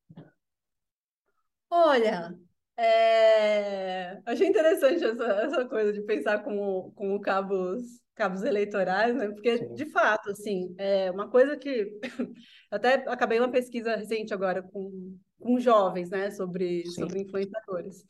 Olha, 1.70 2.38
é... 2.76 4.20
Achei 4.26 4.46
interessante 4.46 5.02
essa, 5.02 5.24
essa 5.24 5.64
coisa 5.64 5.94
de 5.94 6.02
pensar 6.02 6.44
como, 6.44 6.92
como 6.92 7.18
cabos, 7.18 7.82
cabos 8.14 8.42
eleitorais, 8.42 9.16
né? 9.16 9.30
Porque, 9.30 9.56
Sim. 9.56 9.72
de 9.72 9.86
fato, 9.86 10.30
assim, 10.30 10.74
é 10.76 11.10
uma 11.10 11.30
coisa 11.30 11.56
que... 11.56 11.98
até 12.70 12.96
acabei 13.08 13.38
uma 13.38 13.50
pesquisa 13.50 13.96
recente 13.96 14.34
agora 14.34 14.62
com, 14.62 15.18
com 15.40 15.58
jovens, 15.58 16.10
né? 16.10 16.30
Sobre, 16.30 16.86
sobre 16.88 17.22
influenciadores. 17.22 18.04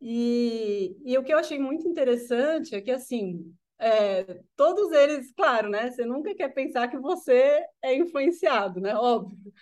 E, 0.00 0.96
e 1.04 1.18
o 1.18 1.22
que 1.22 1.34
eu 1.34 1.38
achei 1.38 1.58
muito 1.58 1.86
interessante 1.86 2.74
é 2.74 2.80
que, 2.80 2.90
assim, 2.90 3.54
é, 3.78 4.40
todos 4.56 4.90
eles, 4.90 5.30
claro, 5.32 5.68
né? 5.68 5.90
Você 5.90 6.06
nunca 6.06 6.34
quer 6.34 6.48
pensar 6.48 6.88
que 6.88 6.98
você 6.98 7.62
é 7.82 7.94
influenciado, 7.94 8.80
né? 8.80 8.94
Óbvio. 8.96 9.52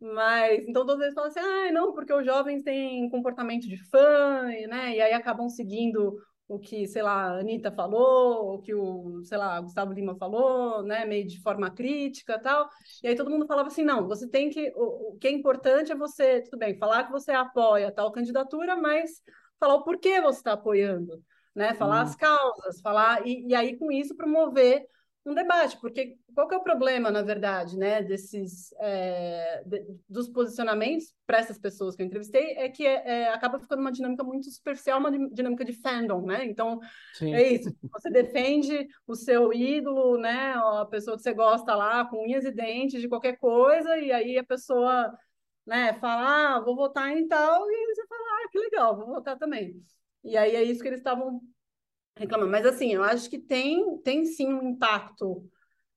Mas, 0.00 0.64
então, 0.66 0.86
todas 0.86 0.98
vezes 0.98 1.14
falam 1.14 1.28
assim, 1.30 1.40
ah, 1.40 1.70
não, 1.72 1.92
porque 1.92 2.12
os 2.12 2.24
jovens 2.24 2.62
têm 2.62 3.10
comportamento 3.10 3.68
de 3.68 3.76
fã, 3.90 4.44
né? 4.68 4.96
E 4.96 5.00
aí 5.00 5.12
acabam 5.12 5.48
seguindo 5.48 6.16
o 6.50 6.58
que, 6.58 6.84
sei 6.88 7.00
lá, 7.00 7.26
a 7.26 7.38
Anitta 7.38 7.70
falou, 7.70 8.54
o 8.54 8.58
que 8.60 8.74
o, 8.74 9.22
sei 9.22 9.38
lá, 9.38 9.60
Gustavo 9.60 9.92
Lima 9.92 10.16
falou, 10.16 10.82
né, 10.82 11.04
meio 11.04 11.24
de 11.24 11.40
forma 11.40 11.70
crítica 11.70 12.40
tal. 12.40 12.68
E 13.04 13.08
aí 13.08 13.14
todo 13.14 13.30
mundo 13.30 13.46
falava 13.46 13.68
assim, 13.68 13.84
não, 13.84 14.08
você 14.08 14.28
tem 14.28 14.50
que, 14.50 14.72
o, 14.74 15.12
o 15.12 15.18
que 15.18 15.28
é 15.28 15.30
importante 15.30 15.92
é 15.92 15.94
você, 15.94 16.42
tudo 16.42 16.58
bem, 16.58 16.76
falar 16.76 17.04
que 17.04 17.12
você 17.12 17.30
apoia 17.30 17.92
tal 17.92 18.10
candidatura, 18.10 18.74
mas 18.74 19.22
falar 19.60 19.74
o 19.76 19.84
porquê 19.84 20.20
você 20.20 20.38
está 20.38 20.54
apoiando, 20.54 21.22
né, 21.54 21.72
falar 21.74 22.00
hum. 22.00 22.02
as 22.02 22.16
causas, 22.16 22.80
falar, 22.80 23.24
e, 23.24 23.46
e 23.46 23.54
aí 23.54 23.78
com 23.78 23.92
isso 23.92 24.16
promover 24.16 24.84
um 25.24 25.34
debate, 25.34 25.76
porque 25.80 26.16
qual 26.34 26.48
que 26.48 26.54
é 26.54 26.58
o 26.58 26.62
problema, 26.62 27.10
na 27.10 27.20
verdade, 27.20 27.76
né, 27.76 28.02
desses 28.02 28.72
é, 28.78 29.62
de, 29.66 29.84
dos 30.08 30.28
posicionamentos 30.28 31.14
para 31.26 31.38
essas 31.38 31.58
pessoas 31.58 31.94
que 31.94 32.02
eu 32.02 32.06
entrevistei 32.06 32.52
é 32.56 32.68
que 32.70 32.86
é, 32.86 33.02
é, 33.06 33.28
acaba 33.28 33.58
ficando 33.58 33.80
uma 33.80 33.92
dinâmica 33.92 34.24
muito 34.24 34.50
superficial, 34.50 34.98
uma 34.98 35.10
dinâmica 35.10 35.64
de 35.64 35.74
fandom, 35.74 36.22
né? 36.22 36.46
Então 36.46 36.80
Sim. 37.12 37.34
é 37.34 37.52
isso. 37.52 37.70
Você 37.92 38.10
defende 38.10 38.88
o 39.06 39.14
seu 39.14 39.52
ídolo, 39.52 40.16
né, 40.16 40.54
a 40.54 40.86
pessoa 40.86 41.16
que 41.16 41.22
você 41.22 41.34
gosta 41.34 41.74
lá, 41.74 42.04
com 42.06 42.24
unhas 42.24 42.44
e 42.44 42.50
dentes 42.50 43.02
de 43.02 43.08
qualquer 43.08 43.36
coisa, 43.36 43.98
e 43.98 44.10
aí 44.10 44.38
a 44.38 44.44
pessoa, 44.44 45.12
né, 45.66 45.92
fala, 45.94 46.56
ah, 46.56 46.60
vou 46.60 46.74
votar 46.74 47.14
em 47.14 47.28
tal, 47.28 47.70
e 47.70 47.94
você 47.94 48.06
fala, 48.06 48.22
ah, 48.22 48.48
que 48.50 48.58
legal, 48.58 48.96
vou 48.96 49.06
votar 49.06 49.36
também. 49.38 49.82
E 50.24 50.36
aí 50.36 50.56
é 50.56 50.62
isso 50.62 50.80
que 50.80 50.88
eles 50.88 51.00
estavam 51.00 51.42
reclamando. 52.20 52.50
Mas 52.50 52.66
assim, 52.66 52.92
eu 52.92 53.02
acho 53.02 53.28
que 53.28 53.38
tem, 53.38 53.98
tem 54.02 54.24
sim 54.26 54.52
um 54.52 54.70
impacto 54.70 55.42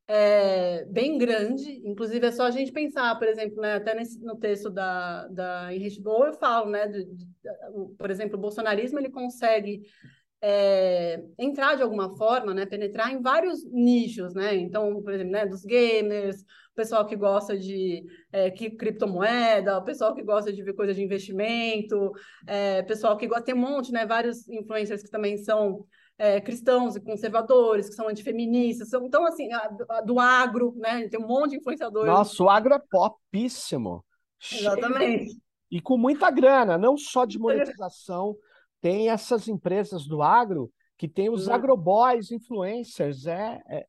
é, 0.08 0.86
bem 0.86 1.18
grande. 1.18 1.82
Inclusive, 1.86 2.26
é 2.26 2.32
só 2.32 2.44
a 2.44 2.52
gente 2.52 2.72
pensar, 2.72 3.18
por 3.20 3.28
exemplo, 3.28 3.62
né, 3.62 3.76
até 3.76 3.94
nesse, 3.94 4.20
no 4.24 4.38
texto 4.38 4.70
da, 4.70 5.28
da 5.28 5.74
Henrique 5.74 6.02
Boa, 6.02 6.28
eu 6.28 6.34
falo, 6.34 6.70
né, 6.70 6.88
de, 6.88 7.06
de, 7.06 7.28
por 7.98 8.10
exemplo, 8.10 8.38
o 8.38 8.42
bolsonarismo 8.42 9.00
ele 9.00 9.10
consegue 9.10 9.82
é, 10.42 11.24
entrar 11.38 11.76
de 11.76 11.84
alguma 11.84 12.16
forma, 12.18 12.54
né, 12.54 12.66
penetrar 12.66 13.14
em 13.14 13.22
vários 13.22 13.64
nichos, 13.66 14.34
né? 14.34 14.56
Então, 14.56 15.02
por 15.02 15.14
exemplo, 15.14 15.32
né, 15.32 15.46
dos 15.46 15.64
gamers, 15.64 16.42
o 16.42 16.76
pessoal 16.76 17.06
que 17.06 17.16
gosta 17.16 17.58
de 17.58 18.04
é, 18.32 18.52
que, 18.52 18.72
criptomoeda, 18.72 19.78
o 19.78 19.84
pessoal 19.86 20.14
que 20.14 20.22
gosta 20.22 20.52
de 20.52 20.62
ver 20.62 20.74
coisa 20.74 20.94
de 20.94 21.02
investimento, 21.02 22.12
é, 22.46 22.82
pessoal 22.84 23.16
que 23.16 23.28
gosta, 23.28 23.46
tem 23.46 23.56
um 23.56 23.60
monte, 23.60 23.92
né, 23.94 24.06
vários 24.06 24.48
influencers 24.50 25.02
que 25.02 25.10
também 25.10 25.38
são 25.38 25.86
é, 26.18 26.40
cristãos 26.40 26.96
e 26.96 27.02
conservadores, 27.02 27.90
que 27.90 27.96
são 27.96 28.08
antifeministas, 28.08 28.90
são, 28.90 29.06
então, 29.06 29.26
assim, 29.26 29.52
a, 29.52 29.70
a, 29.90 30.02
do 30.02 30.20
agro, 30.20 30.74
né? 30.78 31.08
Tem 31.08 31.20
um 31.20 31.28
monte 31.28 31.52
de 31.52 31.58
influenciadores. 31.58 32.12
Nossa, 32.12 32.44
o 32.44 32.50
agro 32.50 32.74
é 32.74 32.82
popíssimo. 32.90 34.04
Exatamente. 34.52 35.26
Cheio, 35.26 35.44
e 35.74 35.82
com 35.82 35.98
muita 35.98 36.30
grana, 36.30 36.78
não 36.78 36.96
só 36.96 37.26
de 37.26 37.40
monetização, 37.40 38.36
tem 38.80 39.10
essas 39.10 39.48
empresas 39.48 40.06
do 40.06 40.22
agro 40.22 40.72
que 40.98 41.08
tem 41.08 41.32
os 41.32 41.48
uhum. 41.48 41.54
agroboys, 41.54 42.32
influencers, 42.32 43.26
é, 43.26 43.60
é, 43.68 43.86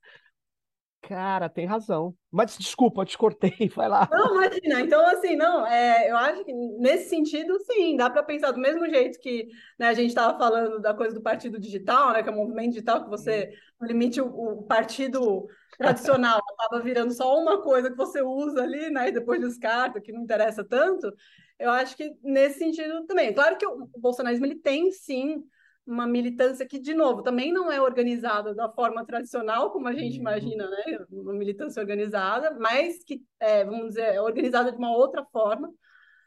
Cara, 1.09 1.51
tem 1.51 1.67
razão. 1.67 2.17
Mas 2.31 2.57
desculpa, 2.57 3.03
eu 3.03 3.05
te 3.05 3.19
cortei, 3.19 3.53
vai 3.77 3.89
lá. 3.89 4.09
Não, 4.11 4.37
imagina. 4.37 4.81
Então, 4.81 5.07
assim, 5.07 5.37
não, 5.37 5.67
é, 5.67 6.11
eu 6.11 6.17
acho 6.17 6.45
que 6.45 6.53
nesse 6.53 7.11
sentido, 7.11 7.59
sim, 7.61 7.95
dá 7.97 8.09
para 8.09 8.23
pensar 8.23 8.53
do 8.53 8.61
mesmo 8.61 8.89
jeito 8.89 9.19
que 9.21 9.49
né, 9.79 9.89
a 9.89 9.93
gente 9.93 10.09
estava 10.09 10.39
falando 10.39 10.81
da 10.81 10.95
coisa 10.95 11.15
do 11.15 11.23
partido 11.23 11.61
digital, 11.61 12.13
né, 12.13 12.23
que 12.23 12.29
é 12.29 12.33
o 12.33 12.35
movimento 12.35 12.71
digital, 12.71 13.05
que 13.05 13.11
você, 13.11 13.53
no 13.79 13.87
limite, 13.87 14.21
o, 14.21 14.27
o 14.27 14.63
partido 14.63 15.47
tradicional 15.77 16.41
acaba 16.59 16.83
virando 16.83 17.13
só 17.13 17.39
uma 17.39 17.61
coisa 17.61 17.91
que 17.91 17.97
você 17.97 18.23
usa 18.23 18.63
ali, 18.63 18.89
né, 18.89 19.09
e 19.09 19.13
depois 19.13 19.41
descarta, 19.41 20.01
que 20.01 20.13
não 20.13 20.23
interessa 20.23 20.65
tanto. 20.65 21.13
Eu 21.59 21.71
acho 21.71 21.97
que 21.97 22.17
nesse 22.23 22.59
sentido 22.59 23.05
também. 23.07 23.33
Claro 23.35 23.59
que 23.59 23.67
o, 23.67 23.89
o 23.93 24.01
bolsonarismo 24.01 24.47
ele 24.47 24.57
tem, 24.57 24.91
sim, 24.91 25.45
uma 25.87 26.07
militância 26.07 26.67
que, 26.67 26.79
de 26.79 26.95
novo, 26.95 27.23
também 27.23 27.53
não 27.53 27.71
é 27.71 27.81
organizada 27.81 28.55
da 28.55 28.71
forma 28.71 29.05
tradicional, 29.05 29.71
como 29.71 29.87
a 29.87 29.93
gente 29.93 30.15
uhum. 30.15 30.21
imagina, 30.21 30.69
né? 30.69 30.99
Uma 31.11 31.35
militância 31.35 31.81
organizada, 31.81 32.57
mas 32.59 33.05
que, 33.05 33.23
é, 33.39 33.65
vamos 33.65 33.89
dizer, 33.89 34.15
é 34.15 34.21
organizada 34.21 34.73
de 34.73 34.79
uma 34.79 34.97
outra 34.97 35.25
forma, 35.27 35.73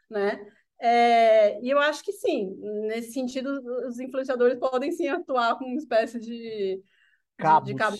né? 0.08 0.40
É, 0.80 1.60
e 1.60 1.68
eu 1.68 1.78
acho 1.80 2.04
que 2.04 2.12
sim, 2.12 2.54
nesse 2.86 3.12
sentido, 3.12 3.60
os 3.88 3.98
influenciadores 3.98 4.58
podem 4.58 4.92
sim 4.92 5.08
atuar 5.08 5.56
como 5.58 5.70
uma 5.70 5.78
espécie 5.78 6.20
de 6.20 6.80
cabo 7.36 7.66
de, 7.66 7.72
de 7.72 7.78
cabo 7.78 7.96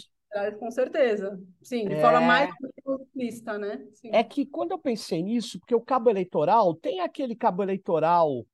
com 0.59 0.71
certeza. 0.71 1.41
Sim, 1.63 1.89
de 1.89 1.95
é... 1.95 2.01
forma 2.01 2.21
mais 2.21 2.55
explícita, 3.01 3.59
né? 3.59 3.85
Sim. 3.95 4.11
É 4.13 4.23
que 4.23 4.47
quando 4.47 4.73
eu 4.73 4.79
pensei 4.79 5.23
nisso, 5.23 5.59
porque 5.59 5.75
o 5.75 5.81
cabo 5.81 6.11
eleitoral 6.11 6.75
tem 6.75 7.01
aquele 7.01 7.35
cabo 7.35 7.63
eleitoral 7.63 8.47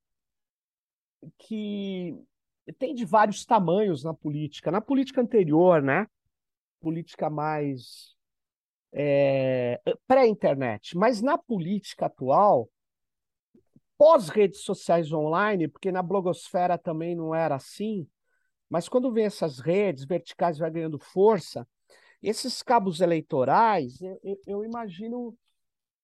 que 1.37 2.15
tem 2.73 2.93
de 2.93 3.05
vários 3.05 3.45
tamanhos 3.45 4.03
na 4.03 4.13
política. 4.13 4.71
Na 4.71 4.81
política 4.81 5.21
anterior, 5.21 5.81
né? 5.81 6.07
Política 6.79 7.29
mais 7.29 8.15
é, 8.91 9.81
pré-internet. 10.07 10.97
Mas 10.97 11.21
na 11.21 11.37
política 11.37 12.07
atual, 12.07 12.69
pós-redes 13.97 14.61
sociais 14.61 15.11
online, 15.11 15.67
porque 15.67 15.91
na 15.91 16.01
blogosfera 16.01 16.77
também 16.77 17.15
não 17.15 17.33
era 17.33 17.55
assim, 17.55 18.07
mas 18.69 18.89
quando 18.89 19.11
vem 19.11 19.25
essas 19.25 19.59
redes 19.59 20.05
verticais 20.05 20.57
vai 20.57 20.71
ganhando 20.71 20.99
força, 20.99 21.67
esses 22.21 22.63
cabos 22.63 23.01
eleitorais, 23.01 24.01
eu, 24.01 24.41
eu 24.47 24.63
imagino 24.65 25.37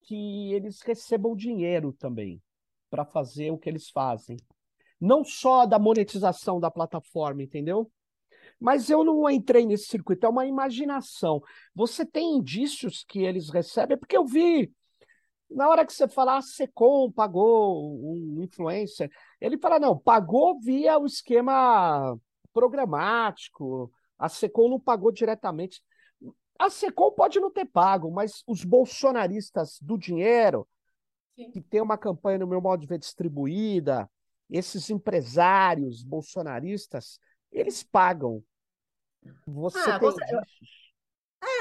que 0.01 0.53
eles 0.53 0.82
recebam 0.82 1.36
dinheiro 1.36 1.93
também 1.93 2.41
para 2.89 3.05
fazer 3.05 3.51
o 3.51 3.57
que 3.57 3.70
eles 3.70 3.89
fazem 3.89 4.38
não 5.02 5.24
só 5.24 5.66
da 5.66 5.80
monetização 5.80 6.60
da 6.60 6.70
plataforma, 6.70 7.41
entendeu? 7.41 7.91
Mas 8.60 8.91
eu 8.91 9.04
não 9.04 9.28
entrei 9.28 9.66
nesse 9.66 9.86
circuito, 9.86 10.28
é 10.28 10.30
uma 10.30 10.45
imaginação. 10.45 11.41
Você 11.74 12.06
tem 12.06 12.38
indícios 12.38 13.04
que 13.04 13.24
eles 13.24 13.49
recebem, 13.49 13.97
porque 13.97 14.16
eu 14.16 14.24
vi, 14.24 14.72
na 15.49 15.68
hora 15.68 15.84
que 15.84 15.91
você 15.91 16.08
falar, 16.08 16.38
a 16.38 16.41
Secom 16.43 17.12
pagou 17.12 17.99
um 17.99 18.43
influencer, 18.43 19.10
ele 19.39 19.58
fala, 19.58 19.80
não, 19.80 19.97
pagou 19.97 20.60
via 20.60 20.99
o 20.99 21.08
esquema 21.08 22.16
programático, 22.54 23.91
a 24.20 24.30
Secom 24.30 24.70
não 24.70 24.80
pagou 24.80 25.12
diretamente. 25.12 25.82
A 26.60 26.70
Secom 26.70 27.12
pode 27.12 27.39
não 27.39 27.49
ter 27.49 27.66
pago, 27.66 28.12
mas 28.12 28.43
os 28.45 28.64
bolsonaristas 28.64 29.80
do 29.82 29.97
dinheiro, 29.97 30.68
Sim. 31.36 31.49
que 31.49 31.60
tem 31.60 31.82
uma 31.82 31.97
campanha, 31.97 32.38
no 32.38 32.45
meu 32.45 32.62
modo 32.62 32.82
de 32.82 32.86
ver, 32.86 32.99
distribuída, 32.99 34.08
esses 34.52 34.89
empresários 34.89 36.04
bolsonaristas, 36.04 37.20
eles 37.52 37.82
pagam. 37.82 38.43
Você 39.47 39.80
ah, 39.80 39.97
tem 39.97 40.10
você... 40.10 40.24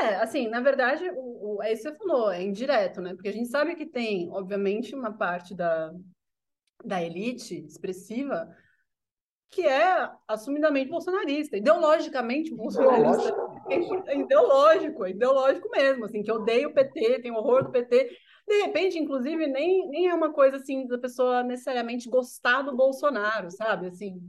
É, 0.02 0.16
assim, 0.16 0.48
na 0.48 0.60
verdade, 0.60 1.08
o, 1.14 1.56
o, 1.56 1.62
é 1.62 1.72
isso 1.72 1.84
que 1.84 1.90
você 1.90 1.98
falou, 1.98 2.30
é 2.30 2.42
indireto, 2.42 3.00
né? 3.00 3.14
Porque 3.14 3.28
a 3.28 3.32
gente 3.32 3.48
sabe 3.48 3.74
que 3.74 3.86
tem, 3.86 4.30
obviamente, 4.30 4.94
uma 4.94 5.12
parte 5.12 5.54
da, 5.54 5.92
da 6.84 7.02
elite 7.02 7.64
expressiva 7.64 8.54
que 9.50 9.66
é 9.66 10.08
assumidamente 10.28 10.90
bolsonarista, 10.90 11.56
ideologicamente 11.56 12.54
bolsonarista. 12.54 13.34
É 14.06 14.16
ideológico, 14.16 15.04
é 15.04 15.10
ideológico 15.10 15.68
mesmo, 15.70 16.04
assim, 16.04 16.22
que 16.22 16.30
odeia 16.30 16.68
o 16.68 16.72
PT, 16.72 17.20
tem 17.20 17.32
horror 17.32 17.64
do 17.64 17.70
PT, 17.70 18.10
de 18.46 18.62
repente, 18.62 18.98
inclusive, 18.98 19.46
nem, 19.46 19.88
nem 19.88 20.08
é 20.08 20.14
uma 20.14 20.32
coisa 20.32 20.56
assim 20.56 20.86
da 20.86 20.98
pessoa 20.98 21.42
necessariamente 21.42 22.08
gostar 22.08 22.62
do 22.62 22.76
Bolsonaro, 22.76 23.50
sabe? 23.50 23.88
Assim, 23.88 24.20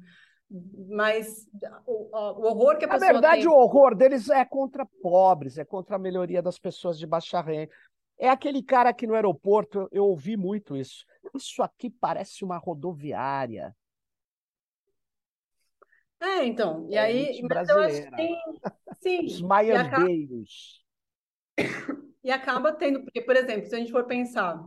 mas 0.90 1.48
o, 1.86 2.10
o 2.16 2.46
horror 2.46 2.78
que 2.78 2.86
a 2.86 2.88
pessoa. 2.90 3.08
Na 3.08 3.14
verdade, 3.14 3.42
tem... 3.44 3.50
o 3.50 3.54
horror 3.54 3.96
deles 3.96 4.30
é 4.30 4.44
contra 4.44 4.86
pobres, 5.02 5.58
é 5.58 5.66
contra 5.66 5.96
a 5.96 6.00
melhoria 6.00 6.42
das 6.42 6.60
pessoas 6.60 7.00
de 7.00 7.08
baixa 7.08 7.42
renda. 7.42 7.72
É 8.18 8.30
aquele 8.30 8.62
cara 8.62 8.90
aqui 8.90 9.08
no 9.08 9.16
aeroporto, 9.16 9.80
eu, 9.80 9.90
eu 9.92 10.06
ouvi 10.06 10.38
muito 10.38 10.76
isso. 10.76 11.06
Isso 11.34 11.64
aqui 11.64 11.90
parece 11.90 12.44
uma 12.44 12.58
rodoviária. 12.58 13.76
É, 16.20 16.46
então. 16.46 16.88
E 16.90 16.96
é 16.96 17.00
aí, 17.00 17.42
mas 17.50 17.68
eu 17.68 17.80
acho 17.80 18.04
que 18.04 18.16
tem. 18.16 18.38
Sim. 19.02 19.26
Os 19.26 19.42
maiandeiros. 19.42 20.86
E 22.24 22.32
acaba 22.32 22.72
tendo, 22.72 23.04
porque, 23.04 23.22
por 23.22 23.36
exemplo, 23.36 23.68
se 23.68 23.76
a 23.76 23.80
gente 23.80 23.92
for 23.92 24.06
pensar 24.06 24.62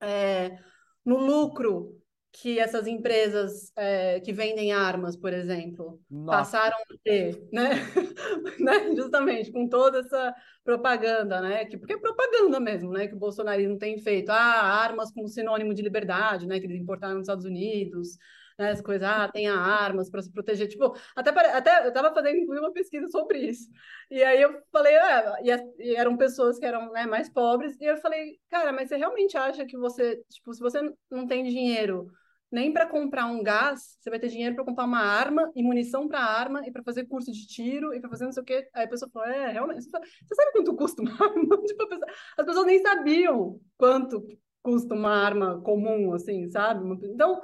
é, 0.00 0.58
no 1.04 1.16
lucro 1.18 2.02
que 2.32 2.58
essas 2.58 2.86
empresas 2.86 3.70
é, 3.76 4.18
que 4.20 4.32
vendem 4.32 4.72
armas, 4.72 5.14
por 5.14 5.34
exemplo, 5.34 6.00
Nossa. 6.10 6.38
passaram 6.38 6.78
a 6.78 6.94
ter, 7.04 7.46
né? 7.52 7.70
né? 8.58 8.96
Justamente 8.96 9.52
com 9.52 9.68
toda 9.68 9.98
essa 9.98 10.34
propaganda, 10.64 11.42
né? 11.42 11.66
Que, 11.66 11.76
porque 11.76 11.92
é 11.92 11.98
propaganda 11.98 12.58
mesmo, 12.58 12.90
né? 12.90 13.06
Que 13.06 13.14
o 13.14 13.18
bolsonarismo 13.18 13.76
tem 13.76 13.98
feito. 13.98 14.30
Ah, 14.30 14.82
armas 14.82 15.12
como 15.12 15.28
sinônimo 15.28 15.74
de 15.74 15.82
liberdade, 15.82 16.46
né? 16.46 16.58
Que 16.58 16.64
eles 16.66 16.80
importaram 16.80 17.16
nos 17.16 17.24
Estados 17.24 17.44
Unidos, 17.44 18.16
né? 18.58 18.70
As 18.70 18.80
coisas, 18.80 19.06
ah, 19.06 19.28
tenha 19.28 19.54
armas 19.54 20.10
para 20.10 20.22
se 20.22 20.32
proteger. 20.32 20.68
Tipo, 20.68 20.96
até, 21.14 21.30
até 21.30 21.84
eu 21.84 21.88
estava 21.88 22.12
fazendo 22.14 22.36
inclusive 22.38 22.66
uma 22.66 22.72
pesquisa 22.72 23.08
sobre 23.08 23.38
isso. 23.38 23.68
E 24.10 24.22
aí 24.22 24.40
eu 24.42 24.62
falei, 24.70 24.96
ah, 24.96 25.36
e, 25.42 25.50
e, 25.90 25.96
eram 25.96 26.16
pessoas 26.16 26.58
que 26.58 26.66
eram 26.66 26.90
né, 26.92 27.06
mais 27.06 27.28
pobres, 27.28 27.76
e 27.80 27.84
eu 27.84 27.96
falei, 27.98 28.38
cara, 28.50 28.72
mas 28.72 28.88
você 28.88 28.96
realmente 28.96 29.36
acha 29.36 29.64
que 29.66 29.76
você, 29.76 30.22
tipo, 30.30 30.52
se 30.52 30.60
você 30.60 30.80
não 31.10 31.26
tem 31.26 31.44
dinheiro 31.44 32.10
nem 32.52 32.70
para 32.70 32.86
comprar 32.86 33.24
um 33.24 33.42
gás, 33.42 33.96
você 33.98 34.10
vai 34.10 34.20
ter 34.20 34.28
dinheiro 34.28 34.54
para 34.54 34.64
comprar 34.64 34.84
uma 34.84 35.00
arma 35.00 35.50
e 35.56 35.62
munição 35.62 36.06
para 36.06 36.20
arma 36.20 36.60
e 36.66 36.70
para 36.70 36.82
fazer 36.82 37.06
curso 37.06 37.32
de 37.32 37.46
tiro 37.46 37.94
e 37.94 38.00
para 38.00 38.10
fazer 38.10 38.26
não 38.26 38.32
sei 38.32 38.42
o 38.42 38.46
quê. 38.46 38.68
Aí 38.74 38.84
a 38.84 38.88
pessoa 38.88 39.10
falou: 39.10 39.26
É, 39.26 39.50
realmente. 39.50 39.84
Você 39.84 40.34
sabe 40.34 40.52
quanto 40.52 40.76
custa 40.76 41.00
uma 41.00 41.12
arma? 41.24 41.62
Tipo, 41.62 41.88
as 42.36 42.44
pessoas 42.44 42.66
nem 42.66 42.82
sabiam 42.82 43.58
quanto 43.78 44.22
custa 44.62 44.94
uma 44.94 45.10
arma 45.10 45.62
comum, 45.62 46.12
assim, 46.12 46.46
sabe? 46.48 46.86
Então, 47.06 47.40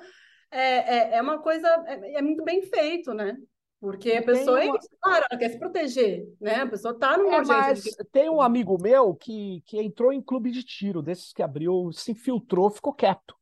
é, 0.51 0.97
é, 0.97 1.17
é 1.17 1.23
uma 1.23 1.39
coisa. 1.39 1.67
É, 1.87 2.15
é 2.15 2.23
muito 2.23 2.45
bem 2.45 2.63
feito, 2.63 3.13
né? 3.13 3.37
Porque 3.81 4.13
a 4.13 4.23
pessoa, 4.23 4.61
uma... 4.65 4.79
claro, 5.01 5.27
ela 5.31 5.39
quer 5.39 5.51
se 5.51 5.59
proteger, 5.59 6.27
né? 6.41 6.63
A 6.63 6.67
pessoa 6.67 6.95
está 6.95 7.17
numa 7.17 7.37
é, 7.37 7.45
mas 7.45 7.83
de... 7.83 7.91
Tem 8.11 8.29
um 8.29 8.41
amigo 8.41 8.77
meu 8.81 9.15
que, 9.15 9.63
que 9.67 9.81
entrou 9.81 10.13
em 10.13 10.21
clube 10.21 10.51
de 10.51 10.65
tiro, 10.65 11.01
desses 11.01 11.33
que 11.33 11.43
abriu, 11.43 11.93
se 11.93 12.11
infiltrou, 12.11 12.71
ficou 12.71 12.93
quieto 12.93 13.39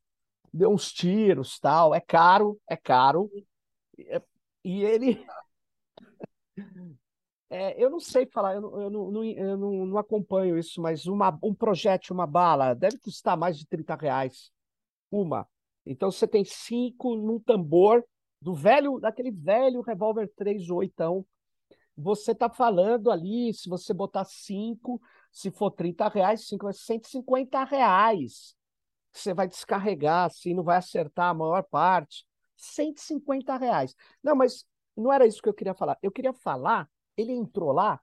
deu 0.57 0.73
uns 0.73 0.93
tiros, 0.93 1.59
tal. 1.61 1.95
É 1.95 2.01
caro, 2.01 2.59
é 2.69 2.77
caro. 2.77 3.31
E 4.65 4.83
ele. 4.83 5.25
É, 7.49 7.81
eu 7.81 7.89
não 7.89 8.01
sei 8.01 8.27
falar, 8.27 8.57
eu, 8.57 8.61
não, 8.61 8.81
eu, 8.81 8.91
não, 8.91 9.25
eu 9.25 9.57
não, 9.57 9.87
não, 9.87 9.99
acompanho 9.99 10.59
isso, 10.59 10.83
mas 10.83 11.07
uma, 11.07 11.39
um 11.41 11.55
projétil, 11.55 12.13
uma 12.13 12.27
bala, 12.27 12.75
deve 12.75 12.99
custar 12.99 13.37
mais 13.37 13.57
de 13.57 13.65
30 13.69 13.95
reais. 13.95 14.51
Uma. 15.13 15.47
Então 15.87 16.11
você 16.11 16.27
tem 16.27 16.45
cinco 16.45 17.15
num 17.17 17.39
tambor 17.39 18.05
do 18.43 18.55
velho, 18.55 18.99
daquele 18.99 19.31
velho 19.31 19.81
revólver 19.81 20.31
38. 20.37 21.27
Você 21.97 22.33
está 22.33 22.51
falando 22.51 23.11
ali, 23.11 23.55
se 23.55 23.69
você 23.69 23.95
botar 23.95 24.25
cinco, 24.25 25.01
se 25.33 25.51
for 25.51 25.71
30 25.71 26.09
reais, 26.09 26.47
cinco 26.47 26.69
é 26.69 26.73
150 26.73 27.65
reais 27.65 28.57
você 29.19 29.35
vai 29.35 29.49
descarregar, 29.49 30.27
assim, 30.27 30.55
não 30.55 30.63
vai 30.63 30.77
acertar 30.77 31.31
a 31.31 31.35
maior 31.35 31.63
parte. 31.65 32.27
150 32.57 33.57
reais. 33.57 33.95
Não, 34.23 34.35
mas 34.35 34.65
não 34.97 35.13
era 35.13 35.27
isso 35.27 35.43
que 35.43 35.49
eu 35.49 35.55
queria 35.55 35.75
falar. 35.75 35.99
Eu 36.03 36.11
queria 36.11 36.33
falar, 36.33 36.89
ele 37.17 37.33
entrou 37.33 37.73
lá 37.73 38.01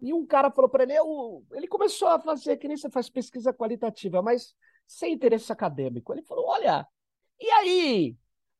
e 0.00 0.12
um 0.12 0.26
cara 0.26 0.50
falou 0.50 0.68
para 0.68 0.82
ele, 0.82 0.94
eu, 0.94 1.44
ele 1.52 1.66
começou 1.66 2.08
a 2.08 2.20
fazer, 2.20 2.56
que 2.56 2.68
nem 2.68 2.76
você 2.76 2.90
faz 2.90 3.08
pesquisa 3.08 3.52
qualitativa, 3.52 4.20
mas 4.22 4.54
sem 4.86 5.14
interesse 5.14 5.52
acadêmico. 5.52 6.12
Ele 6.12 6.22
falou, 6.22 6.46
olha, 6.46 6.86
e 7.44 7.50
aí? 7.50 8.16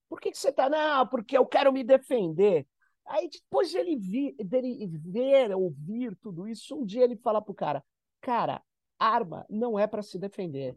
Por 0.08 0.20
que, 0.20 0.30
que 0.30 0.38
você 0.38 0.52
tá? 0.52 0.68
Não, 0.68 1.06
porque 1.06 1.36
eu 1.36 1.46
quero 1.46 1.72
me 1.72 1.84
defender. 1.84 2.66
Aí 3.06 3.28
depois 3.28 3.70
de 3.70 3.78
ele 3.78 3.96
vi, 3.96 4.34
dele 4.34 4.86
ver, 4.98 5.54
ouvir 5.54 6.16
tudo 6.16 6.48
isso, 6.48 6.76
um 6.76 6.84
dia 6.84 7.04
ele 7.04 7.16
fala 7.16 7.42
pro 7.42 7.52
cara, 7.54 7.84
cara, 8.20 8.62
arma 8.98 9.44
não 9.50 9.78
é 9.78 9.86
para 9.86 10.02
se 10.02 10.18
defender 10.18 10.76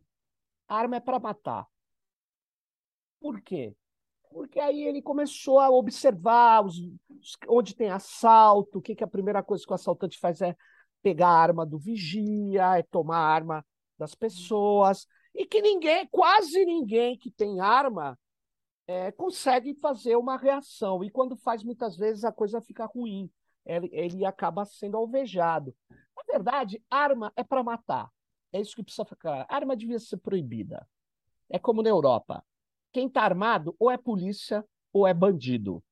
arma 0.67 0.97
é 0.97 0.99
para 0.99 1.19
matar. 1.19 1.67
Por 3.19 3.41
quê? 3.41 3.75
Porque 4.29 4.59
aí 4.59 4.83
ele 4.83 5.01
começou 5.01 5.59
a 5.59 5.69
observar 5.69 6.63
os, 6.65 6.77
os, 6.77 7.37
onde 7.47 7.75
tem 7.75 7.89
assalto, 7.89 8.79
o 8.79 8.81
que, 8.81 8.95
que 8.95 9.03
a 9.03 9.07
primeira 9.07 9.41
coisa 9.41 9.63
que 9.65 9.71
o 9.71 9.75
assaltante 9.75 10.19
faz 10.19 10.41
é 10.41 10.55
pegar 11.01 11.29
a 11.29 11.39
arma 11.41 11.65
do 11.65 11.79
vigia, 11.79 12.77
é 12.77 12.83
tomar 12.83 13.17
a 13.17 13.33
arma 13.33 13.65
das 13.97 14.13
pessoas, 14.13 15.07
e 15.37 15.45
que 15.45 15.61
ninguém, 15.61 16.07
quase 16.07 16.65
ninguém 16.65 17.15
que 17.15 17.29
tem 17.29 17.59
arma 17.59 18.17
é, 18.87 19.11
consegue 19.11 19.75
fazer 19.75 20.15
uma 20.15 20.35
reação. 20.35 21.03
E 21.03 21.11
quando 21.11 21.37
faz, 21.37 21.63
muitas 21.63 21.95
vezes 21.95 22.23
a 22.23 22.31
coisa 22.31 22.59
fica 22.59 22.85
ruim. 22.85 23.29
Ele, 23.63 23.87
ele 23.91 24.25
acaba 24.25 24.65
sendo 24.65 24.97
alvejado. 24.97 25.75
Na 25.91 26.23
verdade, 26.27 26.83
arma 26.89 27.31
é 27.35 27.43
para 27.43 27.63
matar. 27.63 28.09
É 28.51 28.59
isso 28.59 28.75
que 28.75 28.81
precisa 28.81 29.05
ficar. 29.05 29.45
Arma 29.47 29.77
devia 29.77 29.99
ser 29.99 30.17
proibida. 30.17 30.87
É 31.47 31.59
como 31.59 31.83
na 31.83 31.89
Europa. 31.89 32.43
Quem 32.91 33.05
está 33.05 33.21
armado 33.21 33.75
ou 33.77 33.91
é 33.91 33.97
polícia 33.97 34.65
ou 34.91 35.05
é 35.05 35.13
bandido. 35.13 35.83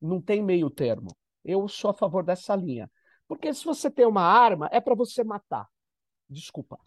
Não 0.00 0.20
tem 0.20 0.40
meio 0.40 0.70
termo. 0.70 1.08
Eu 1.44 1.66
sou 1.66 1.90
a 1.90 1.94
favor 1.94 2.22
dessa 2.22 2.54
linha. 2.54 2.88
Porque 3.26 3.52
se 3.52 3.64
você 3.64 3.90
tem 3.90 4.06
uma 4.06 4.22
arma, 4.22 4.68
é 4.70 4.80
para 4.80 4.94
você 4.94 5.24
matar. 5.24 5.68
Desculpa. 6.28 6.78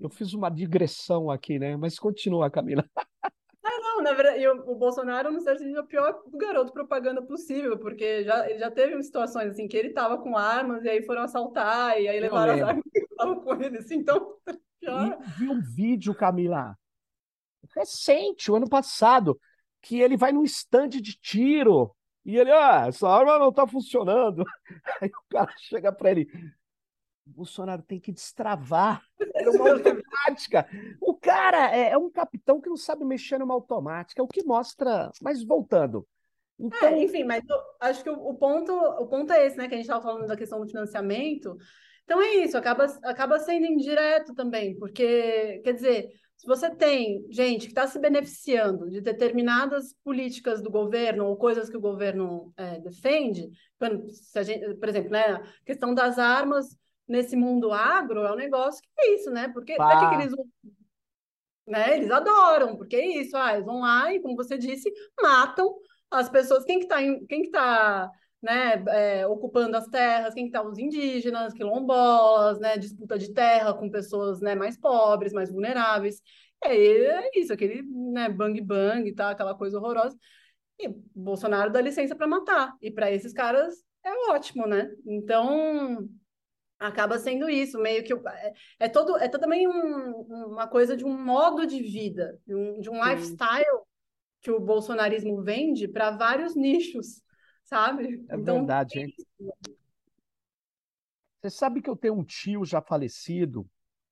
Eu 0.00 0.10
fiz 0.10 0.32
uma 0.32 0.50
digressão 0.50 1.30
aqui, 1.30 1.58
né? 1.58 1.76
Mas 1.76 1.98
continua, 1.98 2.50
Camila. 2.50 2.84
Ah, 3.68 3.80
não, 3.80 4.00
na 4.00 4.12
verdade, 4.12 4.40
eu, 4.40 4.54
o 4.70 4.76
Bolsonaro, 4.76 5.32
no 5.32 5.40
certo 5.40 5.58
sentido, 5.58 5.78
é 5.78 5.82
o 5.82 5.86
pior 5.86 6.22
garoto 6.34 6.72
propaganda 6.72 7.20
possível, 7.20 7.76
porque 7.76 8.22
já, 8.22 8.48
já 8.56 8.70
teve 8.70 9.02
situações 9.02 9.50
assim 9.50 9.66
que 9.66 9.76
ele 9.76 9.88
estava 9.88 10.18
com 10.18 10.36
armas 10.36 10.84
e 10.84 10.88
aí 10.88 11.02
foram 11.02 11.22
assaltar, 11.22 12.00
e 12.00 12.06
aí 12.06 12.20
levaram 12.20 12.54
as 12.54 12.62
armas 12.62 12.84
falo 13.18 13.40
com 13.40 13.60
ele 13.60 13.78
assim, 13.78 13.96
então. 13.96 14.36
vi 15.36 15.48
um 15.48 15.60
vídeo, 15.60 16.14
Camila, 16.14 16.78
recente, 17.74 18.52
o 18.52 18.54
ano 18.54 18.68
passado, 18.68 19.36
que 19.82 20.00
ele 20.00 20.16
vai 20.16 20.30
num 20.30 20.44
stand 20.44 20.90
de 20.90 21.18
tiro 21.18 21.92
e 22.24 22.36
ele, 22.36 22.50
ah, 22.50 22.86
essa 22.88 23.08
arma 23.08 23.38
não 23.38 23.52
tá 23.52 23.66
funcionando. 23.68 24.44
Aí 25.00 25.08
o 25.08 25.28
cara 25.30 25.52
chega 25.58 25.92
para 25.92 26.10
ele, 26.10 26.28
Bolsonaro 27.26 27.82
tem 27.82 27.98
que 27.98 28.12
destravar. 28.12 29.02
Era 29.34 29.50
uma 29.52 29.70
automática. 29.70 30.68
O 31.00 31.14
cara 31.14 31.74
é, 31.76 31.90
é, 31.90 31.98
um 31.98 32.10
capitão 32.10 32.60
que 32.60 32.68
não 32.68 32.76
sabe 32.76 33.04
mexer 33.04 33.38
numa 33.38 33.54
automática, 33.54 34.20
é 34.20 34.24
o 34.24 34.28
que 34.28 34.44
mostra. 34.44 35.10
Mas 35.20 35.42
voltando. 35.42 36.06
Então... 36.58 36.88
É, 36.88 37.02
enfim, 37.02 37.24
mas 37.24 37.42
eu 37.48 37.56
acho 37.80 38.02
que 38.02 38.10
o, 38.10 38.14
o, 38.14 38.34
ponto, 38.34 38.72
o 38.72 39.06
ponto 39.06 39.32
é 39.32 39.46
esse, 39.46 39.56
né? 39.56 39.68
Que 39.68 39.74
a 39.74 39.76
gente 39.76 39.86
estava 39.86 40.02
falando 40.02 40.26
da 40.26 40.36
questão 40.36 40.60
do 40.60 40.68
financiamento. 40.68 41.56
Então 42.04 42.22
é 42.22 42.36
isso, 42.36 42.56
acaba, 42.56 42.84
acaba 43.02 43.38
sendo 43.40 43.66
indireto 43.66 44.32
também, 44.32 44.78
porque, 44.78 45.60
quer 45.64 45.72
dizer, 45.72 46.08
se 46.36 46.46
você 46.46 46.70
tem 46.70 47.26
gente 47.30 47.62
que 47.62 47.72
está 47.72 47.86
se 47.88 47.98
beneficiando 47.98 48.88
de 48.88 49.00
determinadas 49.00 49.92
políticas 50.04 50.62
do 50.62 50.70
governo 50.70 51.26
ou 51.26 51.36
coisas 51.36 51.68
que 51.68 51.76
o 51.76 51.80
governo 51.80 52.52
é, 52.56 52.78
defende, 52.78 53.50
por 53.78 54.88
exemplo, 54.88 55.10
né, 55.10 55.32
a 55.32 55.42
questão 55.64 55.92
das 55.92 56.16
armas 56.16 56.76
nesse 57.08 57.36
mundo 57.36 57.72
agro 57.72 58.24
é 58.24 58.32
um 58.32 58.36
negócio 58.36 58.82
que 58.82 58.88
é 59.00 59.14
isso, 59.14 59.30
né? 59.30 59.48
Porque 59.48 59.76
ah. 59.78 60.08
que 60.10 60.14
eles 60.22 60.32
né? 61.66 61.96
Eles 61.96 62.10
adoram, 62.10 62.76
porque 62.76 62.96
é 62.96 63.20
isso, 63.20 63.36
ah, 63.36 63.54
eles 63.54 63.66
vão 63.66 63.80
lá 63.80 64.12
e, 64.12 64.20
como 64.20 64.36
você 64.36 64.56
disse, 64.56 64.92
matam 65.20 65.74
as 66.10 66.28
pessoas. 66.28 66.64
Quem 66.64 66.78
que 66.80 66.86
tá, 66.86 66.96
quem 67.28 67.42
que 67.42 67.50
tá 67.50 68.10
né, 68.42 68.84
é, 68.88 69.26
ocupando 69.26 69.76
as 69.76 69.86
terras, 69.88 70.34
quem 70.34 70.46
está 70.46 70.62
os 70.62 70.78
indígenas, 70.78 71.52
quilombolas, 71.52 72.58
né, 72.60 72.78
disputa 72.78 73.18
de 73.18 73.32
terra 73.32 73.74
com 73.74 73.90
pessoas 73.90 74.40
né, 74.40 74.54
mais 74.54 74.76
pobres, 74.78 75.32
mais 75.32 75.50
vulneráveis. 75.50 76.20
E 76.64 76.68
aí 76.68 77.06
é 77.06 77.30
isso, 77.34 77.52
aquele 77.52 77.82
né, 77.82 78.28
bang 78.28 78.60
bang, 78.60 79.12
tá, 79.14 79.30
aquela 79.30 79.54
coisa 79.54 79.78
horrorosa. 79.78 80.16
E 80.78 80.88
Bolsonaro 81.14 81.72
dá 81.72 81.80
licença 81.80 82.14
para 82.14 82.26
matar. 82.26 82.74
E 82.80 82.90
para 82.90 83.10
esses 83.10 83.32
caras 83.32 83.74
é 84.04 84.30
ótimo, 84.30 84.66
né? 84.66 84.88
Então 85.06 86.08
acaba 86.78 87.18
sendo 87.18 87.48
isso, 87.48 87.78
meio 87.78 88.04
que 88.04 88.12
é, 88.12 88.52
é 88.80 88.88
todo 88.88 89.16
é 89.16 89.28
também 89.28 89.66
um, 89.66 90.20
uma 90.48 90.66
coisa 90.66 90.96
de 90.96 91.04
um 91.04 91.16
modo 91.16 91.66
de 91.66 91.82
vida, 91.82 92.38
de 92.46 92.54
um, 92.54 92.80
de 92.80 92.90
um 92.90 93.02
lifestyle 93.02 93.82
que 94.40 94.50
o 94.50 94.60
bolsonarismo 94.60 95.42
vende 95.42 95.88
para 95.88 96.10
vários 96.10 96.54
nichos 96.54 97.24
sabe? 97.66 98.24
É 98.28 98.36
então, 98.36 98.58
verdade, 98.58 99.00
hein? 99.00 99.14
Você 101.40 101.50
sabe 101.50 101.82
que 101.82 101.90
eu 101.90 101.96
tenho 101.96 102.14
um 102.14 102.24
tio 102.24 102.64
já 102.64 102.80
falecido. 102.80 103.68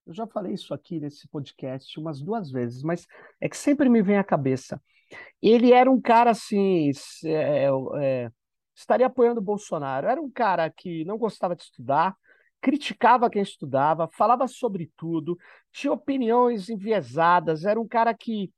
Eu 0.07 0.13
já 0.13 0.27
falei 0.27 0.53
isso 0.53 0.75
aqui 0.75 1.01
nesse 1.01 1.27
podcast 1.29 1.99
umas 1.99 2.21
duas 2.21 2.51
vezes, 2.51 2.83
mas 2.83 3.07
é 3.41 3.49
que 3.49 3.57
sempre 3.57 3.89
me 3.89 4.03
vem 4.03 4.19
à 4.19 4.25
cabeça. 4.25 4.81
Ele 5.41 5.73
era 5.73 5.91
um 5.91 6.01
cara 6.01 6.31
assim, 6.31 6.91
é, 7.25 7.69
é, 8.01 8.31
estaria 8.75 9.07
apoiando 9.07 9.41
o 9.41 9.45
Bolsonaro. 9.45 10.07
Era 10.07 10.21
um 10.21 10.31
cara 10.31 10.69
que 10.69 11.05
não 11.05 11.17
gostava 11.17 11.57
de 11.57 11.63
estudar, 11.63 12.15
criticava 12.65 13.29
quem 13.29 13.43
estudava, 13.43 14.09
falava 14.09 14.49
sobre 14.49 14.91
tudo, 14.97 15.39
tinha 15.71 15.93
opiniões 15.93 16.71
enviesadas. 16.71 17.67
Era 17.67 17.79
um 17.79 17.87
cara 17.87 18.15
que, 18.15 18.51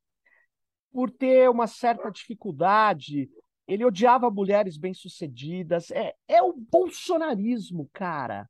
por 0.93 1.11
ter 1.11 1.51
uma 1.51 1.67
certa 1.67 2.09
dificuldade 2.09 3.29
ele 3.67 3.85
odiava 3.85 4.31
mulheres 4.31 4.77
bem-sucedidas. 4.77 5.91
É, 5.91 6.15
é 6.29 6.41
o 6.41 6.53
bolsonarismo, 6.53 7.91
cara. 7.93 8.49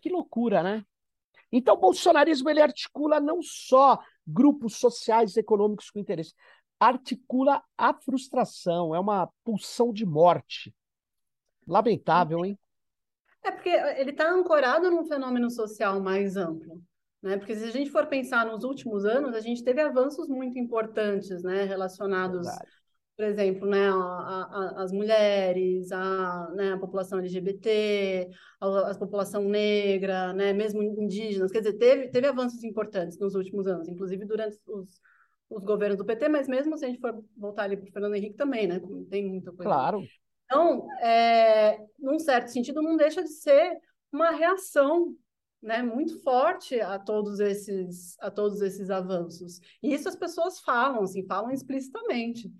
Que 0.00 0.08
loucura, 0.10 0.60
né? 0.60 0.84
Então, 1.52 1.76
o 1.76 1.80
bolsonarismo 1.80 2.50
ele 2.50 2.60
articula 2.60 3.20
não 3.20 3.40
só 3.40 4.00
grupos 4.26 4.74
sociais 4.76 5.36
e 5.36 5.40
econômicos 5.40 5.88
com 5.88 6.00
interesse, 6.00 6.34
articula 6.80 7.62
a 7.78 7.94
frustração, 7.94 8.92
é 8.92 8.98
uma 8.98 9.30
pulsão 9.44 9.92
de 9.92 10.04
morte. 10.04 10.74
Lamentável, 11.64 12.44
hein? 12.44 12.58
É 13.44 13.50
porque 13.50 13.68
ele 13.68 14.10
está 14.10 14.30
ancorado 14.30 14.90
num 14.90 15.06
fenômeno 15.06 15.50
social 15.50 16.00
mais 16.00 16.36
amplo. 16.36 16.80
Né? 17.22 17.36
Porque 17.36 17.54
se 17.54 17.64
a 17.64 17.70
gente 17.70 17.90
for 17.90 18.06
pensar 18.06 18.46
nos 18.46 18.64
últimos 18.64 19.04
anos, 19.04 19.34
a 19.34 19.40
gente 19.40 19.62
teve 19.62 19.80
avanços 19.80 20.28
muito 20.28 20.58
importantes 20.58 21.42
né, 21.42 21.64
relacionados 21.64 22.46
Verdade 22.46 22.84
por 23.16 23.24
exemplo, 23.24 23.68
né, 23.68 23.88
a, 23.88 23.94
a, 23.94 24.82
as 24.82 24.90
mulheres, 24.90 25.92
a, 25.92 26.50
né, 26.54 26.72
a 26.72 26.78
população 26.78 27.20
LGBT, 27.20 28.28
a, 28.60 28.90
a, 28.90 28.94
população 28.96 29.44
negra, 29.44 30.32
né, 30.32 30.52
mesmo 30.52 30.82
indígenas. 30.82 31.52
Quer 31.52 31.60
dizer, 31.60 31.74
teve, 31.74 32.08
teve 32.08 32.26
avanços 32.26 32.64
importantes 32.64 33.18
nos 33.18 33.34
últimos 33.34 33.66
anos, 33.68 33.88
inclusive 33.88 34.24
durante 34.24 34.58
os, 34.66 35.00
os 35.48 35.64
governos 35.64 35.96
do 35.96 36.04
PT, 36.04 36.28
mas 36.28 36.48
mesmo 36.48 36.76
se 36.76 36.84
a 36.84 36.88
gente 36.88 37.00
for 37.00 37.22
voltar 37.36 37.64
ali 37.64 37.76
para 37.76 37.88
o 37.88 37.92
Fernando 37.92 38.14
Henrique 38.16 38.36
também, 38.36 38.66
né, 38.66 38.80
tem 39.08 39.28
muita 39.28 39.52
coisa. 39.52 39.62
Claro. 39.62 40.02
Então, 40.44 40.86
é, 41.00 41.78
num 41.98 42.18
certo 42.18 42.48
sentido, 42.48 42.82
não 42.82 42.96
deixa 42.96 43.22
de 43.22 43.30
ser 43.30 43.78
uma 44.12 44.30
reação 44.30 45.14
né, 45.62 45.82
muito 45.82 46.22
forte 46.22 46.78
a 46.80 46.98
todos 46.98 47.40
esses 47.40 48.16
a 48.20 48.30
todos 48.30 48.60
esses 48.60 48.90
avanços. 48.90 49.60
E 49.82 49.94
isso 49.94 50.08
as 50.08 50.16
pessoas 50.16 50.60
falam, 50.60 51.02
assim, 51.02 51.26
falam 51.26 51.50
explicitamente 51.50 52.52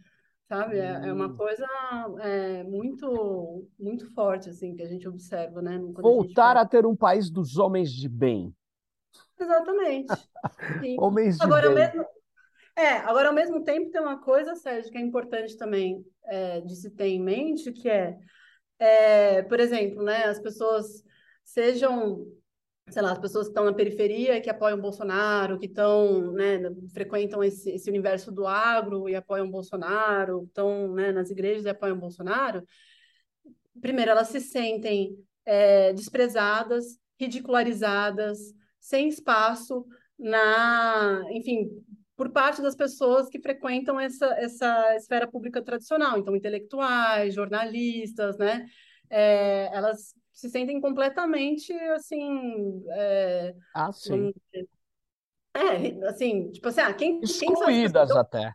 sabe? 0.48 0.78
É, 0.78 1.08
é 1.08 1.12
uma 1.12 1.26
hum. 1.26 1.36
coisa 1.36 1.66
é, 2.20 2.62
muito 2.64 3.66
muito 3.78 4.12
forte 4.14 4.50
assim 4.50 4.74
que 4.74 4.82
a 4.82 4.88
gente 4.88 5.08
observa, 5.08 5.60
né? 5.62 5.78
Voltar 5.78 6.56
a, 6.56 6.62
a, 6.62 6.66
ter 6.66 6.86
um 6.86 6.96
país 6.96 7.30
dos 7.30 7.56
homens 7.56 7.90
de 7.92 8.08
bem. 8.08 8.54
Exatamente. 9.38 10.14
homens 10.98 11.38
de 11.38 11.44
agora, 11.44 11.68
bem. 11.68 11.74
Mesmo, 11.74 12.06
é, 12.76 12.90
agora 12.98 13.28
ao 13.28 13.34
mesmo 13.34 13.62
tempo 13.62 13.90
tem 13.90 14.00
uma 14.00 14.20
coisa, 14.20 14.54
Sérgio, 14.54 14.90
que 14.90 14.98
é 14.98 15.00
importante 15.00 15.56
também 15.56 16.04
é, 16.24 16.60
de 16.60 16.74
se 16.76 16.90
ter 16.90 17.08
em 17.08 17.22
mente, 17.22 17.72
que 17.72 17.88
é, 17.88 18.16
é, 18.78 19.42
por 19.42 19.60
exemplo, 19.60 20.02
né, 20.02 20.24
as 20.24 20.40
pessoas 20.40 21.02
sejam 21.44 22.26
sei 22.90 23.00
lá, 23.02 23.12
as 23.12 23.18
pessoas 23.18 23.46
que 23.46 23.50
estão 23.50 23.64
na 23.64 23.72
periferia 23.72 24.40
que 24.40 24.50
apoiam 24.50 24.80
Bolsonaro, 24.80 25.58
que 25.58 25.66
estão, 25.66 26.32
né, 26.32 26.60
frequentam 26.92 27.42
esse, 27.42 27.70
esse 27.70 27.88
universo 27.88 28.30
do 28.30 28.46
agro 28.46 29.08
e 29.08 29.14
apoiam 29.14 29.50
Bolsonaro, 29.50 30.44
estão, 30.44 30.92
né, 30.92 31.10
nas 31.10 31.30
igrejas 31.30 31.64
e 31.64 31.70
apoiam 31.70 31.98
Bolsonaro, 31.98 32.62
primeiro, 33.80 34.10
elas 34.10 34.28
se 34.28 34.40
sentem 34.40 35.16
é, 35.44 35.92
desprezadas, 35.92 36.98
ridicularizadas, 37.18 38.38
sem 38.78 39.08
espaço 39.08 39.86
na, 40.18 41.22
enfim, 41.30 41.70
por 42.16 42.30
parte 42.30 42.62
das 42.62 42.74
pessoas 42.76 43.28
que 43.28 43.40
frequentam 43.40 43.98
essa, 43.98 44.26
essa 44.38 44.96
esfera 44.96 45.26
pública 45.26 45.62
tradicional, 45.62 46.18
então 46.18 46.36
intelectuais, 46.36 47.34
jornalistas, 47.34 48.38
né, 48.38 48.66
é, 49.10 49.70
elas 49.72 50.14
se 50.32 50.50
sentem 50.50 50.80
completamente 50.80 51.72
assim. 51.72 52.84
É, 52.90 53.54
ah, 53.74 53.92
sim. 53.92 54.34
É, 55.54 56.06
assim, 56.08 56.50
tipo 56.50 56.68
assim, 56.68 56.80
ah, 56.80 56.92
quem. 56.92 57.20
Excluídas 57.20 58.10
quem 58.10 58.18
até. 58.18 58.52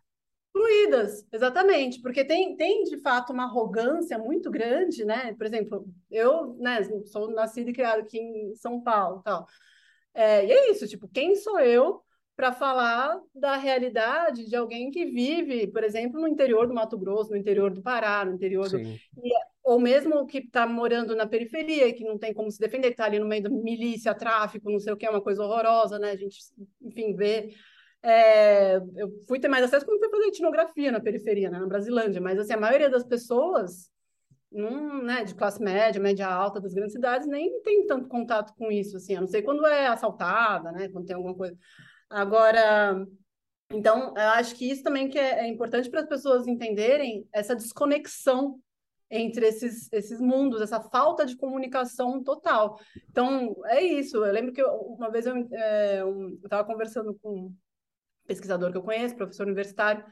Excluídas, 0.53 1.25
exatamente, 1.31 2.01
porque 2.01 2.25
tem, 2.25 2.57
tem 2.57 2.83
de 2.83 2.97
fato 2.97 3.31
uma 3.31 3.43
arrogância 3.43 4.17
muito 4.17 4.51
grande, 4.51 5.05
né? 5.05 5.33
Por 5.35 5.45
exemplo, 5.45 5.87
eu 6.11 6.55
né, 6.55 6.79
sou 7.05 7.31
nascida 7.31 7.69
e 7.69 7.73
criada 7.73 8.01
aqui 8.01 8.19
em 8.19 8.55
São 8.55 8.81
Paulo 8.81 9.21
tal. 9.23 9.47
É, 10.13 10.45
e 10.45 10.51
é 10.51 10.71
isso, 10.71 10.87
tipo, 10.87 11.07
quem 11.07 11.35
sou 11.35 11.59
eu 11.59 12.03
para 12.39 12.53
falar 12.53 13.19
da 13.35 13.57
realidade 13.57 14.45
de 14.45 14.55
alguém 14.55 14.89
que 14.91 15.03
vive, 15.07 15.67
por 15.67 15.83
exemplo, 15.83 16.21
no 16.21 16.25
interior 16.25 16.65
do 16.69 16.73
Mato 16.73 16.97
Grosso, 16.97 17.31
no 17.31 17.35
interior 17.35 17.69
do 17.69 17.81
Pará, 17.81 18.23
no 18.23 18.33
interior 18.33 18.69
do. 18.69 18.79
E, 18.79 18.99
ou 19.61 19.77
mesmo 19.77 20.25
que 20.25 20.37
está 20.37 20.65
morando 20.65 21.17
na 21.17 21.27
periferia, 21.27 21.93
que 21.93 22.05
não 22.05 22.17
tem 22.17 22.33
como 22.33 22.49
se 22.49 22.57
defender, 22.57 22.87
que 22.87 22.93
está 22.93 23.03
ali 23.03 23.19
no 23.19 23.27
meio 23.27 23.43
da 23.43 23.49
milícia, 23.49 24.15
tráfico, 24.15 24.71
não 24.71 24.79
sei 24.79 24.93
o 24.93 24.95
que, 24.95 25.05
é 25.05 25.09
uma 25.09 25.19
coisa 25.19 25.43
horrorosa, 25.43 25.99
né? 25.99 26.11
A 26.11 26.15
gente, 26.15 26.37
enfim, 26.81 27.13
vê. 27.13 27.53
É, 28.01 28.77
eu 28.95 29.11
fui 29.27 29.37
ter 29.37 29.49
mais 29.49 29.65
acesso 29.65 29.85
quando 29.85 29.99
fui 29.99 30.09
fazer 30.09 30.27
etnografia 30.27 30.93
na 30.93 31.01
periferia, 31.01 31.49
né, 31.49 31.59
na 31.59 31.67
Brasilândia, 31.67 32.21
mas 32.21 32.39
assim, 32.39 32.53
a 32.53 32.57
maioria 32.57 32.89
das 32.89 33.03
pessoas 33.03 33.91
num, 34.49 35.03
né, 35.03 35.25
de 35.25 35.35
classe 35.35 35.61
média, 35.61 36.01
média 36.01 36.25
alta 36.25 36.61
das 36.61 36.73
grandes 36.73 36.93
cidades, 36.93 37.27
nem 37.27 37.61
tem 37.63 37.85
tanto 37.85 38.07
contato 38.07 38.53
com 38.55 38.71
isso, 38.71 38.95
assim, 38.95 39.17
a 39.17 39.19
não 39.19 39.27
sei 39.27 39.41
quando 39.41 39.65
é 39.65 39.87
assaltada, 39.87 40.71
né, 40.71 40.87
quando 40.87 41.05
tem 41.05 41.17
alguma 41.17 41.35
coisa. 41.35 41.57
Agora, 42.09 43.05
então, 43.71 44.13
eu 44.17 44.29
acho 44.29 44.55
que 44.55 44.69
isso 44.69 44.81
também 44.83 45.09
que 45.09 45.19
é, 45.19 45.41
é 45.41 45.47
importante 45.47 45.89
para 45.89 46.01
as 46.01 46.07
pessoas 46.07 46.47
entenderem 46.47 47.27
essa 47.31 47.55
desconexão 47.55 48.59
entre 49.11 49.47
esses, 49.47 49.91
esses 49.91 50.19
mundos, 50.19 50.61
essa 50.61 50.81
falta 50.81 51.25
de 51.25 51.35
comunicação 51.35 52.23
total. 52.23 52.79
Então, 53.09 53.55
é 53.65 53.81
isso. 53.81 54.17
Eu 54.17 54.31
lembro 54.31 54.53
que 54.53 54.61
eu, 54.61 54.69
uma 54.69 55.11
vez 55.11 55.25
eu 55.25 55.35
é, 55.51 56.03
estava 56.43 56.65
conversando 56.65 57.17
com 57.21 57.47
um 57.47 57.55
pesquisador 58.27 58.71
que 58.71 58.77
eu 58.77 58.83
conheço, 58.83 59.15
professor 59.15 59.45
universitário, 59.45 60.03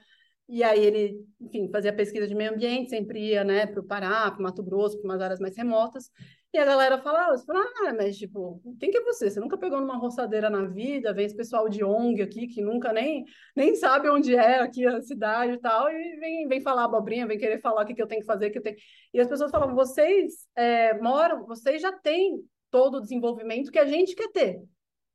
e 0.50 0.64
aí 0.64 0.84
ele, 0.84 1.26
enfim, 1.42 1.70
fazia 1.72 1.94
pesquisa 1.94 2.28
de 2.28 2.34
meio 2.34 2.54
ambiente, 2.54 2.90
sempre 2.90 3.20
ia, 3.20 3.44
né, 3.44 3.68
para 3.68 3.82
o 3.82 3.84
Pará, 3.84 4.32
para 4.32 4.40
o 4.40 4.44
Mato 4.44 4.64
Grosso, 4.64 4.98
para 5.00 5.10
umas 5.10 5.22
áreas 5.22 5.40
mais 5.40 5.56
remotas. 5.58 6.10
E 6.54 6.58
a 6.58 6.66
galera 6.66 6.98
falava, 6.98 7.38
você 7.38 7.46
fala, 7.46 7.60
ah, 7.62 7.94
mas 7.94 8.18
tipo, 8.18 8.62
quem 8.80 8.90
que 8.90 8.98
é 8.98 9.04
você? 9.04 9.30
Você 9.30 9.40
nunca 9.40 9.58
pegou 9.58 9.82
numa 9.82 9.98
roçadeira 9.98 10.50
na 10.50 10.66
vida, 10.66 11.14
vem 11.14 11.26
esse 11.26 11.36
pessoal 11.36 11.68
de 11.68 11.84
ONG 11.84 12.22
aqui 12.22 12.48
que 12.48 12.62
nunca 12.62 12.94
nem, 12.94 13.26
nem 13.56 13.76
sabe 13.76 14.10
onde 14.10 14.34
é 14.34 14.60
aqui 14.60 14.86
a 14.86 15.02
cidade 15.02 15.54
e 15.54 15.60
tal, 15.60 15.90
e 15.92 16.16
vem, 16.20 16.48
vem 16.48 16.62
falar 16.62 16.86
abobrinha, 16.86 17.28
vem 17.28 17.38
querer 17.38 17.60
falar 17.60 17.84
o 17.84 17.86
que, 17.86 17.94
que 17.94 18.02
eu 18.02 18.08
tenho 18.08 18.22
que 18.22 18.28
fazer, 18.28 18.50
que 18.50 18.58
eu 18.58 18.64
tenho. 18.64 18.78
E 19.14 19.20
as 19.20 19.28
pessoas 19.28 19.52
falam, 19.52 19.76
vocês 19.76 20.48
é, 20.56 20.98
moram, 21.00 21.46
vocês 21.46 21.82
já 21.82 21.92
têm 21.92 22.42
todo 22.72 22.96
o 22.98 23.02
desenvolvimento 23.02 23.72
que 23.72 23.80
a 23.80 23.86
gente 23.86 24.16
quer 24.16 24.32
ter. 24.32 24.62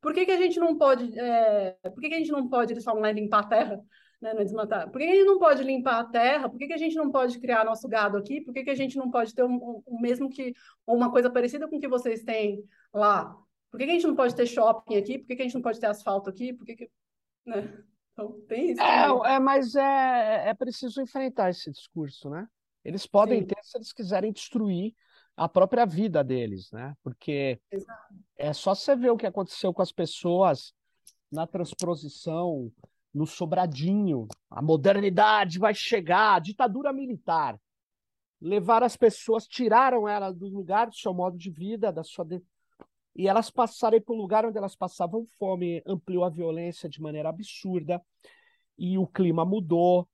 Por 0.03 0.12
que, 0.12 0.26
que 0.26 0.33
a 0.33 0.37
gente 0.37 0.59
não 0.59 0.76
pode. 0.76 1.16
É... 1.18 1.76
Por 1.83 2.01
que, 2.01 2.09
que 2.09 2.14
a 2.14 2.18
gente 2.18 2.33
não 2.33 2.49
pode, 2.49 2.72
eles 2.72 2.85
falam, 2.85 3.01
né, 3.01 3.12
limpar 3.12 3.41
a 3.41 3.47
terra? 3.47 3.80
Né, 4.23 4.33
no 4.33 4.45
desmatar. 4.45 4.89
Por 4.89 5.01
que 5.01 5.05
a 5.05 5.14
gente 5.14 5.25
não 5.25 5.39
pode 5.39 5.64
limpar 5.64 5.99
a 5.99 6.05
terra? 6.05 6.49
Por 6.49 6.57
que, 6.57 6.68
que 6.68 6.73
a 6.73 6.79
gente 6.79 6.95
não 6.95 7.11
pode 7.11 7.41
criar 7.41 7.64
nosso 7.64 7.89
gado 7.89 8.16
aqui? 8.16 8.41
Por 8.41 8.55
que, 8.55 8.62
que 8.62 8.70
a 8.70 8.75
gente 8.75 8.97
não 8.97 9.11
pode 9.11 9.35
ter 9.35 9.43
o 9.43 9.49
um, 9.49 9.83
um, 9.85 10.01
mesmo 10.01 10.31
que 10.31 10.55
uma 10.87 11.11
coisa 11.11 11.29
parecida 11.29 11.68
com 11.68 11.77
o 11.77 11.81
que 11.81 11.89
vocês 11.89 12.23
têm 12.23 12.64
lá? 12.95 13.37
Por 13.68 13.79
que, 13.79 13.85
que 13.85 13.91
a 13.91 13.95
gente 13.95 14.07
não 14.07 14.14
pode 14.14 14.37
ter 14.37 14.47
shopping 14.47 14.97
aqui? 14.97 15.18
Por 15.18 15.27
que, 15.27 15.37
que 15.37 15.43
a 15.43 15.45
gente 15.45 15.55
não 15.55 15.62
pode 15.62 15.81
ter 15.81 15.87
asfalto 15.87 16.31
aqui? 16.31 16.53
Por 16.53 16.64
que, 16.64 16.77
que... 16.77 16.91
Né? 17.45 17.83
Então, 18.12 18.41
tem 18.47 18.70
isso. 18.70 18.81
É, 18.81 19.35
é, 19.35 19.39
mas 19.41 19.75
é, 19.75 20.51
é 20.51 20.55
preciso 20.55 21.03
enfrentar 21.03 21.51
esse 21.51 21.70
discurso, 21.73 22.31
né? 22.31 22.47
Eles 22.85 23.07
podem 23.07 23.41
Sim. 23.41 23.47
ter 23.47 23.57
se 23.62 23.77
eles 23.77 23.93
quiserem 23.93 24.33
destruir 24.33 24.95
a 25.37 25.49
própria 25.49 25.85
vida 25.85 26.23
deles, 26.23 26.70
né? 26.70 26.95
Porque 27.03 27.59
Exato. 27.70 28.14
é 28.37 28.53
só 28.53 28.75
você 28.75 28.95
ver 28.95 29.11
o 29.11 29.16
que 29.16 29.27
aconteceu 29.27 29.73
com 29.73 29.83
as 29.83 29.91
pessoas 29.91 30.73
na 31.31 31.47
transposição 31.47 32.70
no 33.12 33.26
Sobradinho. 33.26 34.26
A 34.50 34.62
modernidade 34.62 35.58
vai 35.58 35.74
chegar, 35.74 36.36
a 36.36 36.38
ditadura 36.38 36.92
militar. 36.92 37.58
Levar 38.40 38.82
as 38.82 38.96
pessoas, 38.96 39.46
tiraram 39.46 40.08
elas 40.08 40.36
do 40.36 40.48
lugar 40.48 40.88
do 40.88 40.96
seu 40.96 41.14
modo 41.14 41.36
de 41.36 41.50
vida, 41.50 41.92
da 41.92 42.02
sua 42.02 42.24
de... 42.24 42.42
e 43.14 43.28
elas 43.28 43.50
passarem 43.50 44.00
para 44.00 44.14
o 44.14 44.16
lugar 44.18 44.44
onde 44.44 44.58
elas 44.58 44.74
passavam 44.74 45.26
fome, 45.38 45.82
ampliou 45.86 46.24
a 46.24 46.30
violência 46.30 46.88
de 46.88 47.00
maneira 47.00 47.28
absurda 47.28 48.02
e 48.76 48.98
o 48.98 49.06
clima 49.06 49.44
mudou. 49.44 50.08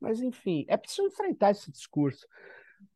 Mas 0.00 0.20
enfim, 0.20 0.64
é 0.68 0.76
preciso 0.76 1.08
enfrentar 1.08 1.50
esse 1.50 1.70
discurso. 1.70 2.26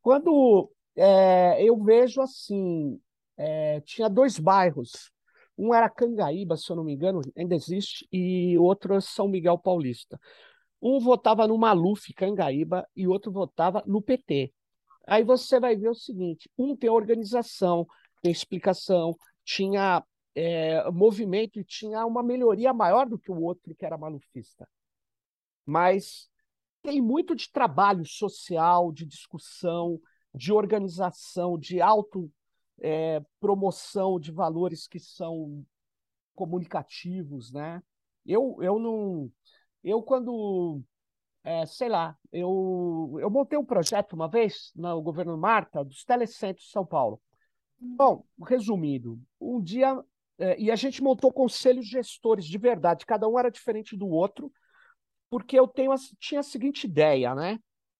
Quando 0.00 0.70
é, 0.96 1.62
eu 1.62 1.76
vejo 1.82 2.20
assim, 2.20 3.00
é, 3.36 3.80
tinha 3.82 4.08
dois 4.08 4.38
bairros 4.38 5.12
um 5.58 5.74
era 5.74 5.90
Cangaíba, 5.90 6.56
se 6.56 6.70
eu 6.70 6.76
não 6.76 6.84
me 6.84 6.94
engano, 6.94 7.20
ainda 7.36 7.56
existe, 7.56 8.06
e 8.12 8.56
outro 8.58 8.94
é 8.94 9.00
São 9.00 9.26
Miguel 9.28 9.58
Paulista. 9.58 10.18
Um 10.80 11.00
votava 11.00 11.48
no 11.48 11.58
Maluf, 11.58 12.14
Cangaíba, 12.14 12.88
e 12.94 13.08
outro 13.08 13.32
votava 13.32 13.82
no 13.84 14.00
PT. 14.00 14.52
Aí 15.06 15.24
você 15.24 15.58
vai 15.58 15.74
ver 15.76 15.88
o 15.88 15.94
seguinte: 15.94 16.48
um 16.56 16.76
tem 16.76 16.88
organização, 16.88 17.86
tem 18.22 18.30
explicação, 18.30 19.16
tinha 19.44 20.04
é, 20.34 20.88
movimento 20.90 21.58
e 21.58 21.64
tinha 21.64 22.06
uma 22.06 22.22
melhoria 22.22 22.72
maior 22.72 23.08
do 23.08 23.18
que 23.18 23.30
o 23.30 23.42
outro, 23.42 23.74
que 23.74 23.84
era 23.84 23.98
malufista. 23.98 24.68
Mas 25.66 26.28
tem 26.82 27.00
muito 27.02 27.34
de 27.34 27.50
trabalho 27.50 28.06
social, 28.06 28.92
de 28.92 29.04
discussão, 29.04 30.00
de 30.32 30.52
organização, 30.52 31.58
de 31.58 31.80
auto 31.80 32.30
é, 32.80 33.22
promoção 33.40 34.18
de 34.18 34.32
valores 34.32 34.86
que 34.86 34.98
são 34.98 35.64
comunicativos, 36.34 37.52
né? 37.52 37.82
Eu, 38.24 38.58
eu 38.60 38.78
não. 38.78 39.30
Eu, 39.82 40.02
quando. 40.02 40.82
É, 41.44 41.64
sei 41.66 41.88
lá, 41.88 42.16
eu, 42.30 43.16
eu 43.20 43.30
montei 43.30 43.58
um 43.58 43.64
projeto 43.64 44.12
uma 44.12 44.28
vez 44.28 44.70
no 44.76 45.00
governo 45.00 45.36
Marta, 45.38 45.84
dos 45.84 46.04
telecentros 46.04 46.66
de 46.66 46.72
São 46.72 46.84
Paulo. 46.84 47.20
Bom, 47.80 48.24
resumindo, 48.46 49.20
um 49.40 49.60
dia. 49.62 50.02
É, 50.40 50.60
e 50.60 50.70
a 50.70 50.76
gente 50.76 51.02
montou 51.02 51.32
conselhos 51.32 51.86
gestores 51.86 52.44
de 52.44 52.58
verdade, 52.58 53.06
cada 53.06 53.26
um 53.26 53.36
era 53.36 53.50
diferente 53.50 53.96
do 53.96 54.06
outro, 54.06 54.52
porque 55.28 55.58
eu 55.58 55.66
tenho, 55.66 55.92
tinha 56.20 56.40
a 56.40 56.44
seguinte 56.44 56.84
ideia, 56.84 57.34
né? 57.34 57.58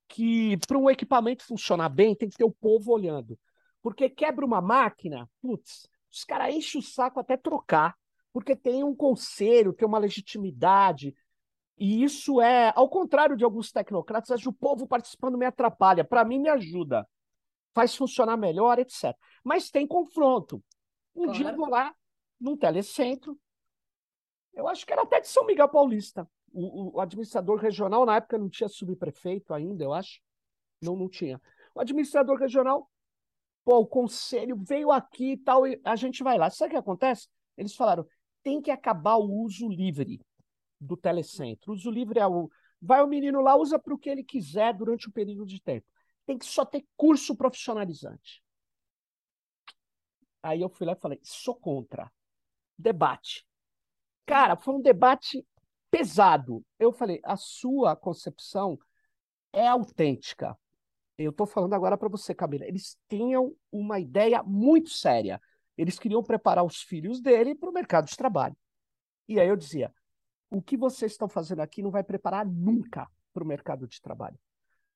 Que 0.09 0.57
para 0.67 0.79
um 0.79 0.89
equipamento 0.89 1.45
funcionar 1.45 1.89
bem, 1.89 2.15
tem 2.15 2.29
que 2.29 2.37
ter 2.37 2.45
o 2.45 2.53
povo 2.53 2.93
olhando. 2.93 3.37
Porque 3.83 4.09
quebra 4.09 4.45
uma 4.45 4.61
máquina, 4.61 5.29
putz, 5.41 5.89
os 6.11 6.25
caras 6.25 6.55
enchem 6.55 6.81
o 6.81 6.85
saco 6.85 7.21
até 7.21 7.37
trocar, 7.37 7.97
porque 8.33 8.57
tem 8.57 8.83
um 8.83 8.95
conselho, 8.95 9.73
tem 9.73 9.87
uma 9.87 9.99
legitimidade. 9.99 11.15
E 11.77 12.03
isso 12.03 12.41
é, 12.41 12.73
ao 12.75 12.89
contrário 12.89 13.37
de 13.37 13.45
alguns 13.45 13.71
tecnocratas, 13.71 14.31
acho 14.31 14.43
que 14.45 14.49
o 14.49 14.53
povo 14.53 14.87
participando 14.87 15.39
me 15.39 15.47
atrapalha. 15.47 16.05
Para 16.05 16.25
mim, 16.25 16.39
me 16.39 16.49
ajuda. 16.49 17.09
Faz 17.75 17.95
funcionar 17.95 18.37
melhor, 18.37 18.79
etc. 18.79 19.15
Mas 19.45 19.71
tem 19.71 19.87
confronto. 19.87 20.63
Um 21.15 21.25
claro. 21.25 21.39
dia 21.39 21.51
eu 21.51 21.57
vou 21.57 21.69
lá, 21.69 21.95
num 22.41 22.57
telecentro, 22.57 23.39
eu 24.55 24.67
acho 24.67 24.85
que 24.85 24.93
era 24.93 25.03
até 25.03 25.21
de 25.21 25.29
São 25.29 25.47
Miguel 25.47 25.69
Paulista. 25.69 26.29
O, 26.53 26.97
o, 26.97 27.01
administrador 27.01 27.59
regional, 27.59 28.05
na 28.05 28.17
época, 28.17 28.39
não 28.39 28.49
tinha 28.49 28.69
subprefeito 28.69 29.55
ainda, 29.55 29.85
eu 29.85 29.93
acho. 29.93 30.21
Não, 30.83 30.97
não 30.97 31.09
tinha. 31.09 31.41
O 31.75 31.81
administrador 31.81 32.37
regional, 32.37 32.91
pô, 33.69 33.81
o 33.81 33.87
conselho 33.87 34.57
veio 34.57 34.91
aqui 34.91 35.33
e 35.33 35.37
tal, 35.37 35.67
e 35.67 35.79
a 35.85 35.95
gente 35.95 36.23
vai 36.23 36.39
lá. 36.39 36.49
Sabe 36.49 36.69
o 36.69 36.71
que 36.71 36.77
acontece? 36.79 37.29
Eles 37.55 37.77
falaram, 37.77 38.07
tem 38.43 38.63
que 38.63 38.71
acabar 38.71 39.17
o 39.17 39.31
uso 39.43 39.69
livre 39.69 40.23
do 40.81 40.97
telecentro. 40.97 41.73
O 41.73 41.75
uso 41.75 41.91
livre 41.91 42.19
é 42.19 42.27
o. 42.27 42.51
Vai 42.81 43.03
o 43.03 43.07
menino 43.07 43.43
lá, 43.43 43.55
usa 43.57 43.79
para 43.79 43.93
o 43.93 43.99
que 43.99 44.09
ele 44.09 44.25
quiser 44.25 44.73
durante 44.73 45.07
um 45.07 45.13
período 45.13 45.45
de 45.45 45.61
tempo. 45.61 45.87
Tem 46.25 46.39
que 46.39 46.47
só 46.47 46.65
ter 46.65 46.87
curso 46.97 47.37
profissionalizante. 47.37 48.43
Aí 50.43 50.63
eu 50.63 50.71
fui 50.71 50.87
lá 50.87 50.95
e 50.95 51.01
falei, 51.01 51.21
sou 51.23 51.55
contra. 51.55 52.11
Debate. 52.79 53.47
Cara, 54.25 54.57
foi 54.57 54.77
um 54.77 54.81
debate 54.81 55.47
pesado. 55.91 56.65
Eu 56.79 56.91
falei, 56.91 57.21
a 57.23 57.37
sua 57.37 57.95
concepção 57.95 58.79
é 59.53 59.69
autêntica. 59.69 60.57
Eu 61.19 61.31
estou 61.31 61.47
falando 61.47 61.75
agora 61.75 61.99
para 61.99 62.09
você, 62.09 62.33
Camila. 62.33 62.65
Eles 62.65 62.97
tinham 63.09 63.53
uma 63.73 63.99
ideia 63.99 64.41
muito 64.43 64.91
séria. 64.91 65.41
Eles 65.77 65.99
queriam 65.99 66.23
preparar 66.23 66.65
os 66.65 66.81
filhos 66.81 67.21
dele 67.21 67.57
para 67.57 67.69
o 67.69 67.73
mercado 67.73 68.07
de 68.07 68.17
trabalho. 68.17 68.57
E 69.29 69.41
aí 69.41 69.49
eu 69.49 69.57
dizia: 69.57 69.93
o 70.49 70.63
que 70.63 70.77
vocês 70.77 71.13
estão 71.13 71.29
fazendo 71.29 71.61
aqui 71.61 71.83
não 71.83 71.91
vai 71.91 72.05
preparar 72.05 72.47
nunca 72.47 73.09
para 73.35 73.43
o 73.43 73.47
mercado 73.47 73.87
de 73.87 74.01
trabalho. 74.01 74.39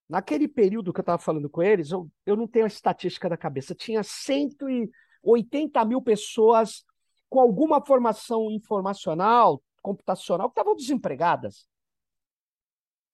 Naquele 0.09 0.47
período 0.47 0.93
que 0.93 1.01
eu 1.01 1.03
estava 1.03 1.21
falando 1.21 1.51
com 1.51 1.63
eles, 1.63 1.91
eu, 1.91 2.09
eu 2.25 2.37
não 2.37 2.47
tenho 2.47 2.67
a 2.67 2.69
estatística 2.69 3.29
da 3.29 3.37
cabeça, 3.37 3.75
tinha 3.75 4.03
180 4.03 5.85
mil 5.85 6.03
pessoas 6.03 6.85
com 7.29 7.41
alguma 7.41 7.85
formação 7.85 8.51
informacional, 8.51 9.63
computacional, 9.81 10.49
que 10.49 10.53
estavam 10.53 10.77
desempregadas. 10.77 11.67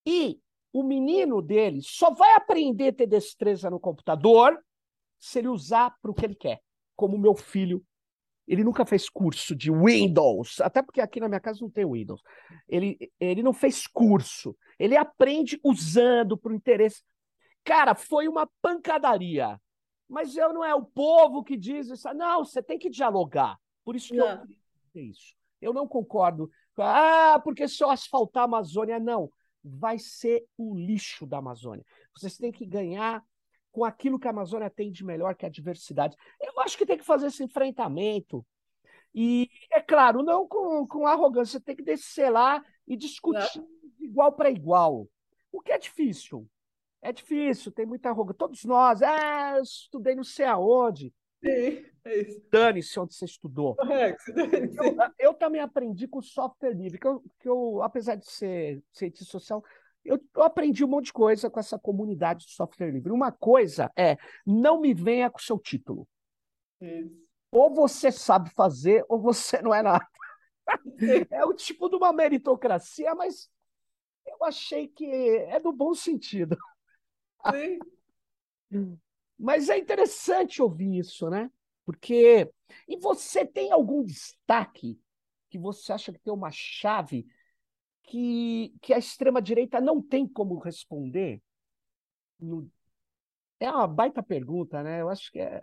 E 0.04 0.40
o 0.80 0.84
menino 0.84 1.40
dele 1.42 1.80
só 1.82 2.10
vai 2.10 2.34
aprender 2.34 2.88
a 2.88 2.92
ter 2.92 3.06
destreza 3.06 3.70
no 3.70 3.80
computador 3.80 4.58
se 5.18 5.38
ele 5.38 5.48
usar 5.48 5.94
para 6.00 6.10
o 6.10 6.14
que 6.14 6.24
ele 6.24 6.34
quer. 6.34 6.60
Como 6.94 7.18
meu 7.18 7.34
filho, 7.34 7.84
ele 8.46 8.64
nunca 8.64 8.84
fez 8.86 9.08
curso 9.08 9.54
de 9.54 9.70
Windows, 9.70 10.60
até 10.60 10.82
porque 10.82 11.00
aqui 11.00 11.20
na 11.20 11.28
minha 11.28 11.40
casa 11.40 11.60
não 11.60 11.70
tem 11.70 11.84
Windows. 11.84 12.22
Ele, 12.68 12.96
ele 13.20 13.42
não 13.42 13.52
fez 13.52 13.86
curso. 13.86 14.56
Ele 14.78 14.96
aprende 14.96 15.60
usando 15.62 16.36
para 16.36 16.52
o 16.52 16.54
interesse. 16.54 17.02
Cara, 17.64 17.94
foi 17.94 18.26
uma 18.26 18.48
pancadaria. 18.62 19.60
Mas 20.08 20.34
eu 20.36 20.52
não 20.54 20.64
é 20.64 20.74
o 20.74 20.84
povo 20.84 21.44
que 21.44 21.56
diz 21.56 21.88
isso. 21.88 22.12
Não, 22.14 22.44
você 22.44 22.62
tem 22.62 22.78
que 22.78 22.88
dialogar. 22.88 23.58
Por 23.84 23.94
isso 23.94 24.08
que 24.08 24.16
não. 24.16 24.26
eu 24.94 25.02
isso. 25.02 25.34
Eu 25.60 25.74
não 25.74 25.86
concordo. 25.86 26.50
Ah, 26.78 27.40
porque 27.42 27.68
só 27.68 27.90
asfaltar 27.90 28.42
a 28.42 28.46
Amazônia. 28.46 28.98
Não. 28.98 29.30
Vai 29.68 29.98
ser 29.98 30.44
o 30.56 30.74
lixo 30.74 31.26
da 31.26 31.38
Amazônia. 31.38 31.84
Vocês 32.14 32.36
têm 32.36 32.52
que 32.52 32.66
ganhar 32.66 33.24
com 33.70 33.84
aquilo 33.84 34.18
que 34.18 34.26
a 34.26 34.30
Amazônia 34.30 34.70
tem 34.70 34.90
de 34.90 35.04
melhor, 35.04 35.34
que 35.34 35.44
é 35.44 35.48
a 35.48 35.52
diversidade. 35.52 36.16
Eu 36.40 36.58
acho 36.60 36.76
que 36.76 36.86
tem 36.86 36.98
que 36.98 37.04
fazer 37.04 37.26
esse 37.26 37.44
enfrentamento. 37.44 38.44
E, 39.14 39.48
é 39.70 39.80
claro, 39.80 40.22
não 40.22 40.46
com, 40.46 40.86
com 40.86 41.06
arrogância, 41.06 41.60
tem 41.60 41.76
que 41.76 41.82
descer 41.82 42.30
lá 42.30 42.64
e 42.86 42.96
discutir 42.96 43.62
de 43.98 44.04
igual 44.04 44.32
para 44.32 44.50
igual. 44.50 45.08
O 45.52 45.60
que 45.60 45.72
é 45.72 45.78
difícil. 45.78 46.48
É 47.00 47.12
difícil, 47.12 47.70
tem 47.70 47.86
muita 47.86 48.08
arrogância. 48.08 48.38
Todos 48.38 48.64
nós, 48.64 49.02
ah, 49.02 49.60
estudei 49.62 50.14
não 50.14 50.24
sei 50.24 50.46
aonde. 50.46 51.12
Sim, 51.44 51.84
é. 52.08 52.40
Dane-se 52.50 52.98
onde 52.98 53.14
você 53.14 53.24
estudou. 53.24 53.76
É, 53.90 54.10
eu, 54.10 54.96
eu, 55.18 55.34
também 55.34 55.60
aprendi 55.60 56.08
com 56.08 56.22
software 56.22 56.74
livre, 56.74 56.98
que 56.98 57.06
eu, 57.06 57.22
que 57.40 57.48
eu 57.48 57.82
apesar 57.82 58.14
de 58.14 58.30
ser 58.30 58.82
cientista 58.92 59.24
social, 59.24 59.64
eu, 60.04 60.18
eu, 60.34 60.42
aprendi 60.42 60.84
um 60.84 60.88
monte 60.88 61.06
de 61.06 61.12
coisa 61.12 61.50
com 61.50 61.60
essa 61.60 61.78
comunidade 61.78 62.46
de 62.46 62.52
software 62.52 62.90
livre. 62.90 63.12
Uma 63.12 63.30
coisa 63.30 63.92
é, 63.96 64.16
não 64.46 64.80
me 64.80 64.94
venha 64.94 65.30
com 65.30 65.38
seu 65.38 65.58
título. 65.58 66.08
Isso. 66.80 67.28
Ou 67.50 67.72
você 67.74 68.12
sabe 68.12 68.50
fazer, 68.50 69.04
ou 69.08 69.20
você 69.20 69.60
não 69.62 69.74
é 69.74 69.82
nada. 69.82 70.06
É 71.30 71.44
o 71.46 71.54
tipo 71.54 71.88
de 71.88 71.96
uma 71.96 72.12
meritocracia, 72.12 73.14
mas 73.14 73.50
eu 74.26 74.44
achei 74.44 74.86
que 74.86 75.06
é 75.06 75.58
do 75.58 75.72
bom 75.72 75.94
sentido. 75.94 76.56
Sim. 78.70 78.98
Mas 79.38 79.68
é 79.68 79.78
interessante 79.78 80.60
ouvir 80.60 80.98
isso, 80.98 81.30
né? 81.30 81.50
Porque. 81.88 82.52
E 82.86 82.98
você 82.98 83.46
tem 83.46 83.72
algum 83.72 84.04
destaque 84.04 85.00
que 85.48 85.58
você 85.58 85.90
acha 85.90 86.12
que 86.12 86.18
tem 86.18 86.30
uma 86.30 86.50
chave 86.50 87.26
que, 88.02 88.74
que 88.82 88.92
a 88.92 88.98
extrema-direita 88.98 89.80
não 89.80 90.02
tem 90.02 90.28
como 90.28 90.58
responder? 90.58 91.40
No... 92.38 92.70
É 93.58 93.70
uma 93.70 93.86
baita 93.86 94.22
pergunta, 94.22 94.82
né? 94.82 95.00
Eu 95.00 95.08
acho 95.08 95.32
que 95.32 95.40
é. 95.40 95.62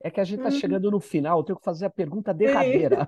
É 0.00 0.10
que 0.10 0.20
a 0.22 0.24
gente 0.24 0.38
está 0.38 0.48
uhum. 0.48 0.58
chegando 0.58 0.90
no 0.90 1.00
final, 1.00 1.40
eu 1.40 1.44
tenho 1.44 1.58
que 1.58 1.64
fazer 1.64 1.84
a 1.84 1.90
pergunta 1.90 2.32
derradeira. 2.32 3.06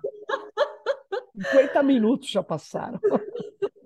50 1.34 1.82
minutos 1.82 2.28
já 2.28 2.42
passaram. 2.42 3.00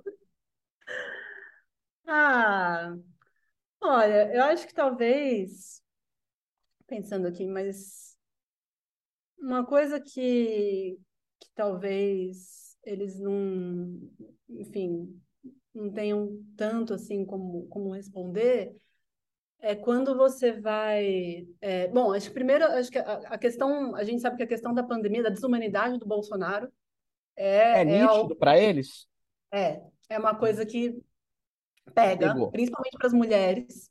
Ah, 2.06 2.94
Olha, 3.86 4.34
eu 4.34 4.42
acho 4.44 4.66
que 4.66 4.72
talvez, 4.72 5.83
pensando 6.86 7.26
aqui, 7.26 7.46
mas 7.46 8.16
uma 9.38 9.64
coisa 9.64 10.00
que, 10.00 10.98
que 11.40 11.48
talvez 11.54 12.76
eles 12.84 13.18
não, 13.18 14.00
enfim, 14.48 15.20
não 15.74 15.90
tenham 15.92 16.42
tanto 16.56 16.94
assim 16.94 17.24
como, 17.24 17.66
como 17.68 17.92
responder 17.92 18.76
é 19.60 19.74
quando 19.74 20.14
você 20.14 20.52
vai. 20.52 21.46
É, 21.60 21.88
bom, 21.88 22.12
acho 22.12 22.28
que 22.28 22.34
primeiro, 22.34 22.64
acho 22.64 22.90
que 22.90 22.98
a, 22.98 23.14
a, 23.14 23.38
questão, 23.38 23.96
a 23.96 24.04
gente 24.04 24.20
sabe 24.20 24.36
que 24.36 24.42
a 24.42 24.46
questão 24.46 24.74
da 24.74 24.82
pandemia, 24.82 25.22
da 25.22 25.30
desumanidade 25.30 25.98
do 25.98 26.06
Bolsonaro 26.06 26.70
é. 27.34 27.78
É, 27.78 27.80
é 27.80 27.84
nítido 27.84 28.36
para 28.36 28.58
eles? 28.58 29.08
É, 29.50 29.80
é 30.10 30.18
uma 30.18 30.34
coisa 30.34 30.66
que 30.66 31.00
pega, 31.94 32.34
Pegou. 32.34 32.50
principalmente 32.50 32.96
para 32.98 33.06
as 33.06 33.12
mulheres, 33.12 33.90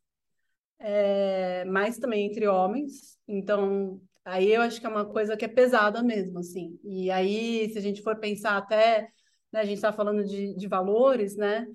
é, 0.79 1.65
mas 1.65 1.97
também 1.97 2.25
entre 2.25 2.47
homens. 2.47 3.17
Então, 3.27 4.01
aí 4.25 4.51
eu 4.51 4.61
acho 4.61 4.79
que 4.79 4.85
é 4.85 4.89
uma 4.89 5.05
coisa 5.05 5.37
que 5.37 5.45
é 5.45 5.47
pesada 5.47 6.03
mesmo, 6.03 6.39
assim. 6.39 6.79
E 6.83 7.09
aí, 7.09 7.69
se 7.71 7.77
a 7.77 7.81
gente 7.81 8.01
for 8.01 8.19
pensar 8.19 8.57
até, 8.57 9.09
né, 9.51 9.61
a 9.61 9.65
gente 9.65 9.75
está 9.75 9.93
falando 9.93 10.23
de, 10.23 10.55
de 10.55 10.67
valores, 10.67 11.35
né? 11.35 11.67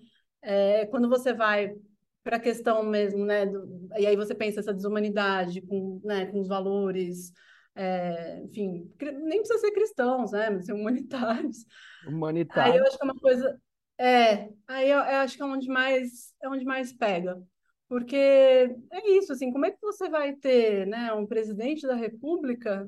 É, 0.42 0.86
quando 0.86 1.08
você 1.08 1.32
vai 1.32 1.74
para 2.22 2.36
a 2.36 2.40
questão 2.40 2.82
mesmo, 2.82 3.24
né? 3.24 3.46
Do, 3.46 3.88
e 3.98 4.06
aí 4.06 4.16
você 4.16 4.34
pensa 4.34 4.60
essa 4.60 4.74
desumanidade 4.74 5.62
com, 5.62 6.00
né, 6.04 6.26
com 6.26 6.40
os 6.40 6.48
valores. 6.48 7.32
É, 7.74 8.42
enfim, 8.42 8.92
nem 9.00 9.38
precisa 9.38 9.60
ser 9.60 9.70
cristãos, 9.70 10.32
né? 10.32 10.50
Mas 10.50 10.66
ser 10.66 10.72
humanitários. 10.72 11.64
Humanitários. 12.06 12.74
Aí 12.74 12.78
eu 12.78 12.86
acho 12.86 12.98
que 12.98 13.02
é 13.02 13.06
uma 13.06 13.20
coisa, 13.20 13.60
é, 13.98 14.48
aí 14.66 14.90
eu, 14.90 14.98
eu 14.98 15.16
acho 15.18 15.36
que 15.36 15.42
é 15.42 15.46
onde 15.46 15.68
mais 15.68 16.32
é 16.42 16.48
onde 16.48 16.64
mais 16.64 16.92
pega. 16.92 17.40
Porque 17.88 18.16
é 18.16 19.10
isso, 19.10 19.32
assim, 19.32 19.50
como 19.50 19.64
é 19.64 19.70
que 19.70 19.80
você 19.80 20.08
vai 20.08 20.34
ter, 20.34 20.86
né, 20.86 21.12
um 21.14 21.26
presidente 21.26 21.86
da 21.86 21.94
República 21.94 22.86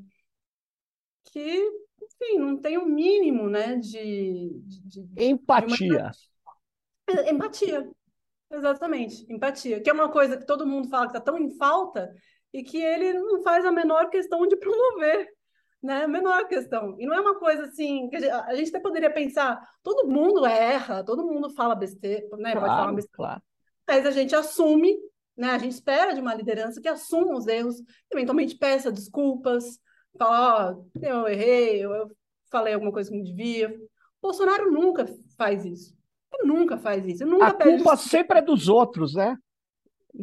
que, 1.33 1.71
enfim, 2.03 2.39
não 2.39 2.57
tem 2.59 2.77
o 2.77 2.83
um 2.83 2.87
mínimo, 2.87 3.49
né, 3.49 3.77
de, 3.77 4.61
de, 4.65 5.03
de 5.03 5.25
empatia. 5.25 6.11
De 7.09 7.15
uma... 7.15 7.31
Empatia, 7.31 7.91
exatamente, 8.51 9.27
empatia, 9.33 9.81
que 9.81 9.89
é 9.89 9.93
uma 9.93 10.11
coisa 10.11 10.37
que 10.37 10.47
todo 10.47 10.67
mundo 10.67 10.89
fala 10.89 11.07
que 11.07 11.17
está 11.17 11.21
tão 11.21 11.39
em 11.39 11.51
falta 11.57 12.15
e 12.53 12.63
que 12.63 12.77
ele 12.77 13.15
não 13.15 13.43
faz 13.43 13.65
a 13.65 13.73
menor 13.73 14.11
questão 14.11 14.47
de 14.47 14.57
promover 14.57 15.29
né? 15.83 16.07
Menor 16.07 16.47
questão. 16.47 16.95
E 16.99 17.07
não 17.07 17.15
é 17.15 17.21
uma 17.21 17.39
coisa 17.39 17.65
assim, 17.65 18.09
que 18.09 18.17
a 18.17 18.21
gente, 18.21 18.31
a 18.31 18.55
gente 18.55 18.69
até 18.69 18.81
poderia 18.81 19.11
pensar, 19.11 19.61
todo 19.83 20.09
mundo 20.09 20.45
erra, 20.45 21.03
todo 21.03 21.25
mundo 21.25 21.51
fala 21.51 21.75
besteira, 21.75 22.27
né? 22.37 22.53
Claro, 22.53 22.61
Pode 22.61 22.75
falar 22.75 22.93
besteira. 22.93 23.17
Claro. 23.17 23.43
Mas 23.91 24.07
a 24.07 24.13
gente 24.13 24.37
assume, 24.37 24.97
né? 25.37 25.49
A 25.49 25.59
gente 25.59 25.73
espera 25.73 26.15
de 26.15 26.21
uma 26.21 26.33
liderança 26.33 26.81
que 26.81 26.89
assuma 26.89 27.37
os 27.37 27.49
erros, 27.49 27.83
eventualmente 28.09 28.57
peça 28.57 28.93
desculpas, 28.93 29.81
fala, 30.17 30.71
ó, 30.71 30.75
oh, 30.75 31.05
eu 31.05 31.27
errei, 31.27 31.85
eu, 31.85 32.09
falei 32.51 32.73
alguma 32.73 32.93
coisa 32.93 33.11
que 33.11 33.17
não 33.17 33.25
devia. 33.25 33.77
Bolsonaro 34.23 34.71
nunca 34.71 35.07
faz 35.37 35.65
isso. 35.65 35.93
Ele 36.33 36.47
nunca 36.47 36.79
faz 36.79 37.05
isso. 37.05 37.27
Nunca 37.27 37.49
a 37.49 37.53
culpa 37.53 37.97
sempre 37.97 38.39
é 38.39 38.43
dos 38.43 38.69
outros, 38.69 39.15
né? 39.15 39.37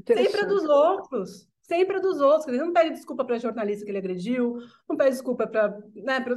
Sempre 0.06 0.42
é 0.42 0.46
dos 0.46 0.64
outros 0.64 1.48
sempre 1.68 2.00
dos 2.00 2.22
outros. 2.22 2.48
Ele 2.48 2.64
não 2.64 2.72
pede 2.72 2.92
desculpa 2.92 3.26
para 3.26 3.38
jornalista 3.38 3.84
que 3.84 3.92
ele 3.92 3.98
agrediu, 3.98 4.58
não 4.90 4.96
pede 4.96 5.12
desculpa 5.12 5.46
para. 5.46 5.78
Né, 5.94 6.22
pra... 6.22 6.36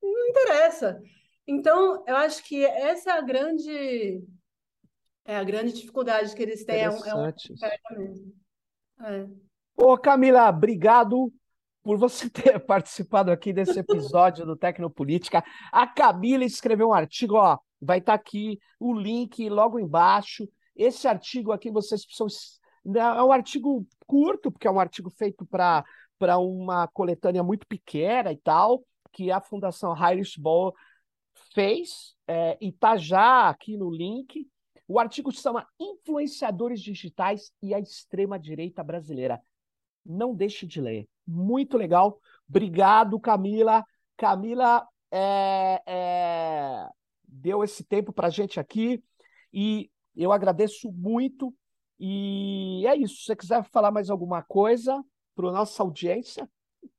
Não 0.00 0.28
interessa. 0.28 1.02
Então, 1.46 2.04
eu 2.06 2.16
acho 2.16 2.44
que 2.44 2.64
essa 2.64 3.10
é 3.10 3.12
a 3.14 3.20
grande 3.20 4.22
é 5.30 5.36
a 5.36 5.44
grande 5.44 5.72
dificuldade 5.72 6.34
que 6.34 6.42
eles 6.42 6.64
têm. 6.64 6.80
É 6.80 6.90
um, 6.90 7.04
é 7.04 7.34
mesmo. 7.96 8.34
É. 9.00 9.28
Ô, 9.76 9.96
Camila, 9.96 10.48
obrigado 10.48 11.32
por 11.84 11.96
você 11.96 12.28
ter 12.28 12.58
participado 12.58 13.30
aqui 13.30 13.52
desse 13.52 13.78
episódio 13.78 14.44
do 14.44 14.56
Tecnopolítica. 14.56 15.44
A 15.70 15.86
Camila 15.86 16.44
escreveu 16.44 16.88
um 16.88 16.92
artigo, 16.92 17.36
ó, 17.36 17.58
vai 17.80 17.98
estar 17.98 18.18
tá 18.18 18.20
aqui 18.20 18.58
o 18.80 18.92
link 18.92 19.48
logo 19.48 19.78
embaixo. 19.78 20.48
Esse 20.74 21.06
artigo 21.06 21.52
aqui 21.52 21.70
vocês 21.70 22.04
precisam. 22.04 22.26
Né, 22.84 22.98
é 22.98 23.22
um 23.22 23.30
artigo 23.30 23.86
curto, 24.08 24.50
porque 24.50 24.66
é 24.66 24.70
um 24.70 24.80
artigo 24.80 25.10
feito 25.10 25.46
para 25.46 25.84
uma 26.38 26.88
coletânea 26.88 27.44
muito 27.44 27.68
pequena 27.68 28.32
e 28.32 28.36
tal, 28.36 28.82
que 29.12 29.30
a 29.30 29.40
Fundação 29.40 29.94
Irish 30.10 30.36
Ball 30.36 30.74
fez, 31.54 32.16
é, 32.26 32.58
e 32.60 32.70
está 32.70 32.96
já 32.96 33.48
aqui 33.48 33.76
no 33.76 33.90
link. 33.90 34.44
O 34.90 34.98
artigo 34.98 35.30
se 35.30 35.40
chama 35.40 35.68
Influenciadores 35.78 36.80
Digitais 36.80 37.52
e 37.62 37.72
a 37.72 37.78
Extrema-Direita 37.78 38.82
Brasileira. 38.82 39.40
Não 40.04 40.34
deixe 40.34 40.66
de 40.66 40.80
ler. 40.80 41.08
Muito 41.24 41.76
legal. 41.76 42.20
Obrigado, 42.48 43.20
Camila. 43.20 43.84
Camila 44.16 44.84
é, 45.08 45.80
é, 45.86 46.88
deu 47.22 47.62
esse 47.62 47.84
tempo 47.84 48.12
para 48.12 48.30
gente 48.30 48.58
aqui 48.58 49.00
e 49.52 49.88
eu 50.16 50.32
agradeço 50.32 50.90
muito. 50.90 51.54
E 51.96 52.84
é 52.84 52.96
isso. 52.96 53.14
Se 53.18 53.26
você 53.26 53.36
quiser 53.36 53.62
falar 53.70 53.92
mais 53.92 54.10
alguma 54.10 54.42
coisa 54.42 55.00
para 55.36 55.52
nossa 55.52 55.84
audiência. 55.84 56.50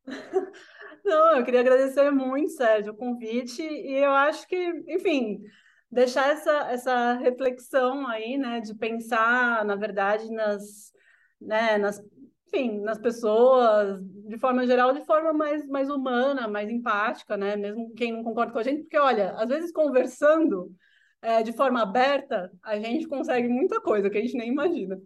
Não, 1.03 1.35
eu 1.35 1.43
queria 1.43 1.59
agradecer 1.59 2.09
muito, 2.09 2.53
Sérgio, 2.53 2.93
o 2.93 2.95
convite. 2.95 3.61
E 3.61 3.95
eu 3.95 4.11
acho 4.11 4.47
que, 4.47 4.55
enfim, 4.87 5.43
deixar 5.91 6.29
essa, 6.29 6.51
essa 6.71 7.13
reflexão 7.13 8.07
aí, 8.07 8.37
né, 8.37 8.61
de 8.61 8.73
pensar, 8.73 9.65
na 9.65 9.75
verdade, 9.75 10.31
nas, 10.31 10.93
né, 11.39 11.77
nas, 11.77 12.01
enfim, 12.47 12.79
nas 12.79 12.97
pessoas, 12.97 13.99
de 14.01 14.37
forma 14.37 14.65
geral, 14.65 14.93
de 14.93 15.03
forma 15.05 15.33
mais, 15.33 15.67
mais 15.67 15.89
humana, 15.89 16.47
mais 16.47 16.69
empática, 16.69 17.35
né, 17.35 17.55
mesmo 17.55 17.93
quem 17.93 18.13
não 18.13 18.23
concorda 18.23 18.53
com 18.53 18.59
a 18.59 18.63
gente, 18.63 18.83
porque, 18.83 18.97
olha, 18.97 19.31
às 19.31 19.49
vezes 19.49 19.71
conversando 19.71 20.73
é, 21.21 21.43
de 21.43 21.51
forma 21.51 21.81
aberta, 21.81 22.51
a 22.63 22.79
gente 22.79 23.07
consegue 23.07 23.49
muita 23.49 23.81
coisa 23.81 24.09
que 24.09 24.17
a 24.17 24.21
gente 24.21 24.37
nem 24.37 24.49
imagina. 24.49 24.99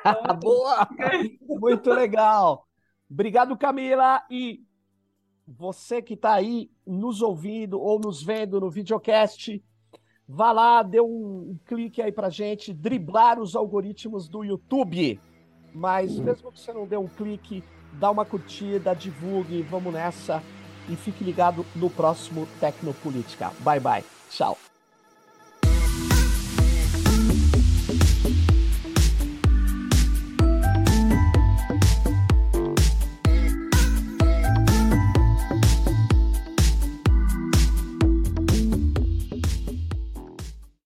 Então, 0.00 0.36
Boa! 0.40 0.88
Muito 1.42 1.90
legal! 1.90 2.66
Obrigado, 3.10 3.56
Camila, 3.56 4.22
e 4.30 4.62
você 5.46 6.00
que 6.02 6.14
está 6.14 6.34
aí 6.34 6.70
nos 6.86 7.22
ouvindo 7.22 7.80
ou 7.80 7.98
nos 7.98 8.22
vendo 8.22 8.60
no 8.60 8.70
videocast, 8.70 9.62
Vá 10.28 10.52
lá, 10.52 10.82
dê 10.82 11.00
um, 11.00 11.06
um 11.06 11.58
clique 11.64 12.02
aí 12.02 12.12
pra 12.12 12.28
gente, 12.28 12.74
driblar 12.74 13.40
os 13.40 13.56
algoritmos 13.56 14.28
do 14.28 14.44
YouTube. 14.44 15.18
Mas 15.74 16.18
mesmo 16.18 16.52
que 16.52 16.60
você 16.60 16.72
não 16.72 16.86
dê 16.86 16.96
um 16.98 17.08
clique, 17.08 17.64
dá 17.94 18.10
uma 18.10 18.24
curtida, 18.24 18.94
divulgue, 18.94 19.62
vamos 19.62 19.92
nessa 19.92 20.42
e 20.88 20.96
fique 20.96 21.24
ligado 21.24 21.64
no 21.74 21.88
próximo 21.88 22.46
Tecnopolítica. 22.60 23.52
Bye 23.60 23.80
bye. 23.80 24.04
Tchau. 24.30 24.67